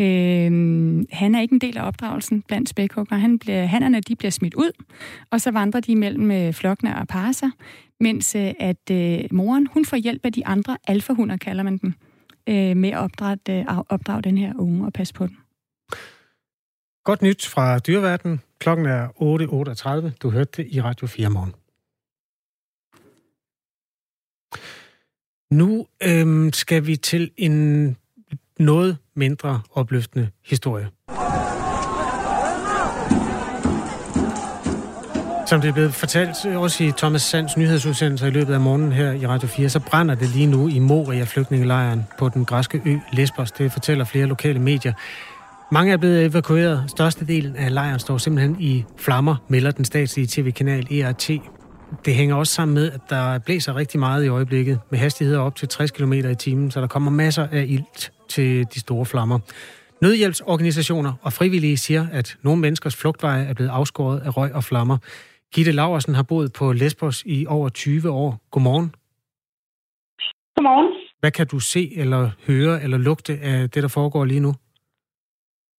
Øh, 0.00 0.50
han 1.12 1.34
er 1.34 1.40
ikke 1.40 1.52
en 1.52 1.60
del 1.60 1.78
af 1.78 1.86
opdragelsen 1.86 2.42
blandt 2.42 2.68
spækhugger. 2.68 3.16
Han 3.16 3.38
bliver, 3.38 3.66
hannerne 3.66 4.00
de 4.00 4.16
bliver 4.16 4.30
smidt 4.30 4.54
ud, 4.54 4.70
og 5.30 5.40
så 5.40 5.50
vandrer 5.50 5.80
de 5.80 5.96
mellem 5.96 6.30
øh, 6.30 6.52
flokkene 6.52 6.98
og 6.98 7.08
parer 7.08 7.32
sig, 7.32 7.50
mens 8.00 8.34
øh, 8.34 8.54
at 8.60 8.90
øh, 8.90 9.24
moren 9.32 9.66
hun 9.66 9.84
får 9.84 9.96
hjælp 9.96 10.24
af 10.24 10.32
de 10.32 10.46
andre 10.46 10.78
alfahunder, 10.86 11.36
kalder 11.36 11.62
man 11.62 11.78
dem, 11.78 11.94
øh, 12.48 12.76
med 12.76 12.90
at 12.90 12.98
opdrage, 12.98 13.38
øh, 13.50 13.64
opdrage 13.88 14.22
den 14.22 14.38
her 14.38 14.52
unge 14.58 14.86
og 14.86 14.92
passe 14.92 15.14
på 15.14 15.26
den. 15.26 15.36
Godt 17.04 17.22
nyt 17.22 17.46
fra 17.46 17.78
dyreverdenen. 17.78 18.40
Klokken 18.58 18.86
er 18.86 19.08
8.38. 20.08 20.16
Du 20.22 20.30
hørte 20.30 20.62
det 20.62 20.68
i 20.70 20.80
Radio 20.80 21.06
4 21.06 21.30
morgen. 21.30 21.54
Nu 25.50 25.86
øhm, 26.02 26.52
skal 26.52 26.86
vi 26.86 26.96
til 26.96 27.30
en 27.36 27.96
noget 28.58 28.98
mindre 29.14 29.62
opløftende 29.70 30.30
historie. 30.44 30.90
Som 35.48 35.60
det 35.60 35.68
er 35.68 35.72
blevet 35.72 35.94
fortalt 35.94 36.56
også 36.56 36.84
i 36.84 36.92
Thomas 36.96 37.22
Sands 37.22 37.56
nyhedsudsendelser 37.56 38.26
i 38.26 38.30
løbet 38.30 38.54
af 38.54 38.60
morgenen 38.60 38.92
her 38.92 39.12
i 39.12 39.26
Radio 39.26 39.48
4, 39.48 39.68
så 39.68 39.80
brænder 39.80 40.14
det 40.14 40.28
lige 40.28 40.46
nu 40.46 40.68
i 40.68 40.78
Moria 40.78 41.24
flygtningelejren 41.24 42.06
på 42.18 42.28
den 42.28 42.44
græske 42.44 42.82
ø 42.86 42.96
Lesbos. 43.12 43.52
Det 43.52 43.72
fortæller 43.72 44.04
flere 44.04 44.26
lokale 44.26 44.58
medier. 44.58 44.92
Mange 45.72 45.92
er 45.92 45.96
blevet 45.96 46.24
evakueret. 46.24 46.84
Størstedelen 46.88 47.56
af 47.56 47.74
lejren 47.74 47.98
står 47.98 48.18
simpelthen 48.18 48.56
i 48.60 48.84
flammer, 48.96 49.36
melder 49.48 49.70
den 49.70 49.84
statslige 49.84 50.26
tv-kanal 50.26 50.92
ERT. 50.92 51.30
Det 52.04 52.14
hænger 52.14 52.36
også 52.36 52.54
sammen 52.54 52.74
med, 52.74 52.92
at 52.92 53.00
der 53.10 53.38
blæser 53.38 53.76
rigtig 53.76 54.00
meget 54.00 54.24
i 54.24 54.28
øjeblikket, 54.28 54.80
med 54.90 54.98
hastigheder 54.98 55.40
op 55.40 55.56
til 55.56 55.68
60 55.68 55.90
km 55.90 56.12
i 56.12 56.34
timen, 56.34 56.70
så 56.70 56.80
der 56.80 56.86
kommer 56.86 57.10
masser 57.10 57.46
af 57.52 57.64
ilt 57.68 58.12
til 58.28 58.66
de 58.74 58.80
store 58.80 59.06
flammer. 59.06 59.38
Nødhjælpsorganisationer 60.02 61.12
og 61.22 61.32
frivillige 61.32 61.76
siger, 61.76 62.06
at 62.12 62.36
nogle 62.42 62.60
menneskers 62.60 62.96
flugtveje 62.96 63.44
er 63.44 63.54
blevet 63.54 63.70
afskåret 63.70 64.20
af 64.20 64.36
røg 64.36 64.54
og 64.54 64.64
flammer. 64.64 64.98
Gitte 65.54 65.72
Laversen 65.72 66.14
har 66.14 66.26
boet 66.28 66.50
på 66.58 66.72
Lesbos 66.72 67.22
i 67.26 67.46
over 67.48 67.68
20 67.68 68.10
år. 68.10 68.30
Godmorgen. 68.50 68.88
Godmorgen. 70.56 70.88
Hvad 71.20 71.30
kan 71.30 71.46
du 71.46 71.58
se, 71.60 71.82
eller 72.02 72.22
høre, 72.46 72.82
eller 72.84 72.98
lugte 72.98 73.32
af 73.32 73.70
det, 73.70 73.82
der 73.82 73.92
foregår 73.98 74.24
lige 74.24 74.40
nu? 74.40 74.52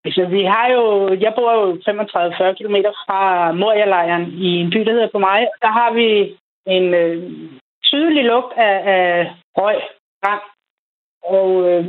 Altså, 0.06 0.26
vi 0.36 0.44
har 0.54 0.68
jo, 0.76 0.84
jeg 1.26 1.34
bor 1.38 1.52
jo 1.60 1.66
35-40 1.74 2.58
km 2.60 2.78
fra 3.06 3.52
Moria-lejren 3.52 4.26
i 4.32 4.50
en 4.64 4.70
by, 4.70 4.80
der 4.80 4.92
hedder 4.92 5.12
på 5.12 5.20
mig. 5.20 5.40
Der 5.62 5.72
har 5.80 5.94
vi 6.00 6.08
en 6.76 6.94
øh, 7.02 7.18
tydelig 7.90 8.24
lugt 8.24 8.54
af, 8.58 8.76
af 8.96 9.06
røg, 9.58 9.78
brand. 10.22 10.44
Og 11.24 11.50
øh, 11.70 11.86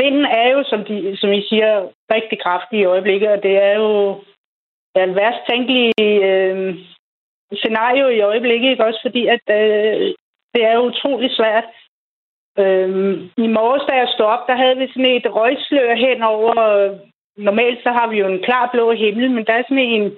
vinden 0.00 0.24
er 0.24 0.48
jo, 0.54 0.64
som, 0.70 0.80
de, 0.88 1.16
som 1.16 1.32
I 1.32 1.42
siger, 1.48 1.88
rigtig 2.14 2.38
kraftig 2.44 2.78
i 2.80 2.84
øjeblikket, 2.84 3.28
og 3.28 3.42
det 3.42 3.54
er 3.68 3.74
jo 3.82 4.20
ja, 4.96 5.04
en 5.04 5.14
værst 5.14 5.42
tænkelige 5.50 5.92
øh, 6.00 6.74
scenario 7.52 8.08
i 8.08 8.20
øjeblikket, 8.20 8.70
ikke? 8.70 8.84
også 8.84 9.00
fordi, 9.02 9.26
at 9.26 9.44
øh, 9.50 10.14
det 10.54 10.62
er 10.64 10.78
utrolig 10.78 11.30
svært. 11.30 11.64
Øh, 12.58 12.90
I 13.36 13.46
morges, 13.46 13.84
da 13.88 13.94
jeg 13.96 14.08
stod 14.08 14.26
op, 14.26 14.46
der 14.46 14.56
havde 14.56 14.76
vi 14.76 14.86
sådan 14.88 15.16
et 15.16 15.34
røgslør 15.34 15.94
hen 15.94 16.22
over... 16.22 16.58
Øh, 16.58 16.98
normalt 17.36 17.82
så 17.82 17.90
har 17.90 18.06
vi 18.06 18.16
jo 18.18 18.26
en 18.26 18.42
klar 18.42 18.70
blå 18.72 18.92
himmel, 18.92 19.30
men 19.30 19.44
der 19.46 19.52
er 19.52 19.62
sådan 19.62 19.78
en 19.78 20.12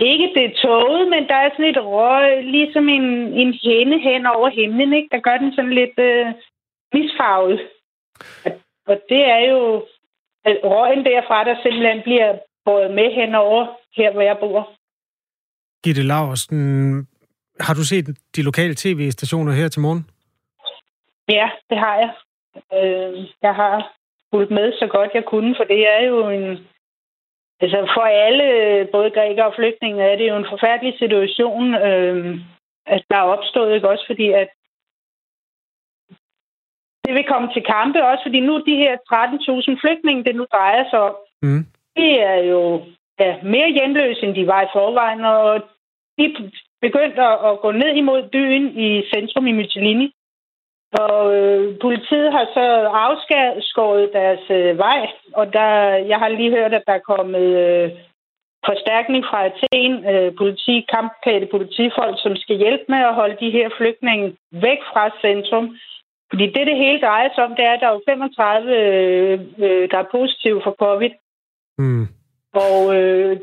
ikke 0.00 0.32
det 0.34 0.44
er 0.44 0.60
toget, 0.62 1.08
men 1.08 1.28
der 1.28 1.34
er 1.34 1.50
sådan 1.50 1.64
et 1.74 1.84
røg, 1.84 2.44
ligesom 2.44 2.88
en, 2.88 3.06
en 3.42 3.58
hænde 3.64 3.98
hen 3.98 4.26
over 4.26 4.48
himlen, 4.48 4.92
ikke? 4.92 5.08
der 5.12 5.20
gør 5.20 5.36
den 5.36 5.54
sådan 5.54 5.72
lidt 5.72 5.98
øh, 5.98 6.26
misfarvet. 6.92 7.60
Og, 8.44 8.52
og 8.86 9.00
det 9.08 9.22
er 9.28 9.38
jo 9.50 9.86
at 10.44 10.58
røgen 10.64 11.04
derfra, 11.04 11.44
der 11.44 11.56
simpelthen 11.62 12.02
bliver 12.02 12.38
båret 12.64 12.90
med 12.94 13.14
henover 13.14 13.66
her, 13.96 14.12
hvor 14.12 14.22
jeg 14.22 14.36
bor. 14.40 14.70
Gitte 15.84 16.02
Laursen, 16.02 16.60
har 17.60 17.74
du 17.74 17.84
set 17.84 18.06
de 18.36 18.42
lokale 18.42 18.74
tv-stationer 18.74 19.52
her 19.52 19.68
til 19.68 19.80
morgen? 19.80 20.10
Ja, 21.28 21.50
det 21.70 21.78
har 21.78 21.96
jeg. 22.02 22.10
Øh, 22.78 23.28
jeg 23.42 23.54
har 23.54 23.92
fulgt 24.30 24.50
med 24.50 24.72
så 24.72 24.86
godt 24.86 25.10
jeg 25.14 25.24
kunne, 25.24 25.54
for 25.58 25.64
det 25.64 25.88
er 25.88 26.02
jo 26.08 26.28
en, 26.28 26.58
Altså 27.64 27.78
for 27.96 28.06
alle, 28.26 28.46
både 28.92 29.10
grækere 29.16 29.46
og 29.50 29.54
flygtninge, 29.58 30.02
er 30.02 30.16
det 30.16 30.28
jo 30.28 30.36
en 30.36 30.50
forfærdelig 30.52 30.94
situation, 30.98 31.74
øh, 31.74 32.38
at 32.86 33.02
der 33.10 33.16
er 33.16 33.32
opstået, 33.34 33.74
ikke 33.74 33.88
også 33.88 34.06
fordi, 34.10 34.28
at 34.42 34.48
det 37.04 37.12
vil 37.14 37.30
komme 37.32 37.48
til 37.52 37.62
kampe, 37.74 37.98
også 38.10 38.22
fordi 38.24 38.40
nu 38.40 38.54
de 38.68 38.76
her 38.82 38.92
13.000 38.96 39.80
flygtninge, 39.82 40.24
det 40.24 40.34
nu 40.36 40.44
drejer 40.52 40.84
sig 40.90 41.00
om, 41.08 41.14
mm 41.42 41.64
de 41.96 42.18
er 42.18 42.38
jo 42.52 42.82
ja, 43.20 43.36
mere 43.42 43.70
hjemløse, 43.70 44.22
end 44.26 44.34
de 44.34 44.46
var 44.46 44.62
i 44.62 44.72
forvejen, 44.72 45.24
og 45.24 45.62
de 46.18 46.50
begyndte 46.80 47.22
at 47.22 47.60
gå 47.60 47.70
ned 47.72 47.94
imod 47.94 48.22
byen 48.28 48.66
i 48.78 49.02
centrum 49.14 49.46
i 49.46 49.52
Mytilini. 49.52 50.14
Og 50.92 51.34
øh, 51.36 51.78
politiet 51.78 52.32
har 52.32 52.46
så 52.54 52.66
afskåret 53.06 54.10
deres 54.12 54.44
øh, 54.50 54.78
vej, 54.78 55.10
og 55.34 55.52
der, 55.52 55.70
jeg 56.10 56.18
har 56.18 56.28
lige 56.28 56.50
hørt, 56.50 56.74
at 56.74 56.82
der 56.86 56.92
er 56.92 57.08
kommet 57.12 57.46
øh, 57.64 57.90
forstærkning 58.66 59.24
fra 59.24 59.38
Athen, 59.48 59.92
øh, 60.12 60.32
politi, 60.38 60.86
kampklædte 60.94 61.46
politifolk, 61.46 62.16
som 62.18 62.36
skal 62.36 62.56
hjælpe 62.56 62.84
med 62.88 62.98
at 62.98 63.14
holde 63.14 63.36
de 63.40 63.50
her 63.50 63.68
flygtninge 63.78 64.36
væk 64.52 64.80
fra 64.92 65.04
centrum. 65.20 65.76
Fordi 66.30 66.46
det, 66.46 66.66
det 66.66 66.76
hele 66.76 67.00
drejer 67.00 67.28
sig 67.34 67.44
om, 67.44 67.54
det 67.56 67.64
er, 67.64 67.72
at 67.72 67.80
der 67.80 67.88
er 67.88 68.00
35, 68.08 68.76
øh, 68.76 69.40
øh, 69.64 69.90
der 69.90 69.98
er 69.98 70.12
positive 70.16 70.60
for 70.64 70.74
covid. 70.84 71.10
Mm. 71.82 72.06
Og 72.52 72.96
øh, 72.96 73.40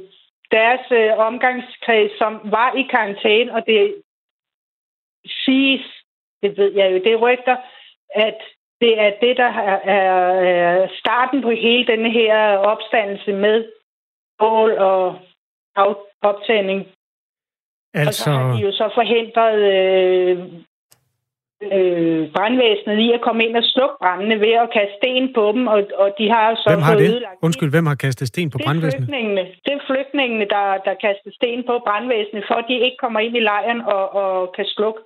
deres 0.51 0.85
øh, 0.91 1.11
omgangskreds, 1.17 2.11
som 2.17 2.33
var 2.43 2.73
i 2.81 2.83
karantæne, 2.93 3.53
og 3.53 3.61
det 3.65 4.01
siges, 5.45 5.85
det 6.41 6.57
ved 6.57 6.71
jeg 6.73 6.91
jo, 6.91 6.97
det 6.97 7.11
er 7.13 7.23
rygter, 7.25 7.57
at 8.15 8.37
det 8.81 8.99
er 8.99 9.11
det, 9.21 9.37
der 9.37 9.51
er 9.97 10.87
starten 10.99 11.41
på 11.41 11.49
hele 11.49 11.87
denne 11.87 12.11
her 12.11 12.57
opstandelse 12.57 13.33
med 13.33 13.71
bål 14.39 14.71
og 14.77 15.19
optagning. 16.21 16.87
Altså... 17.93 18.09
Og 18.09 18.13
så 18.13 18.29
har 18.31 18.55
de 18.55 18.61
jo 18.61 18.71
så 18.71 18.91
forhindret 18.95 19.59
øh, 19.75 20.37
øh, 21.63 22.21
brandvæsenet 22.35 22.97
i 23.05 23.07
at 23.17 23.21
komme 23.25 23.39
ind 23.45 23.55
og 23.61 23.65
slukke 23.73 23.95
brændene 24.01 24.35
ved 24.45 24.53
at 24.63 24.69
kaste 24.77 24.95
sten 24.99 25.25
på 25.37 25.43
dem, 25.55 25.63
og, 25.73 25.79
og 26.03 26.07
de 26.19 26.25
har 26.33 26.45
så 26.61 26.67
hvem 26.71 26.85
har 26.89 26.95
det? 27.01 27.09
Ødelagt. 27.11 27.37
Undskyld, 27.47 27.71
hvem 27.75 27.87
har 27.91 27.97
kastet 28.05 28.27
sten 28.27 28.49
på 28.49 28.57
det 28.57 28.65
brandvæsenet? 28.65 29.07
Flygtningene. 29.07 29.43
Det 29.65 29.71
er 29.77 29.81
flygtningene, 29.89 30.45
der, 30.55 30.65
der 30.87 30.93
kaster 31.05 31.31
sten 31.39 31.59
på 31.69 31.73
brandvæsenet, 31.87 32.43
for 32.49 32.55
at 32.61 32.65
de 32.69 32.75
ikke 32.85 32.99
kommer 33.03 33.19
ind 33.25 33.35
i 33.39 33.43
lejren 33.51 33.81
og, 33.95 34.03
og 34.21 34.33
kan 34.55 34.65
slukke 34.75 34.99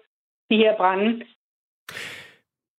de 0.49 0.55
her 0.63 0.73
brænde. 0.81 1.09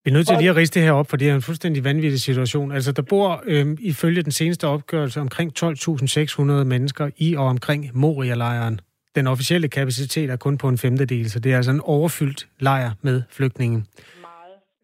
Vi 0.05 0.11
er 0.11 0.15
nødt 0.17 0.27
til 0.27 0.37
lige 0.39 0.51
at 0.51 0.57
riste 0.57 0.81
det 0.81 0.87
her 0.87 0.95
op, 1.01 1.09
for 1.11 1.17
det 1.17 1.31
er 1.31 1.35
en 1.35 1.43
fuldstændig 1.43 1.85
vanvittig 1.85 2.21
situation. 2.21 2.73
Altså, 2.73 2.93
der 2.93 3.03
bor 3.03 3.43
øh, 3.47 3.67
ifølge 3.81 4.23
den 4.23 4.33
seneste 4.33 4.65
opgørelse 4.67 5.21
omkring 5.21 5.53
12.600 5.59 6.43
mennesker 6.43 7.11
i 7.17 7.35
og 7.37 7.47
omkring 7.47 7.91
Moria-lejren. 7.95 8.81
Den 9.15 9.27
officielle 9.27 9.69
kapacitet 9.69 10.31
er 10.31 10.37
kun 10.37 10.59
på 10.59 10.69
en 10.69 10.79
femtedel, 10.79 11.31
så 11.31 11.39
det 11.39 11.53
er 11.53 11.57
altså 11.57 11.71
en 11.71 11.81
overfyldt 11.81 12.49
lejr 12.61 12.91
med 13.03 13.23
flygtningen. 13.31 13.87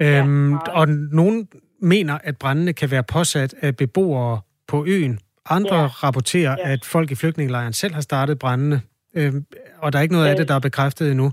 Meget. 0.00 0.18
Øhm, 0.18 0.50
ja, 0.50 0.50
meget. 0.50 0.68
Og 0.68 0.88
nogen 0.88 1.48
mener, 1.82 2.18
at 2.24 2.36
brændene 2.36 2.72
kan 2.72 2.90
være 2.90 3.02
påsat 3.02 3.54
af 3.60 3.76
beboere 3.76 4.40
på 4.68 4.84
øen. 4.88 5.18
Andre 5.46 5.76
ja. 5.76 5.86
rapporterer, 5.86 6.56
ja. 6.58 6.72
at 6.72 6.84
folk 6.84 7.10
i 7.10 7.14
flygtningelejren 7.14 7.72
selv 7.72 7.94
har 7.94 8.00
startet 8.00 8.38
brændene, 8.38 8.80
øhm, 9.14 9.46
og 9.78 9.92
der 9.92 9.98
er 9.98 10.02
ikke 10.02 10.14
noget 10.14 10.26
ja. 10.26 10.30
af 10.30 10.36
det, 10.36 10.48
der 10.48 10.54
er 10.54 10.58
bekræftet 10.58 11.10
endnu. 11.10 11.32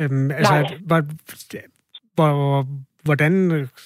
Øhm, 0.00 0.30
altså, 0.30 0.74
hvor, 0.86 1.02
hvor, 2.14 2.66
hvordan 3.04 3.32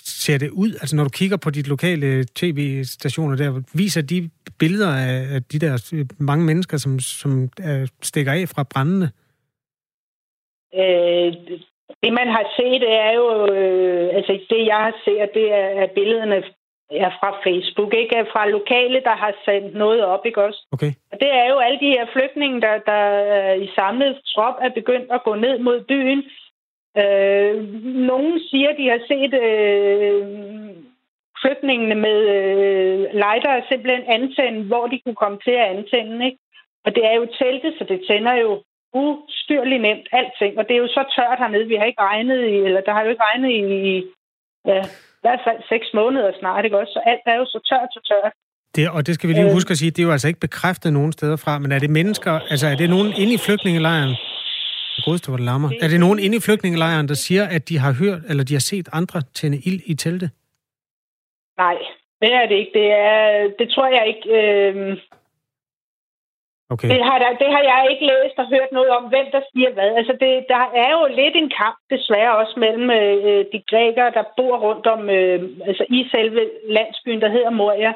ser 0.05 0.39
det 0.39 0.51
ud? 0.51 0.71
Altså, 0.81 0.97
når 0.97 1.05
du 1.05 1.11
kigger 1.11 1.37
på 1.37 1.51
de 1.51 1.63
lokale 1.63 2.25
tv-stationer 2.25 3.37
der, 3.37 3.63
viser 3.75 4.03
de 4.03 4.31
billeder 4.59 4.93
af 5.35 5.43
de 5.53 5.59
der 5.59 5.75
mange 6.19 6.45
mennesker, 6.45 6.77
som, 6.77 6.99
som 6.99 7.33
uh, 7.43 7.87
stikker 8.03 8.33
af 8.33 8.49
fra 8.49 8.63
brændende? 8.73 9.09
Øh, 10.75 11.33
det, 12.03 12.13
man 12.21 12.29
har 12.37 12.45
set, 12.57 12.81
det 12.81 12.93
er 13.07 13.13
jo... 13.21 13.27
Øh, 13.55 14.17
altså, 14.17 14.33
det, 14.51 14.67
jeg 14.67 14.77
har 14.77 14.95
set, 15.05 15.31
det 15.35 15.47
er, 15.53 15.69
er 15.83 15.87
billederne 15.95 16.43
er 16.91 17.11
fra 17.21 17.31
Facebook, 17.47 17.95
ikke? 17.95 18.27
Fra 18.33 18.49
lokale, 18.49 19.01
der 19.09 19.17
har 19.25 19.33
sendt 19.45 19.75
noget 19.75 20.05
op, 20.05 20.27
ikke 20.27 20.45
også? 20.45 20.61
Okay. 20.73 20.93
Og 21.13 21.17
det 21.21 21.31
er 21.41 21.47
jo 21.53 21.59
alle 21.59 21.81
de 21.81 21.93
her 21.95 22.07
flygtninge, 22.13 22.61
der, 22.61 22.75
der 22.91 23.03
i 23.53 23.69
samlet 23.75 24.21
trop 24.35 24.55
er 24.61 24.71
begyndt 24.81 25.13
at 25.13 25.25
gå 25.25 25.35
ned 25.35 25.59
mod 25.59 25.81
byen. 25.89 26.23
Øh, 26.97 27.55
nogen 28.11 28.41
siger, 28.51 28.71
de 28.81 28.89
har 28.93 29.01
set 29.11 29.35
øh, 29.47 30.23
flygtningene 31.43 31.95
med 32.07 32.19
øh, 32.37 32.99
lighter 33.23 33.67
simpelthen 33.69 34.05
antænde, 34.17 34.61
hvor 34.71 34.87
de 34.87 35.01
kunne 35.01 35.21
komme 35.23 35.39
til 35.47 35.55
at 35.61 35.69
antænde, 35.75 36.27
ikke? 36.27 36.39
Og 36.85 36.91
det 36.95 37.03
er 37.11 37.15
jo 37.21 37.27
teltet, 37.41 37.73
så 37.79 37.85
det 37.89 38.01
tænder 38.09 38.35
jo 38.45 38.63
ustyrligt 38.95 39.83
nemt 39.83 40.09
alting. 40.13 40.53
Og 40.59 40.65
det 40.67 40.75
er 40.75 40.83
jo 40.85 40.91
så 40.97 41.03
tørt 41.17 41.39
hernede. 41.39 41.69
Vi 41.73 41.77
har 41.81 41.85
ikke 41.85 42.03
regnet 42.11 42.41
i, 42.55 42.55
eller 42.69 42.81
der 42.81 42.93
har 42.93 43.03
jo 43.03 43.11
ikke 43.11 43.27
regnet 43.29 43.51
i, 43.51 43.63
ja, 44.71 44.81
i 45.19 45.23
hvert 45.25 45.43
fald 45.47 45.61
seks 45.73 45.87
måneder 45.95 46.31
snart, 46.41 46.65
ikke 46.65 46.79
også? 46.79 46.93
Så 46.93 47.01
alt 47.11 47.25
er 47.27 47.37
jo 47.43 47.45
så 47.45 47.59
tørt, 47.69 47.91
så 47.97 48.01
tørt. 48.11 48.33
Det, 48.75 48.91
og 48.97 49.07
det 49.07 49.15
skal 49.15 49.29
vi 49.29 49.35
lige 49.35 49.51
øh. 49.51 49.53
huske 49.53 49.71
at 49.71 49.79
sige, 49.79 49.91
det 49.91 50.03
er 50.03 50.07
jo 50.09 50.13
altså 50.13 50.29
ikke 50.29 50.41
bekræftet 50.41 50.93
nogen 50.93 51.13
steder 51.13 51.37
fra, 51.37 51.59
men 51.59 51.73
er 51.73 51.79
det 51.79 51.91
mennesker, 51.91 52.33
altså 52.53 52.67
er 52.67 52.77
det 52.77 52.91
nogen 52.91 53.13
inde 53.23 53.35
i 53.35 53.39
flygtningelejren? 53.47 54.15
Det 55.07 55.41
lammer. 55.41 55.69
Er 55.83 55.89
det 55.89 56.01
nogen 56.01 56.19
inde 56.19 56.37
i 56.37 56.41
flygtningelejren, 56.41 57.09
der 57.09 57.15
siger, 57.15 57.45
at 57.57 57.69
de 57.69 57.79
har 57.79 57.93
hørt, 57.93 58.21
eller 58.31 58.45
de 58.45 58.55
har 58.55 58.61
set 58.61 58.89
andre 58.93 59.21
tænde 59.35 59.59
ild 59.69 59.81
i 59.87 59.95
teltet? 59.95 60.31
Nej, 61.59 61.77
det 62.23 62.31
er 62.39 62.47
det 62.47 62.57
ikke. 62.63 62.73
Det, 62.75 62.89
er, 62.93 63.51
det 63.59 63.69
tror 63.71 63.89
jeg 63.97 64.05
ikke. 64.13 64.25
Øh... 64.39 64.99
Okay. 66.71 66.89
Det, 66.89 67.05
har 67.09 67.19
der, 67.19 67.31
det 67.43 67.51
har 67.55 67.63
jeg 67.73 67.83
ikke 67.91 68.07
læst 68.13 68.39
og 68.39 68.49
hørt 68.55 68.73
noget 68.73 68.91
om, 68.91 69.05
hvem 69.13 69.27
der 69.33 69.43
siger 69.53 69.71
hvad. 69.73 69.91
Altså, 70.01 70.13
det, 70.23 70.33
der 70.49 70.65
er 70.85 70.91
jo 70.97 71.03
lidt 71.21 71.37
en 71.37 71.51
kamp, 71.61 71.79
desværre 71.91 72.37
også, 72.37 72.55
mellem 72.65 72.91
øh, 72.91 73.45
de 73.53 73.63
grækere, 73.71 74.11
der 74.19 74.25
bor 74.37 74.57
rundt 74.67 74.87
om, 74.87 75.11
øh, 75.11 75.41
altså 75.69 75.85
i 75.99 76.09
selve 76.15 76.51
landsbyen, 76.77 77.21
der 77.21 77.31
hedder 77.37 77.51
Moria, 77.51 77.93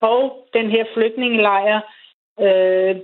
og 0.00 0.48
den 0.54 0.70
her 0.70 0.84
flygtningelejr. 0.94 1.80
Øh, 2.44 2.96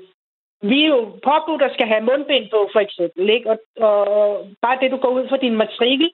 vi 0.62 0.84
er 0.84 0.88
jo 0.88 1.02
påbudt 1.28 1.62
at 1.62 1.74
skal 1.74 1.86
have 1.86 2.04
mundbind 2.10 2.50
på, 2.50 2.68
for 2.74 2.80
eksempel. 2.80 3.30
Ikke? 3.30 3.50
Og, 3.50 3.58
og 3.88 3.98
bare 4.62 4.78
det, 4.80 4.90
du 4.90 4.96
går 4.96 5.12
ud 5.18 5.28
for 5.28 5.36
din 5.36 5.56
matrikel. 5.56 6.10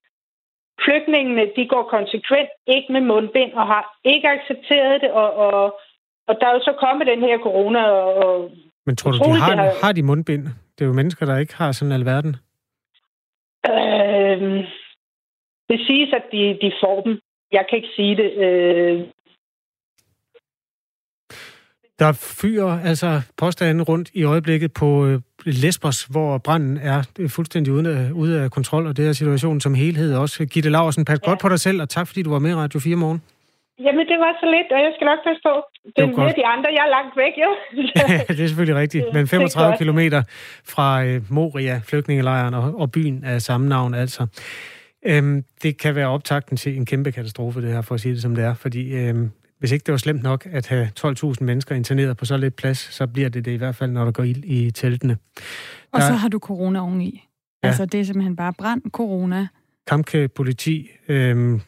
Flygtningene, 0.84 1.45
de 1.57 1.68
går 1.68 1.82
konsekvent 1.97 2.51
ikke 2.66 2.92
med 2.92 3.01
mundbind 3.01 3.53
og 3.53 3.66
har 3.66 3.84
ikke 4.05 4.28
accepteret 4.28 5.01
det. 5.01 5.11
Og, 5.11 5.34
og, 5.34 5.80
og 6.28 6.34
der 6.40 6.47
er 6.47 6.55
jo 6.55 6.61
så 6.61 6.74
kommet 6.84 7.07
den 7.07 7.20
her 7.20 7.38
corona. 7.38 7.82
Og, 7.90 8.51
Men 8.86 8.97
tror 8.97 9.11
du, 9.11 9.18
de 9.18 9.30
har, 9.30 9.57
har, 9.57 9.72
har 9.84 9.92
de 9.92 10.03
mundbind? 10.03 10.45
Det 10.74 10.84
er 10.84 10.86
jo 10.86 10.92
mennesker, 10.92 11.26
der 11.26 11.38
ikke 11.38 11.55
har 11.55 11.72
sådan 11.72 11.92
alverden. 11.92 12.36
Øh, 13.72 14.64
det 15.68 15.86
siges, 15.86 16.12
at 16.12 16.24
de, 16.32 16.59
de 16.62 16.72
får 16.82 17.01
dem. 17.01 17.20
Jeg 17.53 17.66
kan 17.68 17.76
ikke 17.76 17.95
sige 17.97 18.16
det. 18.16 18.30
Øh, 18.32 19.01
der 21.99 22.12
fyrer 22.12 22.80
altså 22.84 23.20
påstanden 23.36 23.82
rundt 23.82 24.11
i 24.14 24.24
øjeblikket 24.24 24.72
på 24.72 25.07
øh, 25.07 25.20
Lesbos, 25.45 26.05
hvor 26.05 26.38
branden 26.38 26.76
er 26.76 27.26
fuldstændig 27.28 27.72
ude 27.72 27.99
af, 27.99 28.11
ude 28.12 28.40
af 28.42 28.51
kontrol, 28.51 28.86
og 28.86 28.97
det 28.97 29.09
er 29.09 29.12
situationen 29.12 29.61
som 29.61 29.74
helhed 29.74 30.14
også. 30.14 30.47
Gitte 30.47 30.70
Laursen, 30.70 31.05
pas 31.05 31.18
ja. 31.22 31.30
godt 31.30 31.40
på 31.40 31.49
dig 31.49 31.61
selv, 31.61 31.82
og 31.82 31.88
tak 31.88 32.07
fordi 32.07 32.22
du 32.22 32.30
var 32.30 32.38
med 32.38 32.51
i 32.51 32.55
Radio 32.55 32.80
4 32.80 32.97
morgen. 32.97 33.22
Jamen, 33.78 34.07
det 34.07 34.18
var 34.18 34.32
så 34.40 34.47
lidt, 34.57 34.72
og 34.72 34.78
jeg 34.78 34.92
skal 34.97 35.05
nok 35.05 35.18
passe 35.26 35.42
på. 35.42 35.55
Det, 35.86 35.92
det 35.97 36.03
er 36.03 36.07
mere 36.07 36.34
de 36.36 36.47
andre, 36.47 36.68
jeg 36.70 36.84
er 36.86 36.92
langt 36.97 37.16
væk, 37.16 37.34
jo. 37.45 37.51
det 38.34 38.42
er 38.42 38.47
selvfølgelig 38.47 38.80
rigtigt, 38.80 39.05
men 39.12 39.28
35 39.28 39.76
kilometer 39.78 40.22
fra 40.64 41.05
øh, 41.05 41.22
Moria, 41.30 41.80
flygtningelejren 41.84 42.55
og, 42.55 42.80
og 42.80 42.90
byen 42.92 43.24
af 43.24 43.42
samme 43.42 43.68
navn 43.68 43.95
altså. 43.95 44.26
Øhm, 45.07 45.45
det 45.62 45.78
kan 45.78 45.95
være 45.95 46.09
optakten 46.09 46.57
til 46.57 46.76
en 46.76 46.86
kæmpe 46.86 47.12
katastrofe, 47.12 47.62
det 47.62 47.72
her, 47.72 47.82
for 47.82 47.95
at 47.95 48.01
sige 48.01 48.14
det 48.14 48.22
som 48.22 48.34
det 48.34 48.45
er, 48.45 48.55
fordi 48.55 48.95
øhm, 48.97 49.30
hvis 49.59 49.73
ikke 49.73 49.85
det 49.85 49.93
var 49.93 49.99
slemt 49.99 50.23
nok 50.23 50.47
at 50.51 50.67
have 50.67 50.91
12.000 51.01 51.35
mennesker 51.41 51.75
interneret 51.75 52.17
på 52.17 52.25
så 52.25 52.37
lidt 52.37 52.57
plads, 52.57 52.79
så 52.79 53.07
bliver 53.07 53.29
det 53.29 53.45
det 53.45 53.51
i 53.51 53.57
hvert 53.57 53.77
fald, 53.77 53.91
når 53.91 54.05
der 54.05 54.13
går 54.13 54.23
ild 54.23 54.45
i 54.45 54.71
teltene. 54.71 55.17
Og 55.93 56.01
der... 56.01 56.09
så 56.09 56.15
har 56.15 56.29
du 56.29 56.39
corona 56.39 56.81
oveni. 56.81 57.29
Ja. 57.63 57.69
Altså, 57.69 57.87
det 57.87 58.01
er 58.01 58.05
simpelthen 58.05 58.37
bare 58.37 58.53
brand, 58.53 58.83
corona. 58.91 59.49
Kampklædt 59.87 60.35
politi, 60.35 60.91
øhm, 61.09 61.61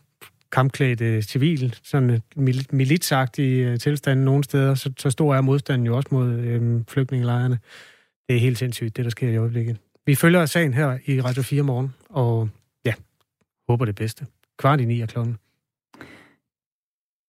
kampklædt 0.52 1.00
øh, 1.00 1.22
civil, 1.22 1.74
sådan 1.82 2.22
mil- 2.36 2.66
militsagtig 2.70 3.60
øh, 3.60 3.78
tilstand 3.78 4.20
nogle 4.20 4.44
steder, 4.44 4.74
så, 4.74 4.92
så 4.98 5.10
stor 5.10 5.34
er 5.34 5.40
modstanden 5.40 5.86
jo 5.86 5.96
også 5.96 6.08
mod 6.12 6.28
øhm, 6.28 6.84
flygtningelejrene. 6.88 7.58
Det 8.28 8.36
er 8.36 8.40
helt 8.40 8.58
sindssygt, 8.58 8.96
det 8.96 9.04
der 9.04 9.10
sker 9.10 9.28
i 9.28 9.36
øjeblikket. 9.36 9.76
Vi 10.06 10.14
følger 10.14 10.46
sagen 10.46 10.74
her 10.74 10.98
i 11.06 11.20
Radio 11.20 11.42
4 11.42 11.62
morgen, 11.62 11.94
og 12.08 12.48
ja, 12.84 12.94
håber 13.68 13.84
det 13.84 13.94
bedste. 13.94 14.26
Kvart 14.58 14.80
i 14.80 14.84
ni 14.84 15.00
er 15.00 15.06
klokken. 15.06 15.36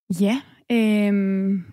Ja, 0.10 0.42
øhm, 0.72 1.66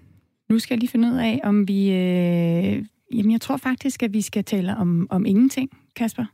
nu 0.49 0.59
skal 0.59 0.75
jeg 0.75 0.81
lige 0.81 0.91
finde 0.91 1.09
ud 1.09 1.17
af, 1.17 1.41
om 1.45 1.69
vi... 1.69 1.91
Øh, 1.91 2.85
jamen, 3.13 3.33
jeg 3.33 3.41
tror 3.41 3.57
faktisk, 3.57 4.03
at 4.03 4.13
vi 4.13 4.23
skal 4.23 4.45
tale 4.45 4.77
om, 4.77 5.07
om 5.11 5.27
ingenting, 5.27 5.71
Kasper. 5.97 6.25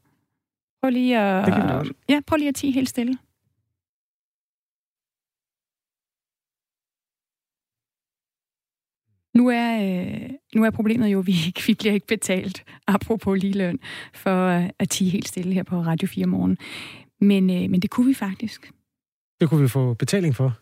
Prøv 0.82 0.90
lige 0.90 1.18
at... 1.18 1.46
Det 1.46 1.54
kan 1.54 1.64
vi 1.64 1.72
også. 1.72 1.92
Ja, 2.08 2.20
prøv 2.26 2.36
lige 2.36 2.48
at 2.48 2.54
tige 2.54 2.72
helt 2.72 2.88
stille. 2.88 3.18
Nu 9.34 9.48
er, 9.48 9.72
øh, 9.82 10.30
nu 10.54 10.64
er 10.64 10.70
problemet 10.70 11.08
jo, 11.08 11.18
at 11.18 11.26
vi, 11.26 11.32
vi 11.66 11.74
bliver 11.74 11.92
ikke 11.94 12.06
betalt, 12.06 12.64
apropos 12.86 13.42
ligeløn, 13.42 13.78
for 14.14 14.46
øh, 14.46 14.70
at 14.78 14.88
tige 14.88 15.10
helt 15.10 15.28
stille 15.28 15.52
her 15.54 15.62
på 15.62 15.80
Radio 15.80 16.08
4 16.08 16.26
morgen. 16.26 16.58
Men, 17.20 17.50
øh, 17.50 17.70
men 17.70 17.80
det 17.80 17.90
kunne 17.90 18.06
vi 18.06 18.14
faktisk. 18.14 18.72
Det 19.40 19.48
kunne 19.48 19.62
vi 19.62 19.68
få 19.68 19.94
betaling 19.94 20.36
for. 20.36 20.59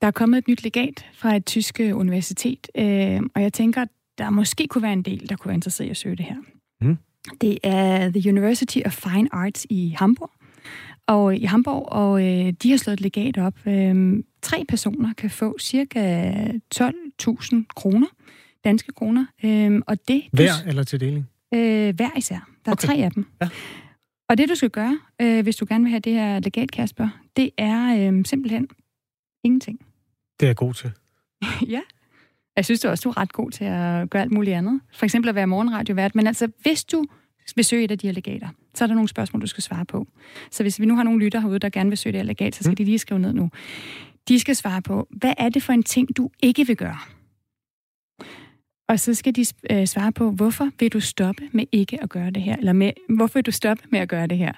Der 0.00 0.06
er 0.06 0.10
kommet 0.10 0.38
et 0.38 0.48
nyt 0.48 0.62
legat 0.62 1.06
fra 1.14 1.36
et 1.36 1.46
tysk 1.46 1.80
universitet, 1.80 2.68
øh, 2.74 3.20
og 3.34 3.42
jeg 3.42 3.52
tænker, 3.52 3.82
at 3.82 3.88
der 4.18 4.30
måske 4.30 4.66
kunne 4.66 4.82
være 4.82 4.92
en 4.92 5.02
del, 5.02 5.28
der 5.28 5.36
kunne 5.36 5.48
være 5.48 5.54
interesseret 5.54 5.86
i 5.86 5.90
at 5.90 5.96
søge 5.96 6.16
det 6.16 6.24
her. 6.24 6.36
Mm. 6.80 6.96
Det 7.40 7.58
er 7.62 8.10
The 8.10 8.30
University 8.30 8.78
of 8.86 8.92
Fine 8.92 9.28
Arts 9.32 9.66
i 9.70 9.94
Hamburg, 9.98 10.30
og 11.06 11.36
i 11.36 11.44
Hamburg, 11.44 11.92
og 11.92 12.22
øh, 12.22 12.52
de 12.62 12.70
har 12.70 12.76
slået 12.76 12.94
et 12.94 13.00
legat 13.00 13.38
op. 13.38 13.66
Øh, 13.66 14.22
tre 14.42 14.64
personer 14.68 15.12
kan 15.12 15.30
få 15.30 15.58
cirka 15.60 16.32
12.000 16.74 17.56
kroner, 17.76 18.06
danske 18.64 18.92
kroner. 18.92 19.26
Øh, 19.44 19.80
og 19.86 20.08
det, 20.08 20.22
hver 20.32 20.52
du, 20.64 20.68
eller 20.68 20.82
til 20.82 21.00
deling? 21.00 21.28
Øh, 21.54 21.94
hver 21.96 22.10
især. 22.16 22.50
Der 22.64 22.70
er 22.70 22.72
okay. 22.72 22.86
tre 22.86 22.94
af 22.94 23.10
dem. 23.10 23.26
Ja. 23.42 23.48
Og 24.28 24.38
det, 24.38 24.48
du 24.48 24.54
skal 24.54 24.70
gøre, 24.70 24.98
øh, 25.22 25.42
hvis 25.42 25.56
du 25.56 25.66
gerne 25.68 25.84
vil 25.84 25.90
have 25.90 26.00
det 26.00 26.12
her 26.12 26.40
legat, 26.40 26.70
Kasper, 26.70 27.08
det 27.36 27.50
er 27.58 28.10
øh, 28.12 28.24
simpelthen 28.24 28.68
ingenting. 29.44 29.85
Det 30.40 30.46
er 30.46 30.48
jeg 30.48 30.56
god 30.56 30.74
til. 30.74 30.92
ja. 31.74 31.80
Jeg 32.56 32.64
synes 32.64 32.80
du 32.80 32.88
også, 32.88 33.02
du 33.02 33.08
er 33.08 33.16
ret 33.16 33.32
god 33.32 33.50
til 33.50 33.64
at 33.64 34.10
gøre 34.10 34.22
alt 34.22 34.32
muligt 34.32 34.56
andet. 34.56 34.80
For 34.92 35.04
eksempel 35.04 35.28
at 35.28 35.34
være 35.34 35.46
morgenradiovært. 35.46 36.14
Men 36.14 36.26
altså, 36.26 36.48
hvis 36.62 36.84
du 36.84 37.04
vil 37.56 37.64
søge 37.64 37.84
et 37.84 37.90
af 37.90 37.98
de 37.98 38.06
her 38.06 38.12
legater, 38.12 38.48
så 38.74 38.84
er 38.84 38.86
der 38.86 38.94
nogle 38.94 39.08
spørgsmål, 39.08 39.42
du 39.42 39.46
skal 39.46 39.62
svare 39.62 39.84
på. 39.84 40.06
Så 40.50 40.62
hvis 40.64 40.80
vi 40.80 40.86
nu 40.86 40.96
har 40.96 41.02
nogle 41.02 41.24
lytter 41.24 41.40
herude, 41.40 41.58
der 41.58 41.68
gerne 41.68 41.90
vil 41.90 41.98
søge 41.98 42.12
det 42.12 42.18
her 42.18 42.26
legat, 42.26 42.54
så 42.54 42.62
skal 42.62 42.72
mm. 42.72 42.76
de 42.76 42.84
lige 42.84 42.98
skrive 42.98 43.20
ned 43.20 43.32
nu. 43.32 43.50
De 44.28 44.40
skal 44.40 44.56
svare 44.56 44.82
på, 44.82 45.08
hvad 45.10 45.34
er 45.38 45.48
det 45.48 45.62
for 45.62 45.72
en 45.72 45.82
ting, 45.82 46.16
du 46.16 46.30
ikke 46.42 46.66
vil 46.66 46.76
gøre? 46.76 46.98
Og 48.88 49.00
så 49.00 49.14
skal 49.14 49.36
de 49.36 49.44
øh, 49.70 49.86
svare 49.86 50.12
på, 50.12 50.30
hvorfor 50.30 50.70
vil 50.80 50.92
du 50.92 51.00
stoppe 51.00 51.48
med 51.52 51.64
ikke 51.72 52.02
at 52.02 52.10
gøre 52.10 52.30
det 52.30 52.42
her? 52.42 52.56
Eller 52.56 52.72
med, 52.72 52.92
hvorfor 53.08 53.38
vil 53.38 53.46
du 53.46 53.50
stoppe 53.50 53.84
med 53.90 54.00
at 54.00 54.08
gøre 54.08 54.26
det 54.26 54.38
her? 54.38 54.52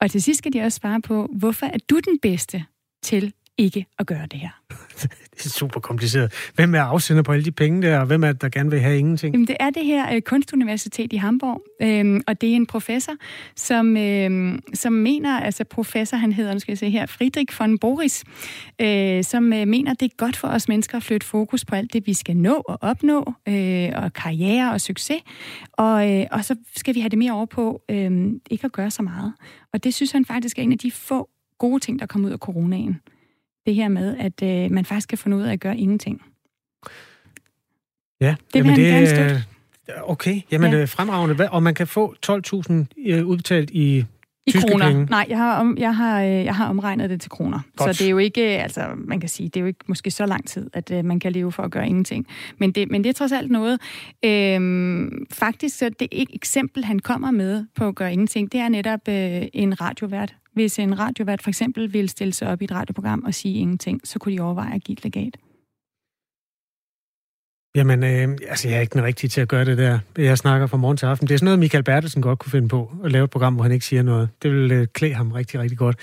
Og 0.00 0.10
til 0.10 0.22
sidst 0.22 0.38
skal 0.38 0.52
de 0.52 0.60
også 0.60 0.76
svare 0.76 1.00
på, 1.00 1.30
hvorfor 1.32 1.66
er 1.66 1.78
du 1.90 1.98
den 1.98 2.18
bedste 2.18 2.64
til 3.02 3.32
ikke 3.58 3.86
at 3.98 4.06
gøre 4.06 4.26
det 4.26 4.40
her. 4.40 4.62
det 5.36 5.44
er 5.44 5.48
super 5.48 5.80
kompliceret. 5.80 6.32
Hvem 6.54 6.74
er 6.74 6.80
afsender 6.80 7.22
på 7.22 7.32
alle 7.32 7.44
de 7.44 7.52
penge 7.52 7.82
der, 7.82 7.98
og 7.98 8.06
hvem 8.06 8.24
er 8.24 8.32
det, 8.32 8.42
der 8.42 8.48
gerne 8.48 8.70
vil 8.70 8.80
have 8.80 8.98
ingenting? 8.98 9.34
Jamen, 9.34 9.46
det 9.46 9.56
er 9.60 9.70
det 9.70 9.84
her 9.84 10.14
øh, 10.14 10.22
kunstuniversitet 10.22 11.12
i 11.12 11.16
Hamburg, 11.16 11.62
øh, 11.82 12.20
og 12.26 12.40
det 12.40 12.50
er 12.50 12.56
en 12.56 12.66
professor, 12.66 13.12
som, 13.56 13.96
øh, 13.96 14.58
som 14.74 14.92
mener, 14.92 15.40
altså 15.40 15.64
professor, 15.64 16.16
han 16.16 16.32
hedder, 16.32 16.52
nu 16.52 16.58
skal 16.58 16.72
jeg 16.72 16.78
se 16.78 16.90
her, 16.90 17.06
Friedrich 17.06 17.60
von 17.60 17.78
Boris, 17.78 18.24
øh, 18.80 19.24
som 19.24 19.52
øh, 19.52 19.68
mener, 19.68 19.94
det 19.94 20.12
er 20.12 20.16
godt 20.16 20.36
for 20.36 20.48
os 20.48 20.68
mennesker 20.68 20.96
at 20.96 21.02
flytte 21.02 21.26
fokus 21.26 21.64
på 21.64 21.74
alt 21.74 21.92
det, 21.92 22.06
vi 22.06 22.14
skal 22.14 22.36
nå 22.36 22.54
og 22.54 22.78
opnå, 22.80 23.32
øh, 23.48 23.88
og 23.94 24.12
karriere 24.12 24.72
og 24.72 24.80
succes, 24.80 25.22
og, 25.72 26.10
øh, 26.10 26.26
og 26.30 26.44
så 26.44 26.56
skal 26.76 26.94
vi 26.94 27.00
have 27.00 27.08
det 27.08 27.18
mere 27.18 27.32
over 27.32 27.46
på 27.46 27.82
øh, 27.88 28.32
ikke 28.50 28.64
at 28.64 28.72
gøre 28.72 28.90
så 28.90 29.02
meget. 29.02 29.32
Og 29.72 29.84
det 29.84 29.94
synes 29.94 30.12
han 30.12 30.24
faktisk 30.24 30.58
er 30.58 30.62
en 30.62 30.72
af 30.72 30.78
de 30.78 30.90
få 30.90 31.28
gode 31.58 31.80
ting, 31.80 31.98
der 31.98 32.06
kommer 32.06 32.28
ud 32.28 32.32
af 32.32 32.38
coronaen 32.38 33.00
det 33.66 33.74
her 33.74 33.88
med, 33.88 34.16
at 34.16 34.42
øh, 34.42 34.70
man 34.70 34.84
faktisk 34.84 35.08
kan 35.08 35.18
finde 35.18 35.36
ud 35.36 35.42
af 35.42 35.52
at 35.52 35.60
gøre 35.60 35.78
ingenting. 35.78 36.22
Ja, 38.20 38.34
det 38.54 38.66
han 38.66 38.76
det, 38.76 39.08
støtte. 39.08 39.44
Okay, 40.02 40.40
jamen 40.50 40.72
ja. 40.72 40.84
fremragende. 40.84 41.50
Og 41.50 41.62
man 41.62 41.74
kan 41.74 41.86
få 41.86 42.14
12.000 42.26 42.72
øh, 43.06 43.26
udbetalt 43.26 43.70
i 43.70 44.04
i 44.46 44.50
Tyske 44.50 44.70
kroner. 44.70 44.86
Penge. 44.86 45.04
Nej, 45.04 45.26
jeg 45.28 45.38
har, 45.38 45.60
om, 45.60 45.78
jeg, 45.78 45.96
har, 45.96 46.22
øh, 46.22 46.30
jeg 46.30 46.56
har 46.56 46.68
omregnet 46.68 47.10
det 47.10 47.20
til 47.20 47.30
kroner. 47.30 47.60
Godt. 47.76 47.96
Så 47.96 48.02
det 48.02 48.06
er 48.06 48.10
jo 48.10 48.18
ikke, 48.18 48.42
altså 48.42 48.86
man 48.96 49.20
kan 49.20 49.28
sige, 49.28 49.48
det 49.48 49.56
er 49.56 49.60
jo 49.60 49.66
ikke 49.66 49.84
måske 49.86 50.10
så 50.10 50.26
lang 50.26 50.48
tid, 50.48 50.70
at 50.72 50.90
uh, 50.90 51.04
man 51.04 51.20
kan 51.20 51.32
leve 51.32 51.52
for 51.52 51.62
at 51.62 51.70
gøre 51.70 51.86
ingenting. 51.86 52.26
Men 52.58 52.72
det, 52.72 52.90
men 52.90 53.04
det 53.04 53.10
er 53.10 53.14
trods 53.14 53.32
alt 53.32 53.50
noget. 53.50 53.80
Øhm, 54.24 55.26
faktisk 55.32 55.78
så 55.78 55.90
det 56.00 56.08
eksempel, 56.12 56.84
han 56.84 56.98
kommer 56.98 57.30
med 57.30 57.64
på 57.76 57.88
at 57.88 57.94
gøre 57.94 58.12
ingenting, 58.12 58.52
det 58.52 58.60
er 58.60 58.68
netop 58.68 59.00
øh, 59.08 59.42
en 59.52 59.80
radiovært. 59.80 60.34
Hvis 60.52 60.78
en 60.78 60.98
radiovært 60.98 61.42
for 61.42 61.50
eksempel 61.50 61.92
vil 61.92 62.08
stille 62.08 62.32
sig 62.32 62.48
op 62.48 62.62
i 62.62 62.64
et 62.64 62.72
radioprogram 62.72 63.24
og 63.26 63.34
sige 63.34 63.58
ingenting, 63.58 64.00
så 64.04 64.18
kunne 64.18 64.36
de 64.36 64.40
overveje 64.40 64.74
at 64.74 64.84
give 64.84 64.92
et 64.98 65.04
legat. 65.04 65.36
Jamen, 67.76 68.04
øh, 68.04 68.38
altså, 68.48 68.68
jeg 68.68 68.76
er 68.76 68.80
ikke 68.80 68.92
den 68.92 69.04
rigtige 69.04 69.30
til 69.30 69.40
at 69.40 69.48
gøre 69.48 69.64
det 69.64 69.78
der. 69.78 69.98
Jeg 70.18 70.38
snakker 70.38 70.66
fra 70.66 70.76
morgen 70.76 70.96
til 70.96 71.06
aften. 71.06 71.28
Det 71.28 71.34
er 71.34 71.38
sådan 71.38 71.44
noget, 71.44 71.58
Michael 71.58 71.84
Bertelsen 71.84 72.22
godt 72.22 72.38
kunne 72.38 72.50
finde 72.50 72.68
på, 72.68 72.90
at 73.04 73.12
lave 73.12 73.24
et 73.24 73.30
program, 73.30 73.54
hvor 73.54 73.62
han 73.62 73.72
ikke 73.72 73.84
siger 73.86 74.02
noget. 74.02 74.28
Det 74.42 74.52
vil 74.52 74.72
øh, 74.72 74.86
klæde 74.86 75.14
ham 75.14 75.32
rigtig, 75.32 75.60
rigtig 75.60 75.78
godt. 75.78 75.96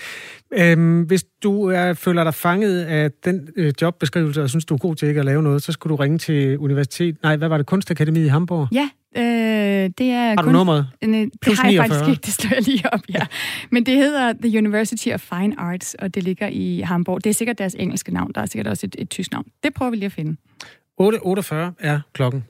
Øh, 0.52 1.00
hvis 1.06 1.24
du 1.42 1.64
er, 1.64 1.94
føler 1.94 2.24
dig 2.24 2.34
fanget 2.34 2.84
af 2.84 3.10
den 3.24 3.48
øh, 3.56 3.72
jobbeskrivelse, 3.82 4.42
og 4.42 4.50
synes, 4.50 4.64
du 4.64 4.74
er 4.74 4.78
god 4.78 4.96
til 4.96 5.08
ikke 5.08 5.20
at 5.20 5.26
lave 5.26 5.42
noget, 5.42 5.62
så 5.62 5.72
skulle 5.72 5.90
du 5.90 5.96
ringe 5.96 6.18
til 6.18 6.58
universitet. 6.58 7.16
Nej, 7.22 7.36
hvad 7.36 7.48
var 7.48 7.56
det? 7.56 7.66
Kunstakademiet 7.66 8.24
i 8.24 8.28
Hamburg? 8.28 8.68
Ja, 8.72 8.88
øh, 9.16 9.90
det 9.98 10.10
er... 10.10 10.28
Har 10.28 10.34
du 10.36 10.42
kunst... 10.42 10.52
nummeret? 10.52 10.86
Øh, 11.04 11.10
det 11.10 11.30
Plus 11.42 11.58
har 11.58 11.68
jeg 11.68 11.72
49. 11.72 11.88
faktisk 11.88 12.10
ikke, 12.10 12.26
det 12.26 12.32
står 12.32 12.48
jeg 12.54 12.62
lige 12.62 12.92
op, 12.92 13.00
ja. 13.08 13.26
Men 13.70 13.86
det 13.86 13.94
hedder 13.96 14.32
The 14.42 14.58
University 14.58 15.08
of 15.08 15.20
Fine 15.20 15.60
Arts, 15.60 15.94
og 15.94 16.14
det 16.14 16.22
ligger 16.22 16.48
i 16.48 16.80
Hamburg. 16.80 17.24
Det 17.24 17.30
er 17.30 17.34
sikkert 17.34 17.58
deres 17.58 17.76
engelske 17.78 18.14
navn. 18.14 18.32
Der 18.34 18.40
er 18.40 18.46
sikkert 18.46 18.66
også 18.66 18.86
et, 18.86 18.96
et 18.98 19.10
tysk 19.10 19.32
navn. 19.32 19.44
Det 19.62 19.74
prøver 19.74 19.90
vi 19.90 19.96
lige 19.96 20.06
at 20.06 20.12
finde. 20.12 20.36
8.48 21.00 21.54
er 21.78 22.00
klokken. 22.12 22.44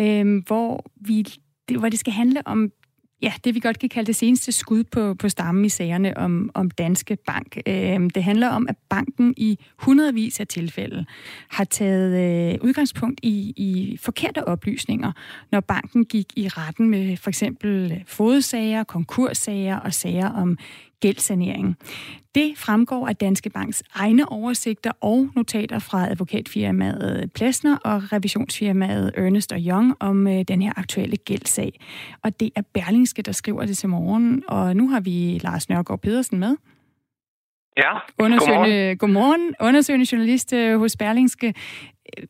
Øhm, 0.00 0.38
hvor, 0.46 0.84
vi, 0.96 1.22
det, 1.68 1.78
hvor 1.78 1.88
det 1.88 1.98
skal 1.98 2.12
handle 2.12 2.46
om 2.46 2.72
ja, 3.22 3.32
det 3.44 3.54
vi 3.54 3.60
godt 3.60 3.78
kan 3.78 3.88
kalde 3.88 4.06
det 4.06 4.16
seneste 4.16 4.52
skud 4.52 4.84
på, 4.84 5.14
på 5.14 5.28
stammen 5.28 5.64
i 5.64 5.68
sagerne 5.68 6.16
om, 6.16 6.50
om 6.54 6.70
Danske 6.70 7.18
Bank. 7.26 7.58
Øhm, 7.66 8.10
det 8.10 8.24
handler 8.24 8.48
om, 8.48 8.66
at 8.68 8.76
banken 8.90 9.34
i 9.36 9.58
hundredvis 9.78 10.40
af 10.40 10.46
tilfælde 10.46 11.04
har 11.48 11.64
taget 11.64 12.12
øh, 12.52 12.58
udgangspunkt 12.62 13.20
i, 13.22 13.52
i 13.56 13.96
forkerte 14.00 14.48
oplysninger, 14.48 15.12
når 15.52 15.60
banken 15.60 16.04
gik 16.04 16.26
i 16.36 16.48
retten 16.48 16.88
med 16.90 17.16
for 17.16 17.30
eksempel 17.30 18.02
fodsager, 18.06 18.84
konkurssager 18.84 19.76
og 19.76 19.94
sager 19.94 20.28
om 20.30 20.58
gældsanering. 21.00 21.76
Det 22.34 22.52
fremgår 22.56 23.08
af 23.08 23.16
Danske 23.16 23.50
Banks 23.50 23.82
egne 23.94 24.28
oversigter 24.28 24.92
og 25.00 25.28
notater 25.36 25.78
fra 25.78 26.10
advokatfirmaet 26.10 27.32
Plesner 27.32 27.76
og 27.76 28.12
revisionsfirmaet 28.12 29.12
Ernest 29.16 29.52
Young 29.56 29.94
om 30.00 30.26
øh, 30.26 30.42
den 30.48 30.62
her 30.62 30.72
aktuelle 30.76 31.16
gældsag. 31.16 31.80
Og 32.22 32.40
det 32.40 32.50
er 32.56 32.62
Berlingske, 32.74 33.22
der 33.22 33.32
skriver 33.32 33.66
det 33.66 33.76
til 33.76 33.88
morgen, 33.88 34.42
og 34.48 34.76
nu 34.76 34.88
har 34.88 35.00
vi 35.00 35.40
Lars 35.42 35.68
Nørgaard 35.68 36.00
Pedersen 36.00 36.38
med. 36.38 36.56
Ja, 37.76 37.98
undersøgende, 38.18 38.96
godmorgen. 38.96 38.98
godmorgen. 38.98 39.54
Undersøgende 39.60 40.06
journalist 40.12 40.52
øh, 40.52 40.78
hos 40.78 40.96
Berlingske. 40.96 41.54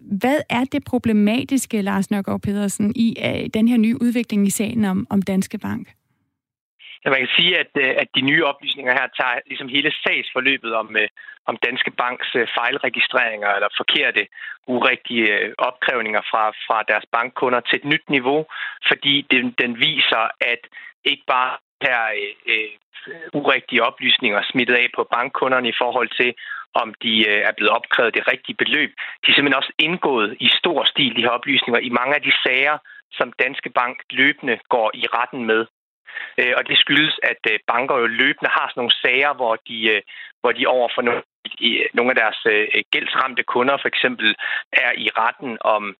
Hvad 0.00 0.38
er 0.48 0.64
det 0.64 0.84
problematiske, 0.84 1.82
Lars 1.82 2.10
Nørgaard 2.10 2.40
Pedersen, 2.40 2.92
i 2.96 3.16
uh, 3.24 3.46
den 3.54 3.68
her 3.68 3.76
nye 3.76 4.02
udvikling 4.02 4.46
i 4.46 4.50
sagen 4.50 4.84
om, 4.84 5.06
om 5.10 5.22
Danske 5.22 5.58
Bank? 5.58 5.88
Ja, 7.04 7.10
man 7.10 7.22
kan 7.24 7.36
sige, 7.38 7.58
at, 7.58 7.72
øh, 7.84 7.94
at 8.02 8.08
de 8.16 8.20
nye 8.20 8.44
oplysninger 8.44 8.92
her 8.92 9.08
tager 9.18 9.40
ligesom 9.46 9.68
hele 9.68 9.92
sagsforløbet 10.04 10.72
om, 10.74 10.96
øh, 10.96 11.08
om 11.46 11.56
Danske 11.66 11.90
Banks 11.90 12.30
øh, 12.34 12.46
fejlregistreringer 12.58 13.50
eller 13.56 13.68
forkerte, 13.76 14.26
urigtige 14.66 15.54
opkrævninger 15.58 16.22
fra, 16.30 16.44
fra 16.66 16.78
deres 16.90 17.06
bankkunder 17.12 17.60
til 17.60 17.76
et 17.76 17.84
nyt 17.84 18.06
niveau, 18.08 18.40
fordi 18.88 19.26
den, 19.30 19.44
den 19.62 19.80
viser, 19.80 20.24
at 20.52 20.62
ikke 21.04 21.24
bare 21.26 21.52
her 21.82 22.00
øh, 22.46 22.70
urigtige 23.40 23.84
oplysninger 23.88 24.42
smittet 24.50 24.74
af 24.74 24.86
på 24.96 25.08
bankkunderne 25.14 25.68
i 25.68 25.78
forhold 25.82 26.10
til, 26.20 26.34
om 26.74 26.94
de 27.02 27.28
øh, 27.28 27.40
er 27.48 27.52
blevet 27.56 27.76
opkrævet 27.78 28.14
det 28.14 28.28
rigtige 28.32 28.60
beløb. 28.62 28.90
De 29.22 29.30
er 29.30 29.34
simpelthen 29.34 29.62
også 29.62 29.72
indgået 29.78 30.36
i 30.40 30.48
stor 30.60 30.84
stil, 30.84 31.16
de 31.16 31.22
her 31.22 31.36
oplysninger, 31.38 31.80
i 31.80 31.88
mange 31.88 32.14
af 32.14 32.22
de 32.22 32.32
sager, 32.44 32.78
som 33.12 33.32
Danske 33.32 33.70
Bank 33.70 33.96
løbende 34.10 34.58
går 34.68 34.90
i 34.94 35.04
retten 35.06 35.44
med. 35.46 35.66
Øh, 36.40 36.52
og 36.58 36.62
det 36.68 36.78
skyldes, 36.78 37.16
at 37.22 37.42
øh, 37.52 37.58
banker 37.72 37.96
jo 37.98 38.06
løbende 38.06 38.50
har 38.56 38.66
sådan 38.68 38.80
nogle 38.80 39.00
sager, 39.02 39.32
hvor 39.34 39.54
de, 39.68 39.78
øh, 39.94 40.02
hvor 40.40 40.52
de 40.52 40.66
over 40.66 40.88
for 40.94 41.02
nogle, 41.02 41.22
nogle 41.94 42.10
af 42.10 42.18
deres 42.22 42.40
øh, 42.52 42.82
gældsramte 42.92 43.42
kunder 43.42 43.76
for 43.76 43.88
eksempel 43.88 44.28
er 44.72 44.92
i 45.04 45.08
retten 45.22 45.58
om, 45.60 45.96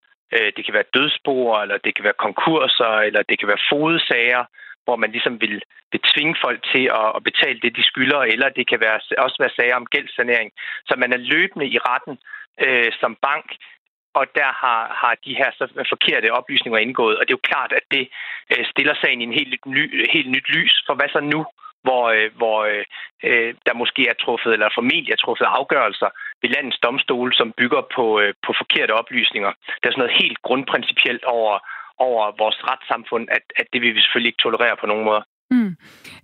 det 0.57 0.65
kan 0.65 0.75
være 0.75 0.93
dødsboer, 0.95 1.59
eller 1.63 1.79
det 1.79 1.95
kan 1.95 2.05
være 2.05 2.25
konkurser, 2.27 2.95
eller 3.07 3.23
det 3.23 3.39
kan 3.39 3.49
være 3.49 3.67
fodsager, 3.73 4.45
hvor 4.85 4.97
man 4.97 5.11
ligesom 5.11 5.41
vil, 5.41 5.57
vil 5.93 6.01
tvinge 6.13 6.37
folk 6.45 6.61
til 6.73 6.85
at, 7.01 7.09
at 7.17 7.23
betale 7.29 7.61
det, 7.61 7.77
de 7.77 7.85
skylder, 7.91 8.21
eller 8.33 8.49
det 8.49 8.69
kan 8.69 8.81
være, 8.81 8.99
også 9.25 9.37
være 9.41 9.57
sager 9.57 9.77
om 9.77 9.91
gældssanering. 9.95 10.51
Så 10.89 10.95
man 11.03 11.13
er 11.13 11.27
løbende 11.33 11.67
i 11.75 11.79
retten 11.79 12.19
øh, 12.65 12.93
som 13.01 13.13
bank 13.29 13.47
og 14.15 14.25
der 14.35 14.51
har, 14.63 14.81
har 15.03 15.15
de 15.25 15.37
her 15.41 15.51
så 15.59 15.85
forkerte 15.89 16.33
oplysninger 16.39 16.79
indgået. 16.79 17.17
Og 17.17 17.23
det 17.23 17.33
er 17.33 17.39
jo 17.41 17.51
klart, 17.53 17.73
at 17.73 17.87
det 17.91 18.05
øh, 18.53 18.65
stiller 18.73 18.95
sagen 19.01 19.21
i 19.21 19.25
en 19.25 19.39
helt, 19.41 19.67
ny, 19.67 20.11
helt 20.15 20.31
nyt 20.31 20.49
lys. 20.57 20.75
For 20.87 20.95
hvad 20.95 21.09
så 21.13 21.21
nu, 21.21 21.47
hvor, 21.83 22.05
øh, 22.17 22.31
hvor 22.37 22.59
øh, 23.29 23.55
der 23.67 23.75
måske 23.75 24.03
er 24.09 24.21
truffet, 24.25 24.53
eller 24.53 24.69
formentlig 24.75 25.13
er 25.13 25.23
truffet 25.25 25.45
afgørelser 25.59 26.11
ved 26.43 26.51
landets 26.51 26.79
domstole, 26.79 27.33
som 27.35 27.53
bygger 27.61 27.83
på, 27.97 28.21
øh, 28.21 28.35
på 28.47 28.53
forkerte 28.61 28.93
oplysninger. 29.01 29.53
Der 29.81 29.87
er 29.87 29.93
sådan 29.93 30.03
noget 30.05 30.23
helt 30.23 30.43
grundprincipielt 30.43 31.25
over, 31.25 31.55
over 31.99 32.23
vores 32.43 32.59
retssamfund, 32.69 33.29
at, 33.37 33.45
at 33.61 33.67
det 33.73 33.83
vil 33.83 33.95
vi 33.95 34.01
selvfølgelig 34.01 34.31
ikke 34.31 34.45
tolerere 34.47 34.77
på 34.77 34.87
nogen 34.87 35.05
måde. 35.05 35.23
Mm. 35.51 35.77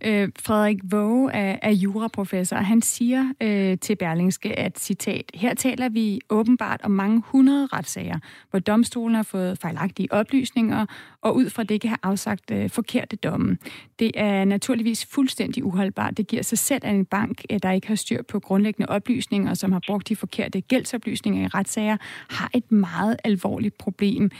Øh, 0.05 0.29
Frederik 0.39 0.79
Våge 0.91 1.33
er, 1.33 1.59
er 1.62 1.70
juraprofessor, 1.70 2.57
og 2.57 2.66
han 2.66 2.83
siger 2.83 3.33
øh, 3.41 3.79
til 3.79 3.97
Berlingske, 3.97 4.59
at 4.59 4.79
citat, 4.81 5.31
her 5.35 5.55
taler 5.55 5.89
vi 5.89 6.20
åbenbart 6.31 6.81
om 6.85 6.91
mange 6.91 7.22
hundrede 7.27 7.66
retssager, 7.66 8.18
hvor 8.51 8.59
domstolen 8.59 9.14
har 9.14 9.22
fået 9.22 9.59
fejlagtige 9.59 10.12
oplysninger, 10.12 10.87
og 11.20 11.37
ud 11.37 11.51
fra 11.51 11.62
det 11.62 11.81
kan 11.81 11.91
have 11.91 11.99
afsagt 12.03 12.51
øh, 12.51 12.70
forkerte 12.70 13.16
domme. 13.16 13.59
Det 13.99 14.11
er 14.14 14.45
naturligvis 14.45 15.07
fuldstændig 15.07 15.64
uholdbart. 15.64 16.16
Det 16.16 16.27
giver 16.27 16.43
sig 16.43 16.59
selv, 16.59 16.83
af 16.85 16.91
en 16.91 17.05
bank, 17.05 17.43
øh, 17.51 17.59
der 17.62 17.70
ikke 17.70 17.89
har 17.89 17.95
styr 17.95 18.22
på 18.22 18.41
grundlæggende 18.41 18.89
oplysninger, 18.89 19.55
som 19.55 19.72
har 19.72 19.83
brugt 19.87 20.09
de 20.09 20.16
forkerte 20.16 20.61
gældsoplysninger 20.61 21.45
i 21.45 21.47
retssager, 21.47 21.97
har 22.31 22.51
et 22.55 22.72
meget 22.72 23.16
alvorligt 23.24 23.79
problem. 23.79 24.31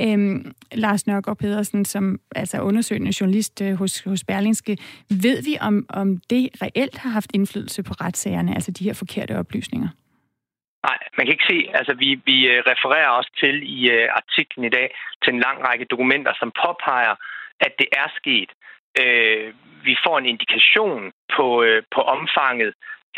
Øhm, 0.00 0.52
Lars 0.72 1.06
Nørgaard 1.06 1.38
Pedersen, 1.38 1.84
som 1.84 2.20
altså 2.36 2.60
undersøgende 2.60 3.12
journalist 3.20 3.62
øh, 3.62 3.74
hos, 3.74 4.04
hos 4.04 4.24
Berlingske, 4.24 4.76
ved 5.10 5.42
vi, 5.44 5.56
om, 5.60 5.86
om 5.88 6.08
det 6.30 6.48
reelt 6.62 6.98
har 6.98 7.10
haft 7.10 7.30
indflydelse 7.34 7.82
på 7.82 7.92
retssagerne, 7.92 8.54
altså 8.54 8.70
de 8.70 8.84
her 8.84 8.94
forkerte 8.94 9.38
oplysninger? 9.38 9.88
Nej, 10.88 10.98
man 11.16 11.26
kan 11.26 11.32
ikke 11.32 11.50
se. 11.52 11.58
Altså, 11.78 11.92
vi, 12.02 12.08
vi 12.30 12.36
øh, 12.52 12.62
refererer 12.72 13.08
også 13.08 13.32
til 13.42 13.56
i 13.76 13.78
uh, 13.94 14.06
artiklen 14.20 14.64
i 14.64 14.74
dag 14.78 14.88
til 15.22 15.34
en 15.34 15.40
lang 15.40 15.58
række 15.68 15.84
dokumenter, 15.84 16.32
som 16.38 16.52
påpeger, 16.64 17.14
at 17.60 17.72
det 17.78 17.88
er 18.02 18.08
sket. 18.20 18.50
Uh, 19.00 19.44
vi 19.88 19.94
får 20.04 20.18
en 20.18 20.26
indikation 20.32 21.02
på, 21.36 21.46
uh, 21.62 21.78
på 21.94 22.00
omfanget 22.14 22.72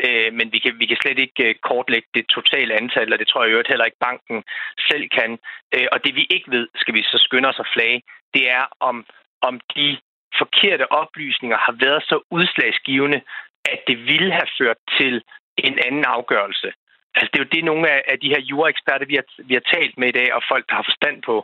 Øh, 0.05 0.33
men 0.39 0.53
vi 0.53 0.59
kan, 0.59 0.73
vi 0.79 0.87
kan 0.87 0.97
slet 1.03 1.19
ikke 1.19 1.49
øh, 1.49 1.55
kortlægge 1.55 2.09
det 2.15 2.27
totale 2.27 2.75
antal, 2.75 3.13
og 3.13 3.19
det 3.19 3.29
tror 3.29 3.45
jeg 3.45 3.53
jo 3.53 3.63
heller 3.69 3.85
ikke 3.85 4.05
banken 4.09 4.45
selv 4.89 5.09
kan. 5.09 5.39
Øh, 5.75 5.87
og 5.93 6.05
det 6.05 6.15
vi 6.15 6.27
ikke 6.31 6.51
ved, 6.51 6.69
skal 6.75 6.95
vi 6.95 7.03
så 7.03 7.19
skynde 7.27 7.49
os 7.49 7.61
at 7.65 7.73
flage, 7.75 8.03
det 8.35 8.51
er 8.51 8.65
om, 8.81 9.07
om 9.41 9.61
de 9.77 9.99
forkerte 10.39 10.93
oplysninger 10.93 11.59
har 11.59 11.77
været 11.85 12.03
så 12.03 12.17
udslagsgivende, 12.31 13.21
at 13.65 13.81
det 13.89 13.99
ville 14.07 14.33
have 14.33 14.51
ført 14.59 14.81
til 14.99 15.23
en 15.57 15.79
anden 15.87 16.05
afgørelse. 16.05 16.73
Altså, 17.15 17.29
det 17.33 17.39
er 17.39 17.45
jo 17.45 17.55
det, 17.55 17.65
nogle 17.65 17.91
af, 17.91 18.03
af 18.13 18.19
de 18.21 18.29
her 18.29 18.41
juraeksperter, 18.51 19.07
vi 19.07 19.15
har, 19.15 19.27
vi 19.49 19.55
har 19.55 19.65
talt 19.75 19.99
med 19.99 20.09
i 20.09 20.19
dag, 20.21 20.35
og 20.35 20.43
folk, 20.49 20.65
der 20.69 20.75
har 20.75 20.87
forstand 20.91 21.23
på, 21.23 21.35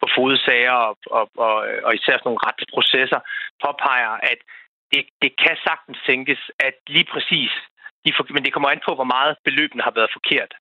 på 0.00 0.06
fodsager 0.16 0.76
og, 0.88 0.96
og, 1.06 1.30
og, 1.46 1.54
og 1.86 1.94
især 1.94 2.14
sådan 2.16 2.28
nogle 2.28 2.44
retsprocesser, 2.46 3.20
påpeger, 3.64 4.14
at 4.32 4.38
det, 4.92 5.02
det 5.22 5.32
kan 5.42 5.56
sagtens 5.68 5.98
tænkes, 6.06 6.40
at 6.58 6.74
lige 6.86 7.08
præcis 7.12 7.52
de 8.04 8.12
for, 8.16 8.26
men 8.32 8.44
det 8.44 8.52
kommer 8.52 8.68
an 8.70 8.86
på, 8.88 8.94
hvor 8.94 9.10
meget 9.16 9.36
beløbene 9.44 9.82
har 9.82 9.94
været 9.98 10.14
forkert. 10.16 10.52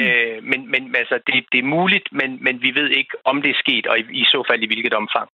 Mm. 0.00 0.06
Øh, 0.06 0.38
men 0.50 0.60
men 0.72 0.96
altså, 0.96 1.16
det, 1.26 1.34
det 1.52 1.58
er 1.58 1.72
muligt, 1.78 2.06
men, 2.12 2.30
men 2.44 2.62
vi 2.62 2.70
ved 2.74 2.88
ikke, 3.00 3.14
om 3.24 3.42
det 3.42 3.50
er 3.50 3.62
sket, 3.64 3.86
og 3.86 3.98
i, 3.98 4.02
i 4.22 4.24
så 4.24 4.44
fald 4.48 4.62
i 4.62 4.66
hvilket 4.66 4.94
omfang. 4.94 5.28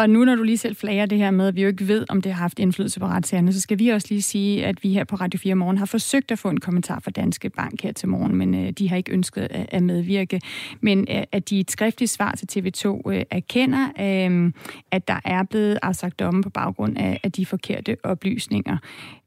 Og 0.00 0.10
nu, 0.10 0.24
når 0.24 0.34
du 0.34 0.42
lige 0.42 0.58
selv 0.58 0.76
flager 0.76 1.06
det 1.06 1.18
her 1.18 1.30
med, 1.30 1.48
at 1.48 1.56
vi 1.56 1.62
jo 1.62 1.68
ikke 1.68 1.88
ved, 1.88 2.06
om 2.08 2.22
det 2.22 2.32
har 2.32 2.42
haft 2.42 2.58
indflydelse 2.58 3.00
på 3.00 3.06
retssagerne, 3.06 3.52
så 3.52 3.60
skal 3.60 3.78
vi 3.78 3.88
også 3.88 4.06
lige 4.10 4.22
sige, 4.22 4.66
at 4.66 4.82
vi 4.82 4.92
her 4.92 5.04
på 5.04 5.16
Radio 5.16 5.38
4 5.38 5.54
Morgen 5.54 5.78
har 5.78 5.86
forsøgt 5.86 6.30
at 6.30 6.38
få 6.38 6.48
en 6.48 6.60
kommentar 6.60 7.00
fra 7.00 7.10
Danske 7.10 7.50
Bank 7.50 7.82
her 7.82 7.92
til 7.92 8.08
morgen, 8.08 8.36
men 8.36 8.54
øh, 8.54 8.70
de 8.70 8.88
har 8.88 8.96
ikke 8.96 9.12
ønsket 9.12 9.42
at, 9.50 9.66
at 9.68 9.82
medvirke. 9.82 10.40
Men 10.80 11.06
øh, 11.10 11.22
at 11.32 11.50
de 11.50 11.56
i 11.56 11.60
et 11.60 11.70
skriftligt 11.70 12.10
svar 12.10 12.32
til 12.32 12.60
TV2 12.60 13.10
øh, 13.10 13.22
erkender, 13.30 13.86
øh, 14.00 14.52
at 14.90 15.08
der 15.08 15.20
er 15.24 15.42
blevet 15.50 15.78
afsagt 15.82 16.18
domme 16.18 16.42
på 16.42 16.50
baggrund 16.50 16.98
af, 16.98 17.20
af 17.22 17.32
de 17.32 17.46
forkerte 17.46 17.96
oplysninger. 18.04 18.76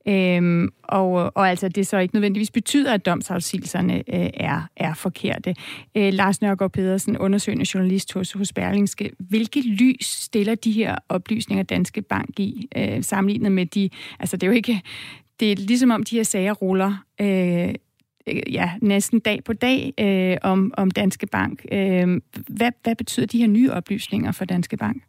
Øhm, 0.07 0.69
og, 0.83 1.11
og 1.11 1.49
altså 1.49 1.67
det 1.67 1.87
så 1.87 1.97
ikke 1.97 2.15
nødvendigvis 2.15 2.51
betyder, 2.51 2.93
at 2.93 3.05
domsafsigelserne 3.05 3.97
øh, 3.97 4.29
er, 4.33 4.69
er 4.75 4.93
forkerte. 4.93 5.55
Øh, 5.95 6.13
Lars 6.13 6.41
Nørgaard 6.41 6.71
Pedersen, 6.71 7.17
undersøgende 7.17 7.65
journalist 7.73 8.13
hos, 8.13 8.31
hos 8.31 8.53
Berlingske. 8.53 9.11
Hvilke 9.19 9.61
lys 9.61 10.05
stiller 10.05 10.55
de 10.55 10.71
her 10.71 10.95
oplysninger 11.09 11.63
Danske 11.63 12.01
Bank 12.01 12.39
i, 12.39 12.67
øh, 12.77 13.03
sammenlignet 13.03 13.51
med 13.51 13.65
de... 13.65 13.89
Altså 14.19 14.37
det 14.37 14.47
er 14.47 14.51
jo 14.51 14.53
ikke... 14.53 14.81
Det 15.39 15.51
er 15.51 15.55
ligesom 15.55 15.91
om 15.91 16.03
de 16.03 16.15
her 16.15 16.23
sager 16.23 16.53
ruller 16.53 17.03
øh, 17.21 17.73
øh 18.27 18.53
ja, 18.53 18.71
næsten 18.81 19.19
dag 19.19 19.43
på 19.43 19.53
dag 19.53 19.93
øh, 19.99 20.37
om, 20.41 20.73
om 20.77 20.91
Danske 20.91 21.27
Bank. 21.27 21.65
Øh, 21.71 22.21
hvad, 22.47 22.71
hvad 22.83 22.95
betyder 22.95 23.25
de 23.25 23.37
her 23.37 23.47
nye 23.47 23.71
oplysninger 23.71 24.31
for 24.31 24.45
Danske 24.45 24.77
Bank? 24.77 25.03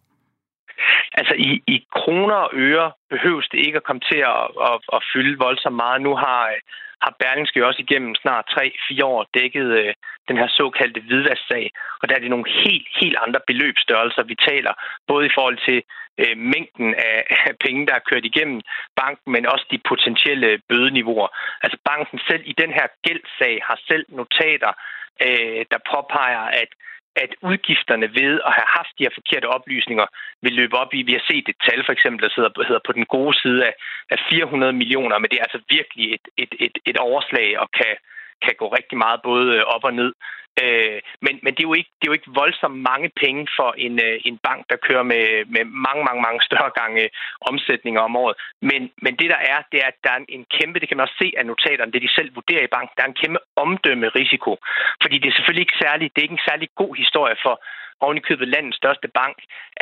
Altså 1.19 1.35
i, 1.49 1.63
i 1.75 1.77
kroner 1.97 2.35
og 2.35 2.51
øre 2.53 2.93
behøves 3.11 3.47
det 3.53 3.59
ikke 3.67 3.77
at 3.77 3.89
komme 3.89 4.03
til 4.11 4.21
at, 4.35 4.43
at, 4.69 4.77
at 4.97 5.01
fylde 5.13 5.39
voldsomt 5.39 5.77
meget. 5.77 6.03
Nu 6.03 6.13
har, 6.17 6.43
øh, 6.53 6.61
har 7.05 7.13
Berlingske 7.21 7.67
også 7.67 7.81
igennem 7.83 8.15
snart 8.15 8.45
3-4 8.51 9.05
år 9.05 9.27
dækket 9.35 9.69
øh, 9.81 9.95
den 10.29 10.37
her 10.37 10.49
såkaldte 10.49 11.01
hvidvasksag, 11.01 11.71
og 12.01 12.09
der 12.09 12.15
er 12.15 12.23
det 12.23 12.31
nogle 12.31 12.51
helt, 12.63 12.89
helt 13.01 13.17
andre 13.27 13.41
beløbsstørrelser, 13.47 14.23
vi 14.23 14.37
taler, 14.49 14.73
både 15.09 15.27
i 15.27 15.35
forhold 15.37 15.59
til 15.69 15.83
øh, 16.23 16.37
mængden 16.53 16.95
af, 16.95 17.19
af 17.49 17.55
penge, 17.65 17.87
der 17.87 17.95
er 17.95 18.09
kørt 18.11 18.25
igennem 18.25 18.61
banken, 18.97 19.33
men 19.33 19.47
også 19.47 19.67
de 19.71 19.87
potentielle 19.91 20.61
bødeniveauer. 20.69 21.29
Altså 21.63 21.79
banken 21.85 22.19
selv 22.29 22.43
i 22.47 22.55
den 22.63 22.71
her 22.79 22.87
gældsag 23.07 23.55
har 23.69 23.79
selv 23.89 24.05
notater, 24.09 24.73
øh, 25.27 25.61
der 25.73 25.79
påpeger, 25.93 26.45
at 26.63 26.71
at 27.17 27.33
udgifterne 27.51 28.09
ved 28.21 28.33
at 28.49 28.53
have 28.59 28.71
haft 28.79 28.93
de 28.99 29.05
her 29.07 29.15
forkerte 29.19 29.49
oplysninger 29.57 30.07
vil 30.43 30.53
løbe 30.53 30.77
op 30.83 30.95
i, 30.95 31.03
vi 31.03 31.13
har 31.13 31.25
set 31.31 31.47
et 31.49 31.59
tal 31.69 31.81
for 31.85 31.93
eksempel, 31.93 32.23
der 32.23 32.35
sidder, 32.35 32.51
hedder 32.69 32.87
på 32.87 32.93
den 32.93 33.07
gode 33.17 33.35
side 33.43 33.61
af, 33.69 33.75
af 34.11 34.19
400 34.31 34.73
millioner, 34.73 35.19
men 35.19 35.29
det 35.31 35.39
er 35.39 35.47
altså 35.49 35.61
virkelig 35.77 36.07
et, 36.15 36.27
et, 36.43 36.53
et, 36.67 36.77
et 36.91 36.97
overslag 36.97 37.49
og 37.63 37.69
kan, 37.79 37.95
kan 38.45 38.55
gå 38.59 38.67
rigtig 38.79 38.99
meget 38.99 39.21
både 39.23 39.65
op 39.65 39.85
og 39.85 39.95
ned. 39.95 40.13
Øh, 40.63 40.99
men 41.25 41.35
men 41.43 41.53
det, 41.55 41.63
er 41.63 41.71
jo 41.71 41.75
ikke, 41.81 41.91
det 41.99 42.05
er 42.07 42.13
jo 42.13 42.19
ikke 42.19 42.39
voldsomt 42.43 42.79
mange 42.91 43.11
penge 43.23 43.47
for 43.59 43.71
en, 43.87 43.95
øh, 44.07 44.17
en 44.29 44.39
bank, 44.39 44.61
der 44.71 44.85
kører 44.87 45.03
med, 45.03 45.25
med 45.55 45.65
mange, 45.65 46.03
mange, 46.09 46.23
mange 46.27 46.41
større 46.49 46.71
gange 46.81 47.03
øh, 47.03 47.11
omsætninger 47.41 48.01
om 48.01 48.17
året. 48.17 48.37
Men, 48.71 48.81
men 49.05 49.13
det 49.21 49.29
der 49.35 49.41
er, 49.53 49.59
det 49.73 49.79
er, 49.85 49.89
at 49.93 50.01
der 50.05 50.11
er 50.11 50.21
en 50.29 50.45
kæmpe, 50.57 50.81
det 50.81 50.89
kan 50.89 50.97
man 50.97 51.07
også 51.07 51.21
se 51.23 51.29
af 51.39 51.47
notaterne, 51.47 51.93
det 51.93 52.03
de 52.03 52.17
selv 52.19 52.35
vurderer 52.35 52.65
i 52.65 52.75
banken, 52.77 52.95
der 52.97 53.03
er 53.03 53.11
en 53.11 53.23
kæmpe 53.23 53.39
omdømme 53.57 54.09
risiko. 54.09 54.53
Fordi 55.03 55.17
det 55.19 55.29
er 55.29 55.37
selvfølgelig 55.37 55.67
ikke 55.67 55.83
særlig, 55.85 56.05
det 56.11 56.19
er 56.19 56.29
ikke 56.29 56.41
en 56.41 56.49
særlig 56.51 56.69
god 56.83 56.93
historie 57.03 57.37
for, 57.45 57.55
oven 58.01 58.17
i 58.17 58.27
købet 58.29 58.49
landets 58.49 58.77
største 58.77 59.09
bank, 59.21 59.37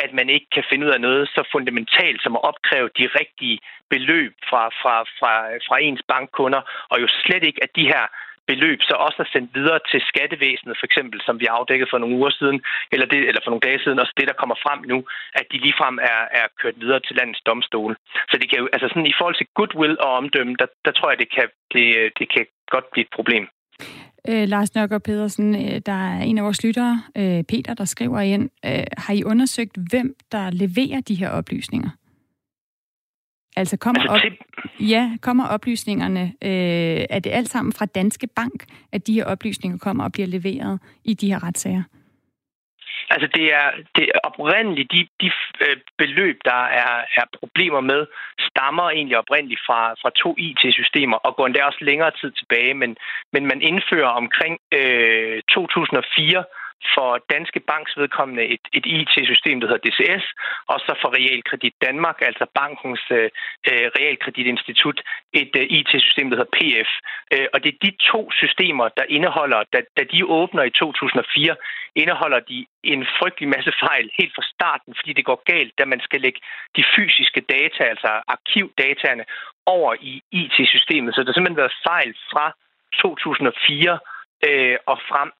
at 0.04 0.10
man 0.18 0.28
ikke 0.34 0.48
kan 0.54 0.64
finde 0.70 0.86
ud 0.86 0.92
af 0.96 1.00
noget 1.00 1.28
så 1.28 1.42
fundamentalt 1.52 2.22
som 2.22 2.36
at 2.36 2.44
opkræve 2.50 2.88
de 2.98 3.06
rigtige 3.20 3.58
beløb 3.90 4.32
fra, 4.48 4.62
fra, 4.80 4.94
fra, 5.18 5.32
fra 5.66 5.76
ens 5.86 6.02
bankkunder, 6.08 6.62
og 6.92 6.96
jo 7.02 7.08
slet 7.22 7.44
ikke, 7.48 7.62
at 7.62 7.76
de 7.76 7.90
her 7.92 8.04
beløb 8.50 8.80
så 8.82 8.94
også 9.06 9.18
er 9.24 9.30
sendt 9.32 9.50
videre 9.58 9.80
til 9.90 10.00
skattevæsenet, 10.10 10.76
for 10.78 10.86
eksempel, 10.90 11.18
som 11.26 11.40
vi 11.42 11.46
afdækkede 11.58 11.90
for 11.90 11.98
nogle 11.98 12.16
uger 12.18 12.32
siden, 12.40 12.58
eller, 12.92 13.06
det, 13.12 13.18
eller 13.28 13.42
for 13.42 13.50
nogle 13.50 13.66
dage 13.68 13.80
siden, 13.84 13.98
og 14.02 14.06
det, 14.18 14.28
der 14.30 14.40
kommer 14.40 14.56
frem 14.64 14.80
nu, 14.92 14.98
at 15.40 15.46
de 15.52 15.58
ligefrem 15.64 15.96
er, 16.12 16.20
er 16.40 16.46
kørt 16.60 16.76
videre 16.82 17.00
til 17.00 17.16
landets 17.16 17.42
domstole. 17.48 17.94
Så 18.30 18.34
det 18.40 18.46
kan 18.50 18.58
jo, 18.62 18.68
altså 18.74 18.86
sådan 18.88 19.12
i 19.12 19.18
forhold 19.18 19.36
til 19.38 19.50
goodwill 19.58 19.96
og 20.04 20.10
omdømme, 20.20 20.54
der, 20.60 20.66
der 20.86 20.92
tror 20.94 21.10
jeg, 21.10 21.18
det 21.22 21.30
kan, 21.36 21.48
det, 21.74 21.86
det 22.18 22.26
kan 22.34 22.44
godt 22.74 22.86
blive 22.92 23.04
et 23.06 23.14
problem. 23.18 23.44
Øh, 24.28 24.48
Lars 24.48 24.74
Nørgaard 24.74 25.02
Pedersen, 25.02 25.54
øh, 25.54 25.80
der 25.86 25.98
er 26.12 26.22
en 26.22 26.38
af 26.38 26.44
vores 26.44 26.64
lyttere, 26.64 27.02
øh, 27.16 27.42
Peter, 27.44 27.74
der 27.74 27.84
skriver 27.84 28.20
ind. 28.20 28.50
Øh, 28.66 28.84
har 28.98 29.14
I 29.14 29.24
undersøgt, 29.24 29.76
hvem 29.90 30.14
der 30.32 30.50
leverer 30.50 31.00
de 31.00 31.14
her 31.14 31.30
oplysninger? 31.30 31.90
Altså 33.56 33.76
kommer, 33.76 34.00
altså, 34.00 34.26
op, 34.26 34.32
ja, 34.80 35.10
kommer 35.22 35.48
oplysningerne, 35.48 36.22
øh, 36.44 37.06
er 37.10 37.18
det 37.18 37.30
alt 37.30 37.48
sammen 37.48 37.72
fra 37.72 37.86
Danske 37.86 38.26
Bank, 38.36 38.64
at 38.92 39.06
de 39.06 39.14
her 39.14 39.24
oplysninger 39.24 39.78
kommer 39.78 40.04
og 40.04 40.12
bliver 40.12 40.26
leveret 40.26 40.80
i 41.04 41.14
de 41.14 41.30
her 41.32 41.42
retssager? 41.46 41.82
Altså 43.10 43.28
det 43.34 43.54
er, 43.54 43.68
det 43.96 44.04
er 44.14 44.18
oprindeligt, 44.28 44.92
de, 44.92 45.08
de 45.20 45.30
øh, 45.60 45.76
beløb, 45.98 46.36
der 46.44 46.62
er, 46.82 46.94
er 47.16 47.24
problemer 47.40 47.80
med, 47.80 48.06
stammer 48.48 48.90
egentlig 48.90 49.18
oprindeligt 49.18 49.60
fra, 49.66 49.80
fra 50.02 50.10
to 50.22 50.34
IT-systemer 50.38 51.16
og 51.16 51.36
går 51.36 51.46
endda 51.46 51.64
også 51.64 51.78
længere 51.80 52.10
tid 52.20 52.30
tilbage, 52.30 52.74
men, 52.74 52.96
men 53.32 53.46
man 53.46 53.60
indfører 53.62 54.12
omkring 54.22 54.58
øh, 54.74 55.42
2004 55.48 56.44
for 56.94 57.10
Danske 57.34 57.60
Banks 57.60 57.92
vedkommende 57.96 58.44
et, 58.54 58.64
et 58.72 58.86
IT-system, 58.86 59.60
der 59.60 59.66
hedder 59.68 59.84
DCS, 59.86 60.24
og 60.72 60.78
så 60.80 60.92
for 61.00 61.08
Realkredit 61.16 61.74
Danmark, 61.86 62.18
altså 62.28 62.44
bankens 62.54 63.04
øh, 63.10 63.28
øh 63.68 63.86
realkreditinstitut, 63.98 64.98
et 65.32 65.52
øh, 65.60 65.66
IT-system, 65.78 66.30
der 66.30 66.36
hedder 66.36 66.56
PF. 66.58 66.90
Øh, 67.34 67.46
og 67.52 67.58
det 67.62 67.70
er 67.74 67.78
de 67.86 67.92
to 68.12 68.30
systemer, 68.30 68.86
der 68.98 69.04
indeholder, 69.16 69.60
da, 69.72 69.78
da 69.96 70.02
de 70.12 70.26
åbner 70.26 70.62
i 70.62 70.70
2004, 70.70 71.56
indeholder 71.94 72.40
de 72.40 72.66
en 72.82 73.06
frygtelig 73.18 73.48
masse 73.48 73.72
fejl 73.84 74.10
helt 74.18 74.34
fra 74.34 74.48
starten, 74.54 74.94
fordi 74.98 75.12
det 75.12 75.24
går 75.24 75.42
galt, 75.52 75.72
da 75.78 75.84
man 75.84 76.00
skal 76.00 76.20
lægge 76.20 76.40
de 76.76 76.84
fysiske 76.96 77.40
data, 77.40 77.82
altså 77.84 78.10
arkivdataerne, 78.34 79.24
over 79.66 79.94
i 80.00 80.22
IT-systemet. 80.32 81.14
Så 81.14 81.20
der 81.20 81.28
har 81.28 81.34
simpelthen 81.34 81.62
været 81.64 81.80
fejl 81.88 82.14
fra 82.32 82.46
2004 83.02 83.98
øh, 84.48 84.76
og 84.86 84.98
frem. 85.10 85.30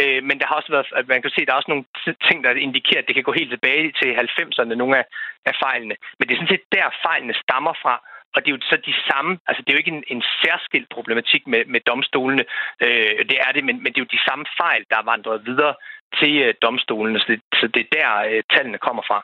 Øh, 0.00 0.20
men 0.28 0.36
der 0.38 0.46
har 0.46 0.56
også 0.60 0.72
været, 0.74 0.88
at 1.00 1.08
man 1.08 1.22
kan 1.22 1.30
se, 1.30 1.42
at 1.42 1.46
der 1.46 1.52
er 1.54 1.60
også 1.60 1.72
nogle 1.72 1.86
ting, 2.28 2.38
der 2.44 2.50
indikerer, 2.66 3.00
at 3.02 3.08
det 3.08 3.14
kan 3.14 3.28
gå 3.28 3.32
helt 3.40 3.52
tilbage 3.54 3.92
til 4.00 4.08
90'erne, 4.24 4.74
nogle 4.82 4.96
af, 5.00 5.04
af 5.50 5.54
fejlene. 5.64 5.94
Men 6.16 6.24
det 6.24 6.32
er 6.32 6.38
sådan 6.38 6.54
set 6.54 6.66
der, 6.76 6.98
fejlene 7.06 7.34
stammer 7.44 7.74
fra. 7.82 7.94
Og 8.34 8.38
det 8.40 8.48
er 8.48 8.56
jo 8.56 8.60
så 8.72 8.76
de 8.90 8.94
samme, 9.10 9.32
altså 9.48 9.60
det 9.62 9.68
er 9.68 9.76
jo 9.76 9.82
ikke 9.82 9.96
en, 9.98 10.04
en 10.14 10.22
særskilt 10.42 10.88
problematik 10.96 11.42
med, 11.52 11.62
med 11.72 11.80
domstolene, 11.90 12.44
øh, 12.84 13.18
det 13.30 13.38
er 13.46 13.50
det, 13.56 13.62
men, 13.68 13.76
men 13.82 13.88
det 13.92 13.98
er 13.98 14.06
jo 14.06 14.16
de 14.16 14.26
samme 14.28 14.44
fejl, 14.60 14.82
der 14.90 14.96
er 14.98 15.10
vandret 15.12 15.46
videre 15.46 15.74
til 16.18 16.32
øh, 16.44 16.54
domstolene, 16.62 17.18
så 17.18 17.26
det, 17.28 17.40
så 17.60 17.66
det 17.74 17.80
er 17.82 17.90
der, 17.98 18.10
øh, 18.30 18.42
tallene 18.54 18.78
kommer 18.78 19.02
fra. 19.10 19.18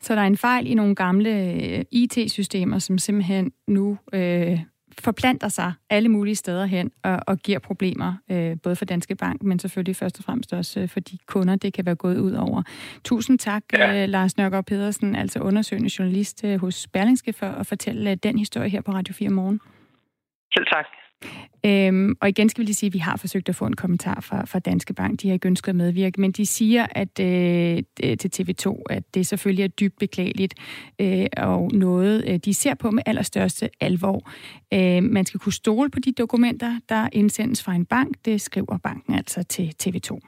Så 0.00 0.14
der 0.14 0.20
er 0.20 0.26
en 0.26 0.36
fejl 0.36 0.66
i 0.66 0.74
nogle 0.74 0.94
gamle 0.94 1.30
øh, 1.30 1.84
IT-systemer, 1.92 2.78
som 2.78 2.98
simpelthen 2.98 3.52
nu 3.68 3.98
øh, 4.12 4.58
forplanter 5.00 5.48
sig 5.48 5.72
alle 5.90 6.08
mulige 6.08 6.34
steder 6.34 6.66
hen 6.66 6.90
og, 7.04 7.18
og 7.26 7.38
giver 7.38 7.58
problemer, 7.58 8.14
øh, 8.30 8.56
både 8.62 8.76
for 8.76 8.84
Danske 8.84 9.14
Bank, 9.14 9.42
men 9.42 9.58
selvfølgelig 9.58 9.96
først 9.96 10.18
og 10.18 10.24
fremmest 10.24 10.52
også 10.52 10.80
øh, 10.80 10.88
for 10.88 11.00
de 11.00 11.18
kunder, 11.26 11.56
det 11.56 11.72
kan 11.72 11.86
være 11.86 11.94
gået 11.94 12.18
ud 12.18 12.32
over. 12.32 12.62
Tusind 13.04 13.38
tak, 13.38 13.62
ja. 13.72 14.02
øh, 14.02 14.08
Lars 14.08 14.36
Nørgaard 14.36 14.64
Pedersen, 14.66 15.16
altså 15.16 15.38
undersøgende 15.40 15.90
journalist 15.98 16.44
øh, 16.44 16.60
hos 16.60 16.88
Berlingske, 16.92 17.32
for 17.32 17.46
at 17.46 17.66
fortælle 17.66 18.10
øh, 18.10 18.16
den 18.22 18.38
historie 18.38 18.68
her 18.68 18.80
på 18.80 18.92
Radio 18.92 19.14
4 19.14 19.30
Morgen. 19.30 19.60
Selv 20.54 20.66
tak. 20.66 20.86
Øhm, 21.66 22.14
og 22.20 22.28
igen 22.28 22.48
skal 22.48 22.60
vi 22.62 22.66
lige 22.66 22.74
sige, 22.74 22.88
at 22.88 22.94
vi 22.94 22.98
har 22.98 23.16
forsøgt 23.16 23.48
at 23.48 23.56
få 23.56 23.66
en 23.66 23.76
kommentar 23.76 24.20
fra, 24.20 24.44
fra 24.44 24.58
Danske 24.58 24.94
Bank. 24.94 25.22
De 25.22 25.28
har 25.28 25.32
ikke 25.32 25.48
ønsket 25.48 25.68
at 25.68 25.76
medvirke, 25.76 26.20
men 26.20 26.32
de 26.32 26.46
siger 26.46 26.86
at 26.90 27.20
øh, 27.20 27.82
til 28.18 28.30
TV2, 28.36 28.82
at 28.90 29.14
det 29.14 29.26
selvfølgelig 29.26 29.64
er 29.64 29.68
dybt 29.68 29.98
beklageligt 29.98 30.54
øh, 31.00 31.26
og 31.36 31.70
noget, 31.74 32.24
øh, 32.28 32.38
de 32.44 32.54
ser 32.54 32.74
på 32.74 32.90
med 32.90 33.02
allerstørste 33.06 33.70
alvor. 33.80 34.30
Øh, 34.74 35.02
man 35.02 35.26
skal 35.26 35.40
kunne 35.40 35.52
stole 35.52 35.90
på 35.90 36.00
de 36.00 36.12
dokumenter, 36.12 36.80
der 36.88 37.08
indsendes 37.12 37.62
fra 37.62 37.74
en 37.74 37.84
bank. 37.84 38.16
Det 38.24 38.40
skriver 38.40 38.78
banken 38.78 39.14
altså 39.14 39.42
til 39.42 39.72
TV2. 39.82 40.18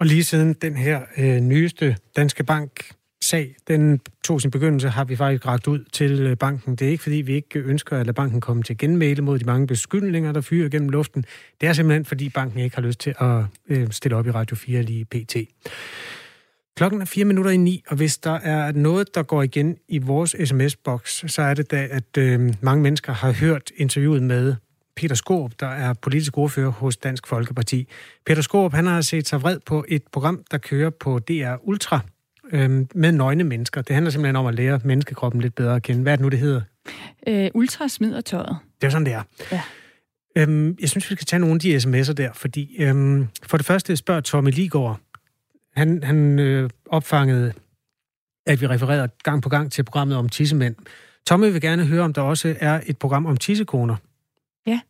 Og 0.00 0.06
lige 0.06 0.24
siden 0.24 0.52
den 0.52 0.76
her 0.76 1.00
øh, 1.18 1.40
nyeste 1.40 1.96
Danske 2.16 2.44
Bank 2.44 2.97
sag, 3.28 3.56
den 3.68 4.00
tog 4.24 4.40
sin 4.40 4.50
begyndelse, 4.50 4.88
har 4.88 5.04
vi 5.04 5.16
faktisk 5.16 5.46
ragt 5.46 5.66
ud 5.66 5.84
til 5.92 6.20
øh, 6.20 6.36
banken. 6.36 6.76
Det 6.76 6.86
er 6.86 6.90
ikke, 6.90 7.02
fordi 7.02 7.16
vi 7.16 7.34
ikke 7.34 7.58
ønsker 7.58 7.96
at 7.96 8.06
lade 8.06 8.14
banken 8.14 8.40
komme 8.40 8.62
til 8.62 8.78
genmæle 8.78 9.22
mod 9.22 9.38
de 9.38 9.44
mange 9.44 9.66
beskyldninger, 9.66 10.32
der 10.32 10.40
fyrer 10.40 10.68
gennem 10.68 10.88
luften. 10.88 11.24
Det 11.60 11.68
er 11.68 11.72
simpelthen, 11.72 12.04
fordi 12.04 12.28
banken 12.28 12.60
ikke 12.60 12.76
har 12.76 12.82
lyst 12.82 13.00
til 13.00 13.14
at 13.20 13.44
øh, 13.68 13.90
stille 13.90 14.16
op 14.16 14.26
i 14.26 14.30
Radio 14.30 14.56
4 14.56 14.82
lige 14.82 15.04
pt. 15.04 15.36
Klokken 16.76 17.00
er 17.00 17.04
fire 17.04 17.24
minutter 17.24 17.50
i 17.50 17.56
ni, 17.56 17.82
og 17.88 17.96
hvis 17.96 18.18
der 18.18 18.38
er 18.38 18.72
noget, 18.72 19.14
der 19.14 19.22
går 19.22 19.42
igen 19.42 19.76
i 19.88 19.98
vores 19.98 20.36
sms-boks, 20.44 21.24
så 21.26 21.42
er 21.42 21.54
det 21.54 21.70
da, 21.70 21.88
at 21.90 22.18
øh, 22.18 22.54
mange 22.60 22.82
mennesker 22.82 23.12
har 23.12 23.32
hørt 23.32 23.70
interviewet 23.76 24.22
med 24.22 24.54
Peter 24.96 25.14
Skorup, 25.14 25.52
der 25.60 25.66
er 25.66 25.92
politisk 25.92 26.38
ordfører 26.38 26.70
hos 26.70 26.96
Dansk 26.96 27.26
Folkeparti. 27.26 27.88
Peter 28.26 28.42
Skorup, 28.42 28.72
han 28.72 28.86
har 28.86 29.00
set 29.00 29.28
sig 29.28 29.42
vred 29.42 29.58
på 29.66 29.84
et 29.88 30.02
program, 30.12 30.44
der 30.50 30.58
kører 30.58 30.90
på 30.90 31.18
DR 31.18 31.54
Ultra, 31.62 32.00
øh, 32.52 32.86
med 32.94 33.12
nøgne 33.12 33.44
mennesker. 33.44 33.82
Det 33.82 33.94
handler 33.94 34.10
simpelthen 34.10 34.36
om 34.36 34.46
at 34.46 34.54
lære 34.54 34.80
menneskekroppen 34.84 35.40
lidt 35.40 35.54
bedre 35.54 35.76
at 35.76 35.82
kende. 35.82 36.02
Hvad 36.02 36.12
er 36.12 36.16
det 36.16 36.22
nu, 36.22 36.28
det 36.28 36.38
hedder? 36.38 36.60
Øh, 37.26 37.50
ultra 37.54 37.88
smider 37.88 38.20
tøjet. 38.20 38.56
Det 38.80 38.86
er 38.86 38.90
sådan, 38.90 39.06
det 39.06 39.12
er. 39.12 39.22
Ja. 39.52 39.62
Øhm, 40.36 40.76
jeg 40.80 40.88
synes, 40.88 41.10
vi 41.10 41.14
skal 41.14 41.26
tage 41.26 41.40
nogle 41.40 41.54
af 41.54 41.60
de 41.60 41.76
sms'er 41.76 42.12
der, 42.12 42.32
fordi 42.32 42.76
øhm, 42.82 43.28
for 43.42 43.56
det 43.56 43.66
første 43.66 43.96
spørger 43.96 44.20
Tommy 44.20 44.50
Ligård. 44.50 45.00
Han, 45.76 46.02
han 46.02 46.38
øh, 46.38 46.70
opfangede, 46.86 47.52
at 48.46 48.60
vi 48.60 48.66
refererede 48.66 49.08
gang 49.22 49.42
på 49.42 49.48
gang 49.48 49.72
til 49.72 49.82
programmet 49.82 50.16
om 50.16 50.28
tissemænd. 50.28 50.74
Tommy 51.26 51.52
vil 51.52 51.60
gerne 51.60 51.86
høre, 51.86 52.02
om 52.02 52.12
der 52.12 52.22
også 52.22 52.56
er 52.60 52.80
et 52.86 52.98
program 52.98 53.26
om 53.26 53.36
tissekoner. 53.36 53.96
Ja, 54.66 54.80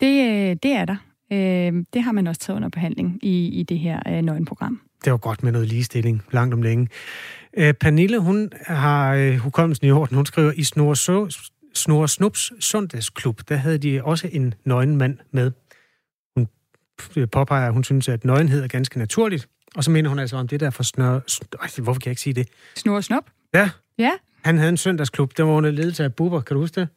det, 0.00 0.30
øh, 0.30 0.56
det 0.62 0.72
er 0.72 0.84
der. 0.84 0.96
Øh, 1.32 1.84
det 1.92 2.02
har 2.02 2.12
man 2.12 2.26
også 2.26 2.40
taget 2.40 2.56
under 2.56 2.68
behandling 2.68 3.18
i, 3.22 3.48
i 3.48 3.62
det 3.62 3.78
her 3.78 4.02
øh, 4.08 4.22
nøgenprogram. 4.22 4.80
Det 5.04 5.10
var 5.12 5.16
godt 5.16 5.42
med 5.42 5.52
noget 5.52 5.68
ligestilling, 5.68 6.22
langt 6.30 6.54
om 6.54 6.62
længe. 6.62 6.88
Øh, 7.56 7.74
Pernille, 7.74 8.18
hun 8.18 8.52
har 8.66 9.14
øh, 9.14 9.36
hukommelsen 9.36 9.86
i 9.86 9.90
orden. 9.90 10.16
Hun 10.16 10.26
skriver, 10.26 10.52
i 10.52 10.64
Snor, 10.64 10.94
Snor 11.74 12.06
Snups 12.06 12.52
Sundagsklub, 12.60 13.40
der 13.48 13.56
havde 13.56 13.78
de 13.78 14.04
også 14.04 14.28
en 14.32 14.54
nøgen 14.64 14.96
mand 14.96 15.18
med. 15.30 15.52
Hun 16.36 16.48
påpeger, 17.32 17.66
at 17.66 17.72
hun 17.72 17.84
synes, 17.84 18.08
at 18.08 18.24
nøgenhed 18.24 18.62
er 18.62 18.68
ganske 18.68 18.98
naturligt. 18.98 19.48
Og 19.76 19.84
så 19.84 19.90
mener 19.90 20.08
hun 20.08 20.18
altså 20.18 20.36
om 20.36 20.48
det 20.48 20.60
der 20.60 20.70
for 20.70 20.82
snør... 20.82 21.80
Hvorfor 21.80 22.00
kan 22.00 22.08
jeg 22.08 22.12
ikke 22.12 22.22
sige 22.22 22.34
det? 22.34 22.48
Snor 22.76 23.00
Snup? 23.00 23.24
Ja. 23.54 23.70
Ja. 23.98 24.10
Han 24.44 24.58
havde 24.58 24.68
en 24.68 24.76
søndagsklub, 24.76 25.36
der 25.36 25.42
var 25.42 25.52
under 25.52 25.70
ledelse 25.70 26.04
af 26.04 26.14
Bubber. 26.14 26.40
Kan 26.40 26.54
du 26.54 26.60
huske 26.60 26.80
det? 26.80 26.88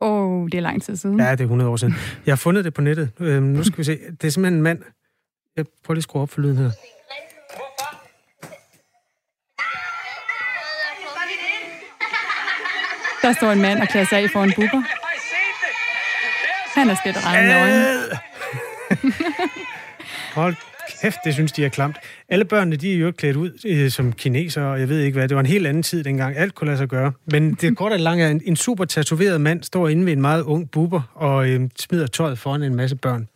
Åh, 0.00 0.30
oh, 0.30 0.46
det 0.46 0.54
er 0.54 0.62
lang 0.62 0.82
tid 0.82 0.96
siden. 0.96 1.20
Ja, 1.20 1.32
det 1.32 1.40
er 1.40 1.44
100 1.44 1.70
år 1.70 1.76
siden. 1.76 1.94
Jeg 2.26 2.32
har 2.32 2.36
fundet 2.36 2.64
det 2.64 2.74
på 2.74 2.80
nettet. 2.80 3.10
Øhm, 3.20 3.42
nu 3.42 3.64
skal 3.64 3.78
vi 3.78 3.84
se. 3.84 3.98
Det 4.20 4.24
er 4.24 4.30
simpelthen 4.30 4.54
en 4.54 4.62
mand. 4.62 4.82
Jeg 5.56 5.64
prøver 5.84 5.94
lige 5.94 6.00
at 6.00 6.02
skrue 6.02 6.22
op 6.22 6.30
for 6.30 6.40
lyden 6.40 6.56
her. 6.56 6.70
Der 13.26 13.32
står 13.32 13.52
en 13.52 13.60
mand 13.60 13.80
og 13.80 13.88
klæder 13.88 14.06
sig 14.06 14.18
af 14.18 14.30
for 14.30 14.44
en 14.44 14.52
buber. 14.56 14.82
Han 16.74 16.90
er 16.90 16.96
slet 17.02 17.26
regne 17.26 17.48
nøgen. 17.48 17.98
Hold 20.34 20.54
kæft, 21.02 21.16
det 21.24 21.34
synes 21.34 21.52
de 21.52 21.64
er 21.64 21.68
klamt. 21.68 21.96
Alle 22.28 22.44
børnene, 22.44 22.76
de 22.76 22.94
er 22.94 22.98
jo 22.98 23.12
klædt 23.12 23.36
ud 23.36 23.50
øh, 23.66 23.90
som 23.90 24.12
kinesere, 24.12 24.64
og 24.64 24.80
jeg 24.80 24.88
ved 24.88 25.00
ikke 25.00 25.18
hvad. 25.18 25.28
Det 25.28 25.34
var 25.34 25.40
en 25.40 25.46
helt 25.46 25.66
anden 25.66 25.82
tid 25.82 26.04
dengang. 26.04 26.36
Alt 26.36 26.54
kunne 26.54 26.66
lade 26.66 26.78
sig 26.78 26.88
gøre. 26.88 27.12
Men 27.32 27.54
det 27.54 27.76
kort 27.76 27.92
og 27.92 27.98
langt 27.98 28.22
er 28.22 28.28
en, 28.28 28.42
en 28.44 28.56
super 28.56 28.84
tatoveret 28.84 29.40
mand, 29.40 29.62
står 29.62 29.88
inde 29.88 30.06
ved 30.06 30.12
en 30.12 30.20
meget 30.20 30.42
ung 30.42 30.70
buber 30.70 31.02
og 31.14 31.48
øh, 31.48 31.60
smider 31.78 32.06
tøjet 32.06 32.38
foran 32.38 32.62
en 32.62 32.74
masse 32.74 32.96
børn. 32.96 33.28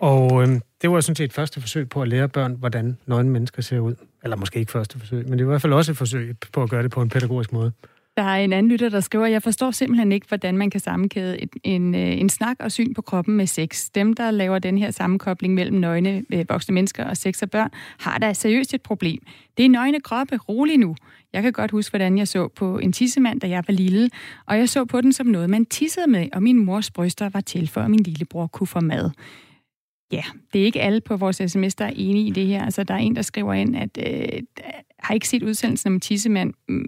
Og 0.00 0.42
øh, 0.42 0.48
det 0.82 0.90
var 0.90 1.00
sådan 1.00 1.16
set 1.16 1.24
et 1.24 1.32
første 1.32 1.60
forsøg 1.60 1.88
på 1.88 2.02
at 2.02 2.08
lære 2.08 2.28
børn, 2.28 2.56
hvordan 2.58 2.98
nøgne 3.06 3.30
mennesker 3.30 3.62
ser 3.62 3.78
ud. 3.78 3.94
Eller 4.22 4.36
måske 4.36 4.58
ikke 4.58 4.72
første 4.72 4.98
forsøg, 4.98 5.28
men 5.28 5.38
det 5.38 5.46
var 5.46 5.50
i 5.50 5.52
hvert 5.52 5.62
fald 5.62 5.72
også 5.72 5.92
et 5.92 5.98
forsøg 5.98 6.36
på 6.52 6.62
at 6.62 6.70
gøre 6.70 6.82
det 6.82 6.90
på 6.90 7.02
en 7.02 7.08
pædagogisk 7.08 7.52
måde. 7.52 7.72
Der 8.16 8.22
er 8.22 8.44
en 8.44 8.52
anden 8.52 8.72
lytter, 8.72 8.88
der 8.88 9.00
skriver, 9.00 9.26
jeg 9.26 9.42
forstår 9.42 9.70
simpelthen 9.70 10.12
ikke, 10.12 10.28
hvordan 10.28 10.56
man 10.56 10.70
kan 10.70 10.80
sammenkæde 10.80 11.42
en, 11.42 11.48
en, 11.64 11.94
en 11.94 12.28
snak 12.28 12.56
og 12.60 12.72
syn 12.72 12.94
på 12.94 13.02
kroppen 13.02 13.36
med 13.36 13.46
sex. 13.46 13.90
Dem, 13.94 14.12
der 14.14 14.30
laver 14.30 14.58
den 14.58 14.78
her 14.78 14.90
sammenkobling 14.90 15.54
mellem 15.54 15.76
nøgne 15.76 16.24
øh, 16.32 16.44
voksne 16.48 16.74
mennesker 16.74 17.04
og 17.04 17.16
sex 17.16 17.42
og 17.42 17.50
børn, 17.50 17.70
har 17.98 18.18
da 18.18 18.32
seriøst 18.32 18.74
et 18.74 18.82
problem. 18.82 19.18
Det 19.56 19.64
er 19.64 19.68
nøgne 19.68 20.00
kroppe. 20.00 20.36
Rolig 20.36 20.78
nu. 20.78 20.96
Jeg 21.32 21.42
kan 21.42 21.52
godt 21.52 21.70
huske, 21.70 21.92
hvordan 21.92 22.18
jeg 22.18 22.28
så 22.28 22.48
på 22.48 22.78
en 22.78 22.92
tissemand, 22.92 23.40
da 23.40 23.48
jeg 23.48 23.64
var 23.68 23.74
lille, 23.74 24.10
og 24.46 24.58
jeg 24.58 24.68
så 24.68 24.84
på 24.84 25.00
den 25.00 25.12
som 25.12 25.26
noget, 25.26 25.50
man 25.50 25.66
tissede 25.66 26.10
med, 26.10 26.28
og 26.32 26.42
min 26.42 26.64
mors 26.64 26.90
bryster 26.90 27.28
var 27.28 27.40
til 27.40 27.68
for, 27.68 27.80
at 27.80 27.90
min 27.90 28.00
lillebror 28.00 28.46
kunne 28.46 28.66
få 28.66 28.80
mad. 28.80 29.10
Ja, 30.12 30.22
det 30.52 30.60
er 30.60 30.64
ikke 30.64 30.80
alle 30.80 31.00
på 31.00 31.16
vores 31.16 31.42
sms, 31.46 31.74
der 31.74 31.84
er 31.84 31.92
enige 31.96 32.26
i 32.26 32.30
det 32.30 32.46
her. 32.46 32.64
Altså, 32.64 32.84
der 32.84 32.94
er 32.94 32.98
en, 32.98 33.16
der 33.16 33.22
skriver 33.22 33.54
ind, 33.54 33.76
at 33.76 33.98
øh, 34.06 34.42
har 34.98 35.14
ikke 35.14 35.28
set 35.28 35.42
udsendelsen 35.42 35.92
om 35.92 36.00
tissemand, 36.00 36.54
mm, 36.68 36.84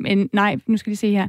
men 0.00 0.30
nej, 0.32 0.56
nu 0.66 0.76
skal 0.76 0.90
vi 0.90 0.94
se 0.94 1.10
her. 1.10 1.28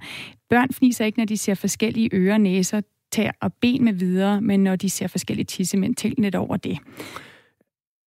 Børn 0.50 0.68
fniser 0.74 1.06
ikke, 1.06 1.20
når 1.20 1.26
de 1.26 1.38
ser 1.38 1.54
forskellige 1.54 2.10
ører, 2.14 2.38
næser, 2.38 2.82
tær 3.12 3.32
og 3.42 3.54
ben 3.54 3.84
med 3.84 3.94
videre, 3.94 4.42
men 4.42 4.64
når 4.64 4.76
de 4.76 4.90
ser 4.90 5.08
forskellige 5.08 5.46
tissemænd, 5.46 5.96
tænk 5.96 6.20
lidt 6.20 6.36
over 6.36 6.58
det. 6.58 6.78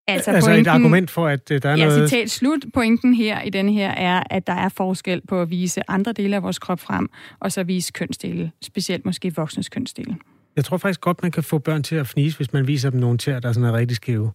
Altså, 0.06 0.30
altså 0.30 0.50
pointen, 0.50 0.66
et 0.66 0.70
argument 0.70 1.10
for, 1.10 1.28
at 1.28 1.50
øh, 1.50 1.62
der 1.62 1.68
er 1.68 1.76
ja, 1.76 1.84
noget... 1.84 2.10
citat 2.10 2.30
slut. 2.30 2.64
Pointen 2.74 3.14
her 3.14 3.42
i 3.42 3.50
den 3.50 3.68
her 3.68 3.90
er, 3.90 4.22
at 4.30 4.46
der 4.46 4.52
er 4.52 4.68
forskel 4.68 5.20
på 5.28 5.42
at 5.42 5.50
vise 5.50 5.90
andre 5.90 6.12
dele 6.12 6.36
af 6.36 6.42
vores 6.42 6.58
krop 6.58 6.80
frem, 6.80 7.08
og 7.40 7.52
så 7.52 7.62
vise 7.62 7.92
kønsdele, 7.92 8.50
specielt 8.62 9.04
måske 9.04 9.34
voksnes 9.34 9.68
kønsdele. 9.68 10.16
Jeg 10.56 10.64
tror 10.64 10.76
faktisk 10.76 11.00
godt, 11.00 11.22
man 11.22 11.30
kan 11.30 11.42
få 11.42 11.58
børn 11.58 11.82
til 11.82 11.96
at 11.96 12.06
fnise, 12.06 12.36
hvis 12.36 12.52
man 12.52 12.66
viser 12.66 12.90
dem 12.90 13.00
nogle 13.00 13.18
tæer, 13.18 13.40
der 13.40 13.48
er 13.48 13.52
sådan 13.52 13.72
rigtig 13.72 13.96
skæve. 13.96 14.30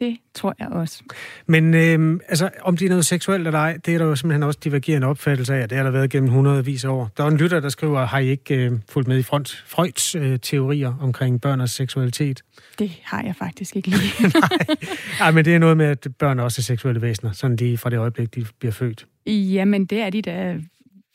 Det 0.00 0.16
tror 0.34 0.54
jeg 0.58 0.68
også. 0.68 1.02
Men 1.46 1.74
øh, 1.74 2.20
altså, 2.28 2.50
om 2.62 2.76
det 2.76 2.84
er 2.84 2.88
noget 2.88 3.06
seksuelt 3.06 3.46
eller 3.46 3.60
ej, 3.60 3.78
det 3.86 3.94
er 3.94 3.98
der 3.98 4.04
jo 4.04 4.16
simpelthen 4.16 4.42
også 4.42 4.60
divergerende 4.64 5.06
opfattelse 5.06 5.54
af, 5.54 5.62
og 5.62 5.70
det 5.70 5.76
har 5.76 5.84
der 5.84 5.90
været 5.90 6.10
gennem 6.10 6.30
hundredvis 6.30 6.84
af 6.84 6.88
år. 6.88 7.10
Der 7.16 7.24
er 7.24 7.28
en 7.28 7.36
lytter, 7.36 7.60
der 7.60 7.68
skriver, 7.68 8.04
har 8.04 8.18
I 8.18 8.28
ikke 8.28 8.54
øh, 8.54 8.72
fulgt 8.88 9.08
med 9.08 9.18
i 9.18 9.22
front, 9.22 9.64
Freuds 9.66 10.14
øh, 10.14 10.38
teorier 10.42 10.94
omkring 11.00 11.40
børn 11.40 11.60
og 11.60 11.68
seksualitet? 11.68 12.42
Det 12.78 13.00
har 13.02 13.22
jeg 13.22 13.36
faktisk 13.36 13.76
ikke 13.76 13.88
lige. 13.88 14.12
Nej. 14.40 14.76
Ej, 15.20 15.30
men 15.30 15.44
det 15.44 15.54
er 15.54 15.58
noget 15.58 15.76
med, 15.76 15.86
at 15.86 16.06
børn 16.18 16.40
også 16.40 16.60
er 16.60 16.62
seksuelle 16.62 17.02
væsener, 17.02 17.32
sådan 17.32 17.56
de 17.56 17.78
fra 17.78 17.90
det 17.90 17.98
øjeblik, 17.98 18.34
de 18.34 18.46
bliver 18.58 18.72
født. 18.72 19.06
Jamen, 19.26 19.86
det 19.86 20.00
er 20.00 20.10
de 20.10 20.22
da 20.22 20.58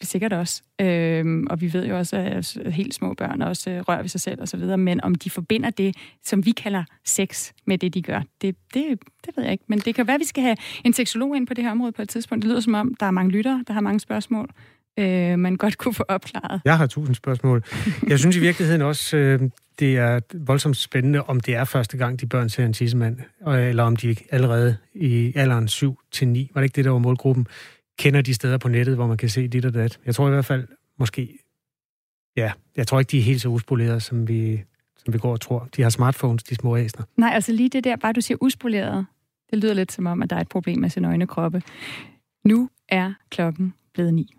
sikkert 0.02 0.34
også. 0.34 0.62
Øhm, 0.82 1.48
og 1.50 1.62
vi 1.62 1.74
ved 1.74 1.88
jo 1.88 1.98
også, 1.98 2.18
at 2.18 2.74
helt 2.74 2.94
små 2.94 3.14
børn 3.14 3.42
også 3.42 3.70
øh, 3.70 3.80
rører 3.80 4.02
ved 4.02 4.10
sig 4.10 4.22
selv 4.22 4.42
osv., 4.42 4.78
men 4.78 5.04
om 5.04 5.16
de 5.16 5.30
forbinder 5.30 5.70
det, 5.70 5.96
som 6.24 6.46
vi 6.46 6.52
kalder 6.52 6.84
sex, 7.06 7.52
med 7.66 7.78
det, 7.78 7.94
de 7.94 8.02
gør, 8.02 8.22
det, 8.42 8.56
det, 8.74 9.00
det 9.26 9.38
ved 9.38 9.44
jeg 9.44 9.52
ikke. 9.52 9.64
Men 9.68 9.80
det 9.80 9.96
kan 9.96 10.08
være, 10.08 10.16
at 10.16 10.20
vi 10.20 10.26
skal 10.26 10.44
have 10.44 10.58
en 10.86 10.94
seksolog 10.94 11.36
ind 11.36 11.48
på 11.48 11.54
det 11.54 11.64
her 11.64 11.72
område 11.72 11.92
på 11.92 12.02
et 12.02 12.10
tidspunkt. 12.10 12.42
Det 12.42 12.50
lyder 12.50 12.60
som 12.60 12.74
om, 12.74 12.96
der 13.00 13.06
er 13.06 13.12
mange 13.12 13.32
lyttere, 13.32 13.64
der 13.68 13.74
har 13.74 13.82
mange 13.82 14.00
spørgsmål, 14.00 14.50
øh, 15.00 15.40
man 15.40 15.56
godt 15.56 15.78
kunne 15.78 15.94
få 15.94 16.04
opklaret. 16.08 16.62
Jeg 16.66 16.78
har 16.78 16.88
tusind 16.88 17.16
spørgsmål. 17.16 17.64
Jeg 18.08 18.20
synes 18.20 18.36
i 18.36 18.40
virkeligheden 18.40 18.82
også, 18.82 19.18
øh, 19.18 19.42
det 19.80 19.98
er 19.98 20.20
voldsomt 20.34 20.78
spændende, 20.78 21.24
om 21.24 21.40
det 21.40 21.56
er 21.56 21.64
første 21.64 21.98
gang, 21.98 22.22
de 22.22 22.26
børn 22.26 22.50
ser 22.50 22.66
en 22.66 22.74
tissemand, 22.74 23.18
eller 23.48 23.84
om 23.84 23.96
de 23.96 24.16
allerede 24.32 24.78
i 24.94 25.34
alderen 25.36 25.68
7 25.68 26.00
til 26.12 26.28
9, 26.28 26.52
var 26.54 26.62
det 26.62 26.66
ikke 26.66 26.76
det, 26.76 26.86
der 26.86 26.92
var 26.92 27.00
målgruppen, 27.00 27.48
kender 28.00 28.22
de 28.22 28.34
steder 28.34 28.58
på 28.58 28.68
nettet, 28.68 28.96
hvor 28.96 29.08
man 29.08 29.18
kan 29.18 29.30
se 29.30 29.48
dit 29.48 29.66
og 29.66 29.74
dat. 29.74 30.00
Jeg 30.06 30.16
tror 30.16 30.28
i 30.28 30.32
hvert 30.32 30.46
fald, 30.46 30.68
måske, 31.00 31.40
ja, 32.38 32.52
jeg 32.78 32.88
tror 32.88 33.00
ikke, 33.00 33.12
de 33.12 33.18
er 33.18 33.22
helt 33.22 33.42
så 33.42 33.50
uspolerede, 33.50 34.00
som 34.00 34.28
vi, 34.28 34.64
som 34.98 35.14
vi 35.14 35.18
går 35.18 35.32
og 35.32 35.42
tror. 35.42 35.68
De 35.76 35.82
har 35.82 35.90
smartphones, 35.90 36.44
de 36.44 36.56
små 36.56 36.78
æsner. 36.78 37.06
Nej, 37.18 37.32
altså 37.34 37.52
lige 37.52 37.70
det 37.70 37.84
der, 37.84 37.96
bare 37.96 38.14
du 38.14 38.22
siger 38.22 38.38
uspoleret, 38.42 39.06
det 39.52 39.60
lyder 39.60 39.74
lidt 39.74 39.92
som 39.92 40.06
om, 40.06 40.22
at 40.22 40.30
der 40.30 40.36
er 40.36 40.42
et 40.42 40.50
problem 40.50 40.80
med 40.80 40.90
sin 40.90 41.06
øjne 41.06 41.28
kroppe. 41.28 41.62
Nu 42.46 42.70
er 42.90 43.14
klokken 43.30 43.74
blevet 43.94 44.14
ni. 44.14 44.36